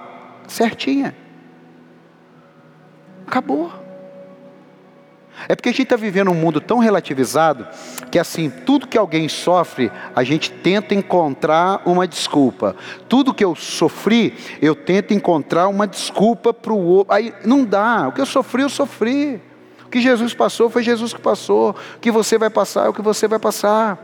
certinha. 0.46 1.16
Acabou. 3.26 3.81
É 5.48 5.56
porque 5.56 5.70
a 5.70 5.72
gente 5.72 5.84
está 5.84 5.96
vivendo 5.96 6.32
um 6.32 6.36
mundo 6.36 6.62
tão 6.62 6.80
relativizado 6.80 7.68
que 8.10 8.20
assim, 8.20 8.50
tudo 8.50 8.88
que 8.88 8.98
alguém 8.98 9.28
sofre, 9.30 9.92
a 10.16 10.24
gente 10.24 10.52
tenta 10.52 10.94
encontrar 10.94 11.82
uma 11.86 12.08
desculpa. 12.08 12.76
Tudo 13.08 13.34
que 13.34 13.44
eu 13.44 13.56
sofri, 13.56 14.36
eu 14.62 14.76
tento 14.76 15.14
encontrar 15.14 15.68
uma 15.68 15.88
desculpa 15.88 16.54
para 16.54 16.74
o 16.74 16.80
outro. 16.80 17.14
Aí 17.14 17.34
não 17.46 17.64
dá. 17.64 18.08
O 18.08 18.12
que 18.12 18.22
eu 18.22 18.26
sofri, 18.26 18.62
eu 18.62 18.70
sofri. 18.70 19.42
O 19.86 19.90
que 19.90 20.02
Jesus 20.02 20.34
passou, 20.34 20.70
foi 20.70 20.84
Jesus 20.84 21.14
que 21.14 21.22
passou. 21.22 21.72
O 21.72 22.00
que 22.00 22.12
você 22.12 22.38
vai 22.38 22.50
passar, 22.50 22.86
é 22.86 22.90
o 22.90 22.94
que 22.94 23.02
você 23.02 23.28
vai 23.28 23.40
passar. 23.40 23.98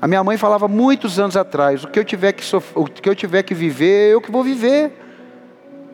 A 0.00 0.08
minha 0.08 0.24
mãe 0.24 0.36
falava 0.36 0.66
muitos 0.66 1.20
anos 1.20 1.36
atrás: 1.36 1.84
o 1.84 1.88
que 1.88 1.98
eu 1.98 2.04
tiver 2.04 2.32
que, 2.32 2.44
sofrer, 2.44 2.82
o 2.82 2.84
que, 2.84 3.08
eu 3.08 3.14
tiver 3.14 3.42
que 3.42 3.54
viver, 3.54 4.12
eu 4.12 4.20
que 4.20 4.32
vou 4.32 4.42
viver. 4.42 4.92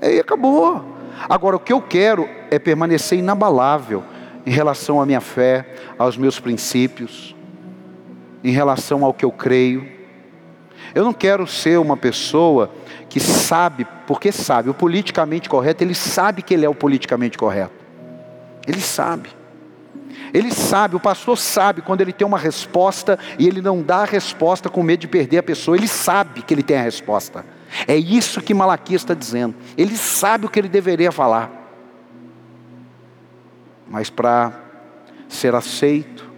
E 0.00 0.18
acabou. 0.18 0.84
Agora, 1.28 1.56
o 1.56 1.60
que 1.60 1.72
eu 1.72 1.82
quero 1.82 2.28
é 2.50 2.58
permanecer 2.58 3.18
inabalável 3.18 4.04
em 4.48 4.50
relação 4.50 4.98
à 4.98 5.04
minha 5.04 5.20
fé, 5.20 5.66
aos 5.98 6.16
meus 6.16 6.40
princípios, 6.40 7.36
em 8.42 8.50
relação 8.50 9.04
ao 9.04 9.12
que 9.12 9.22
eu 9.22 9.30
creio. 9.30 9.86
Eu 10.94 11.04
não 11.04 11.12
quero 11.12 11.46
ser 11.46 11.78
uma 11.78 11.98
pessoa 11.98 12.70
que 13.10 13.20
sabe, 13.20 13.86
porque 14.06 14.32
sabe, 14.32 14.70
o 14.70 14.74
politicamente 14.74 15.50
correto, 15.50 15.84
ele 15.84 15.94
sabe 15.94 16.40
que 16.40 16.54
ele 16.54 16.64
é 16.64 16.68
o 16.68 16.74
politicamente 16.74 17.36
correto. 17.36 17.74
Ele 18.66 18.80
sabe. 18.80 19.28
Ele 20.32 20.50
sabe, 20.50 20.96
o 20.96 21.00
pastor 21.00 21.36
sabe 21.36 21.82
quando 21.82 22.00
ele 22.00 22.12
tem 22.12 22.26
uma 22.26 22.38
resposta 22.38 23.18
e 23.38 23.46
ele 23.46 23.60
não 23.60 23.82
dá 23.82 23.98
a 23.98 24.06
resposta 24.06 24.70
com 24.70 24.82
medo 24.82 25.00
de 25.00 25.08
perder 25.08 25.38
a 25.38 25.42
pessoa, 25.42 25.76
ele 25.76 25.88
sabe 25.88 26.40
que 26.40 26.54
ele 26.54 26.62
tem 26.62 26.78
a 26.78 26.82
resposta. 26.82 27.44
É 27.86 27.96
isso 27.96 28.40
que 28.40 28.54
Malaquias 28.54 29.02
está 29.02 29.12
dizendo. 29.12 29.54
Ele 29.76 29.94
sabe 29.94 30.46
o 30.46 30.48
que 30.48 30.58
ele 30.58 30.70
deveria 30.70 31.12
falar. 31.12 31.57
Mas 33.88 34.10
para 34.10 34.52
ser 35.28 35.54
aceito, 35.54 36.28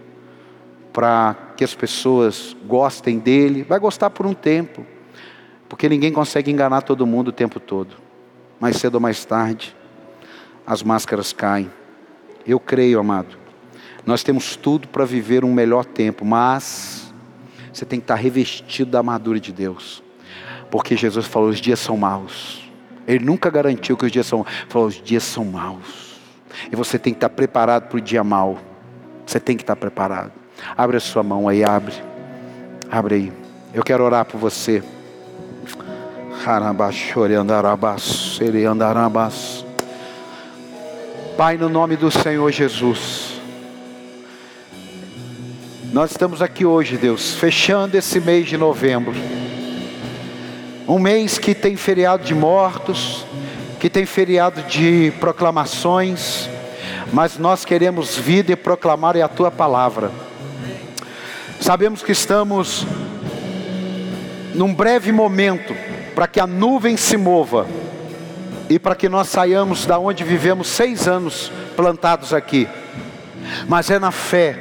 para 0.91 1.35
que 1.55 1.63
as 1.63 1.73
pessoas 1.73 2.55
gostem 2.65 3.19
dele, 3.19 3.63
vai 3.63 3.79
gostar 3.79 4.09
por 4.09 4.25
um 4.25 4.33
tempo. 4.33 4.85
Porque 5.69 5.87
ninguém 5.87 6.11
consegue 6.11 6.51
enganar 6.51 6.81
todo 6.81 7.05
mundo 7.05 7.29
o 7.29 7.31
tempo 7.31 7.59
todo. 7.59 7.95
Mais 8.59 8.77
cedo 8.77 8.95
ou 8.95 9.01
mais 9.01 9.23
tarde, 9.25 9.75
as 10.65 10.83
máscaras 10.83 11.33
caem. 11.33 11.71
Eu 12.45 12.59
creio, 12.59 12.99
amado. 12.99 13.37
Nós 14.05 14.23
temos 14.23 14.55
tudo 14.55 14.87
para 14.87 15.05
viver 15.05 15.45
um 15.45 15.53
melhor 15.53 15.85
tempo, 15.85 16.25
mas 16.25 17.13
você 17.71 17.85
tem 17.85 17.99
que 17.99 18.03
estar 18.03 18.15
revestido 18.15 18.91
da 18.91 18.99
armadura 18.99 19.39
de 19.39 19.51
Deus. 19.51 20.03
Porque 20.69 20.95
Jesus 20.95 21.25
falou: 21.25 21.49
os 21.49 21.61
dias 21.61 21.79
são 21.79 21.97
maus. 21.97 22.69
Ele 23.07 23.23
nunca 23.23 23.49
garantiu 23.49 23.95
que 23.95 24.05
os 24.05 24.11
dias 24.11 24.25
são 24.25 24.39
maus. 24.39 24.49
Falou: 24.67 24.87
os 24.87 25.01
dias 25.01 25.23
são 25.23 25.45
maus. 25.45 26.00
E 26.71 26.75
você 26.75 26.97
tem 26.99 27.13
que 27.13 27.17
estar 27.17 27.29
preparado 27.29 27.87
para 27.87 27.97
o 27.97 28.01
dia 28.01 28.23
mau. 28.23 28.59
Você 29.25 29.39
tem 29.39 29.55
que 29.55 29.63
estar 29.63 29.75
preparado. 29.75 30.31
Abre 30.77 30.97
a 30.97 30.99
sua 30.99 31.23
mão 31.23 31.47
aí, 31.47 31.63
abre. 31.63 31.95
Abre 32.89 33.15
aí. 33.15 33.33
Eu 33.73 33.83
quero 33.83 34.03
orar 34.03 34.25
por 34.25 34.37
você. 34.37 34.83
Pai, 41.37 41.57
no 41.57 41.69
nome 41.69 41.95
do 41.95 42.11
Senhor 42.11 42.51
Jesus. 42.51 43.39
Nós 45.93 46.11
estamos 46.11 46.41
aqui 46.41 46.65
hoje, 46.65 46.97
Deus, 46.97 47.33
fechando 47.33 47.97
esse 47.97 48.19
mês 48.19 48.47
de 48.47 48.57
novembro. 48.57 49.13
Um 50.87 50.97
mês 50.97 51.37
que 51.37 51.53
tem 51.53 51.75
feriado 51.75 52.23
de 52.23 52.33
mortos, 52.33 53.25
que 53.81 53.89
tem 53.89 54.05
feriado 54.05 54.61
de 54.61 55.11
proclamações, 55.19 56.47
mas 57.11 57.39
nós 57.39 57.65
queremos 57.65 58.15
vida 58.15 58.51
e 58.51 58.55
proclamar 58.55 59.17
a 59.17 59.27
tua 59.27 59.49
palavra. 59.49 60.11
Sabemos 61.59 62.03
que 62.03 62.11
estamos 62.11 62.85
num 64.53 64.71
breve 64.71 65.11
momento 65.11 65.75
para 66.13 66.27
que 66.27 66.39
a 66.39 66.45
nuvem 66.45 66.95
se 66.95 67.17
mova 67.17 67.65
e 68.69 68.77
para 68.77 68.93
que 68.93 69.09
nós 69.09 69.29
saiamos 69.29 69.87
da 69.87 69.97
onde 69.97 70.23
vivemos 70.23 70.67
seis 70.67 71.07
anos 71.07 71.51
plantados 71.75 72.35
aqui. 72.35 72.67
Mas 73.67 73.89
é 73.89 73.97
na 73.97 74.11
fé, 74.11 74.59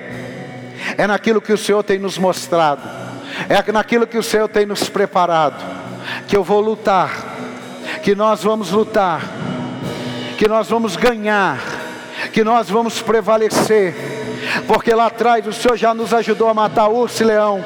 é 0.97 1.07
naquilo 1.07 1.43
que 1.43 1.53
o 1.53 1.59
Senhor 1.59 1.83
tem 1.83 1.99
nos 1.99 2.17
mostrado, 2.17 2.89
é 3.51 3.71
naquilo 3.71 4.07
que 4.07 4.17
o 4.17 4.23
Senhor 4.23 4.49
tem 4.49 4.65
nos 4.65 4.89
preparado 4.89 5.63
que 6.27 6.37
eu 6.37 6.43
vou 6.43 6.61
lutar, 6.61 7.30
que 8.03 8.15
nós 8.15 8.43
vamos 8.43 8.71
lutar, 8.71 9.23
que 10.39 10.49
nós 10.49 10.69
vamos 10.69 10.97
ganhar, 10.97 11.59
que 12.33 12.43
nós 12.43 12.69
vamos 12.71 13.01
prevalecer, 13.01 13.95
porque 14.67 14.95
lá 14.95 15.07
atrás 15.07 15.47
o 15.47 15.53
Senhor 15.53 15.77
já 15.77 15.95
nos 15.95 16.15
ajudou 16.15 16.49
a 16.49 16.55
matar 16.55 16.89
urso 16.89 17.23
e 17.23 17.27
leão. 17.27 17.65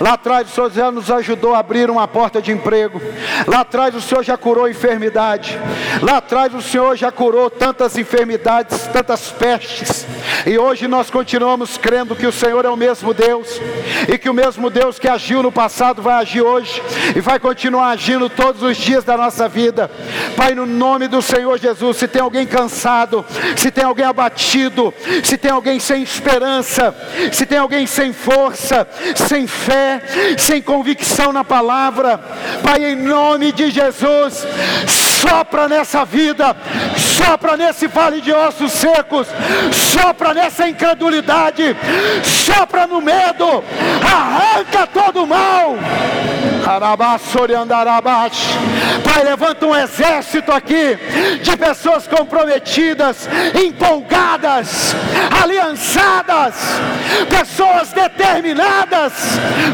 Lá 0.00 0.14
atrás 0.14 0.48
o 0.48 0.54
Senhor 0.54 0.70
já 0.70 0.90
nos 0.90 1.10
ajudou 1.10 1.54
a 1.54 1.58
abrir 1.58 1.90
uma 1.90 2.06
porta 2.08 2.40
de 2.40 2.52
emprego. 2.52 3.00
Lá 3.46 3.60
atrás 3.60 3.94
o 3.94 4.00
Senhor 4.00 4.22
já 4.22 4.36
curou 4.36 4.68
enfermidade. 4.68 5.58
Lá 6.00 6.18
atrás 6.18 6.54
o 6.54 6.62
Senhor 6.62 6.96
já 6.96 7.10
curou 7.10 7.50
tantas 7.50 7.96
enfermidades, 7.96 8.86
tantas 8.88 9.30
pestes. 9.30 10.06
E 10.46 10.58
hoje 10.58 10.88
nós 10.88 11.10
continuamos 11.10 11.76
crendo 11.76 12.16
que 12.16 12.26
o 12.26 12.32
Senhor 12.32 12.64
é 12.64 12.68
o 12.68 12.76
mesmo 12.76 13.14
Deus 13.14 13.60
e 14.08 14.18
que 14.18 14.28
o 14.28 14.34
mesmo 14.34 14.70
Deus 14.70 14.98
que 14.98 15.08
agiu 15.08 15.42
no 15.42 15.52
passado 15.52 16.02
vai 16.02 16.14
agir 16.14 16.42
hoje 16.42 16.82
e 17.14 17.20
vai 17.20 17.38
continuar 17.38 17.90
agindo 17.90 18.28
todos 18.28 18.62
os 18.62 18.76
dias 18.76 19.04
da 19.04 19.16
nossa 19.16 19.48
vida. 19.48 19.90
Pai, 20.36 20.54
no 20.54 20.66
nome 20.66 21.08
do 21.08 21.22
Senhor 21.22 21.58
Jesus, 21.58 21.96
se 21.96 22.08
tem 22.08 22.22
alguém 22.22 22.46
cansado, 22.46 23.24
se 23.56 23.70
tem 23.70 23.84
alguém 23.84 24.04
abatido, 24.04 24.92
se 25.22 25.36
tem 25.36 25.50
alguém 25.50 25.78
sem 25.78 26.02
esperança, 26.02 26.94
se 27.32 27.46
tem 27.46 27.58
alguém 27.58 27.86
sem 27.86 28.12
força, 28.12 28.86
sem 29.14 29.46
fé, 29.46 29.71
sem 30.38 30.60
convicção 30.60 31.32
na 31.32 31.44
palavra, 31.44 32.18
Pai, 32.62 32.84
em 32.84 32.96
nome 32.96 33.52
de 33.52 33.70
Jesus, 33.70 34.46
sopra 35.22 35.68
nessa 35.68 36.04
vida, 36.04 36.56
sopra 36.96 37.56
nesse 37.56 37.86
vale 37.86 38.20
de 38.20 38.32
ossos 38.32 38.72
secos, 38.72 39.28
sopra 39.72 40.34
nessa 40.34 40.68
incredulidade, 40.68 41.76
sopra 42.24 42.86
no 42.88 43.00
medo, 43.00 43.62
arranca 44.04 44.86
todo 44.86 45.22
o 45.22 45.26
mal. 45.26 45.76
Pai, 49.04 49.24
levanta 49.24 49.66
um 49.66 49.74
exército 49.74 50.52
aqui 50.52 50.98
de 51.42 51.56
pessoas 51.56 52.06
comprometidas, 52.06 53.28
empolgadas, 53.54 54.94
aliançadas, 55.42 56.54
pessoas 57.28 57.92
determinadas, 57.92 59.12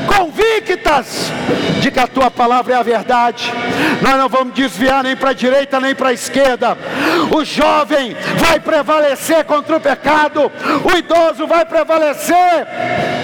convictas 0.07 1.31
de 1.81 1.91
que 1.91 2.01
a 2.01 2.07
tua 2.07 2.31
palavra 2.31 2.75
é 2.75 2.77
a 2.77 2.83
verdade. 2.83 3.53
Nós 4.03 4.17
não 4.17 4.29
vamos 4.29 4.55
desviar 4.55 5.05
nem 5.05 5.17
para 5.17 5.33
direita 5.39 5.81
nem 5.81 5.95
para 5.95 6.11
a 6.11 6.13
esquerda. 6.13 6.77
O 7.35 7.45
jovem 7.45 8.15
vai 8.37 8.61
prevalecer 8.61 9.45
contra 9.45 9.77
o 9.77 9.81
pecado, 9.81 10.53
o 10.85 10.97
idoso 10.97 11.47
vai 11.47 11.65
prevalecer, 11.65 12.67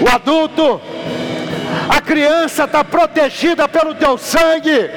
o 0.01 0.15
adulto 0.15 0.81
a 1.89 2.01
criança 2.01 2.63
está 2.63 2.83
protegida 2.83 3.67
pelo 3.67 3.93
teu 3.95 4.17
sangue. 4.17 4.89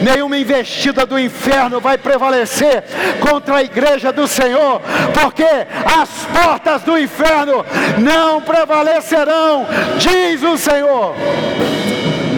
Nenhuma 0.00 0.38
investida 0.38 1.04
do 1.04 1.18
inferno 1.18 1.80
vai 1.80 1.98
prevalecer 1.98 2.84
contra 3.20 3.56
a 3.56 3.62
igreja 3.62 4.12
do 4.12 4.26
Senhor, 4.26 4.80
porque 5.12 5.44
as 5.44 6.08
portas 6.32 6.82
do 6.82 6.98
inferno 6.98 7.64
não 7.98 8.40
prevalecerão, 8.40 9.66
diz 9.98 10.42
o 10.42 10.56
Senhor. 10.56 11.14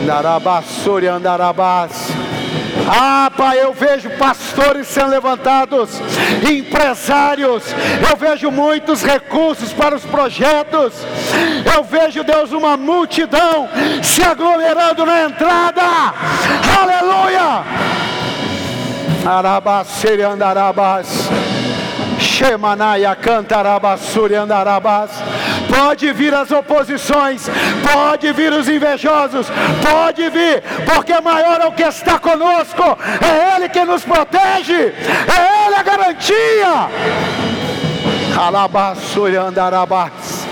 Andarabas, 0.06 0.86
andarabas. 1.12 1.90
Ah, 2.88 3.28
Pai, 3.36 3.60
eu 3.60 3.72
vejo 3.72 4.08
pastores 4.10 4.86
sendo 4.86 5.08
levantados, 5.08 6.00
empresários, 6.48 7.64
eu 8.08 8.16
vejo 8.16 8.52
muitos 8.52 9.02
recursos 9.02 9.72
para 9.72 9.96
os 9.96 10.04
projetos, 10.04 10.92
eu 11.74 11.82
vejo, 11.82 12.22
Deus, 12.22 12.52
uma 12.52 12.76
multidão 12.76 13.68
se 14.00 14.22
aglomerando 14.22 15.04
na 15.04 15.24
entrada, 15.24 15.82
aleluia! 16.80 17.64
Arabas, 19.26 20.04
andarabas. 20.24 21.28
Shemanaya 22.36 23.16
cantarabassuri 23.16 24.34
andarabas. 24.34 25.10
Pode 25.74 26.12
vir 26.12 26.34
as 26.34 26.50
oposições, 26.50 27.48
pode 27.82 28.30
vir 28.32 28.52
os 28.52 28.68
invejosos, 28.68 29.46
pode 29.82 30.28
vir, 30.28 30.62
porque 30.84 31.18
maior 31.22 31.62
é 31.62 31.66
o 31.66 31.72
que 31.72 31.82
está 31.82 32.18
conosco, 32.18 32.82
é 33.22 33.56
Ele 33.56 33.70
que 33.70 33.82
nos 33.84 34.04
protege, 34.04 34.74
é 34.74 35.66
Ele 35.66 35.74
a 35.76 35.82
garantia. 35.82 36.90
Alabassuri 38.38 39.36
andarabas. 39.36 40.46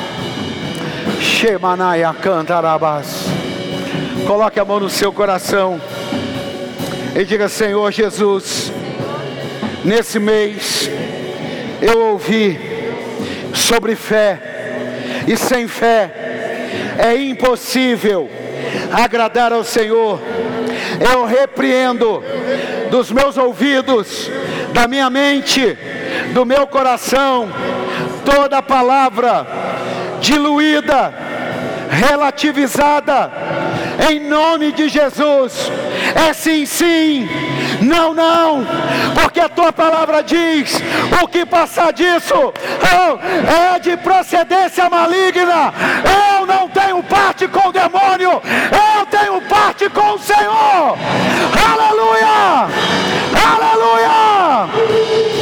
Shemanaya 1.20 2.14
cantarabas. 2.14 3.26
Coloque 4.26 4.58
a 4.58 4.64
mão 4.64 4.80
no 4.80 4.88
seu 4.88 5.12
coração 5.12 5.78
e 7.14 7.24
diga: 7.26 7.46
Senhor 7.46 7.92
Jesus, 7.92 8.72
nesse 9.84 10.18
mês 10.18 10.93
eu 11.84 12.12
ouvi 12.12 12.58
sobre 13.52 13.94
fé, 13.94 14.38
e 15.28 15.36
sem 15.36 15.68
fé 15.68 16.10
é 16.98 17.14
impossível 17.16 18.30
agradar 18.90 19.52
ao 19.52 19.62
Senhor. 19.62 20.18
Eu 21.12 21.26
repreendo 21.26 22.22
dos 22.90 23.10
meus 23.10 23.36
ouvidos, 23.36 24.30
da 24.72 24.88
minha 24.88 25.10
mente, 25.10 25.76
do 26.32 26.46
meu 26.46 26.66
coração, 26.66 27.48
toda 28.24 28.62
palavra 28.62 29.46
diluída, 30.20 31.12
relativizada, 31.90 33.30
em 34.10 34.20
nome 34.20 34.72
de 34.72 34.88
Jesus. 34.88 35.70
É 36.14 36.32
sim, 36.32 36.64
sim 36.64 37.28
não, 37.84 38.14
não, 38.14 38.66
porque 39.14 39.40
a 39.40 39.48
tua 39.48 39.72
palavra 39.72 40.22
diz: 40.22 40.80
o 41.22 41.28
que 41.28 41.44
passar 41.44 41.92
disso 41.92 42.34
é 43.74 43.78
de 43.78 43.96
procedência 43.98 44.88
maligna. 44.88 45.72
Eu 46.38 46.46
não 46.46 46.68
tenho 46.68 47.02
parte 47.02 47.46
com 47.46 47.68
o 47.68 47.72
demônio, 47.72 48.40
eu 48.40 49.06
tenho 49.06 49.40
parte 49.42 49.88
com 49.90 50.14
o 50.14 50.18
Senhor. 50.18 50.96
Aleluia! 51.72 52.68
Aleluia! 53.52 55.33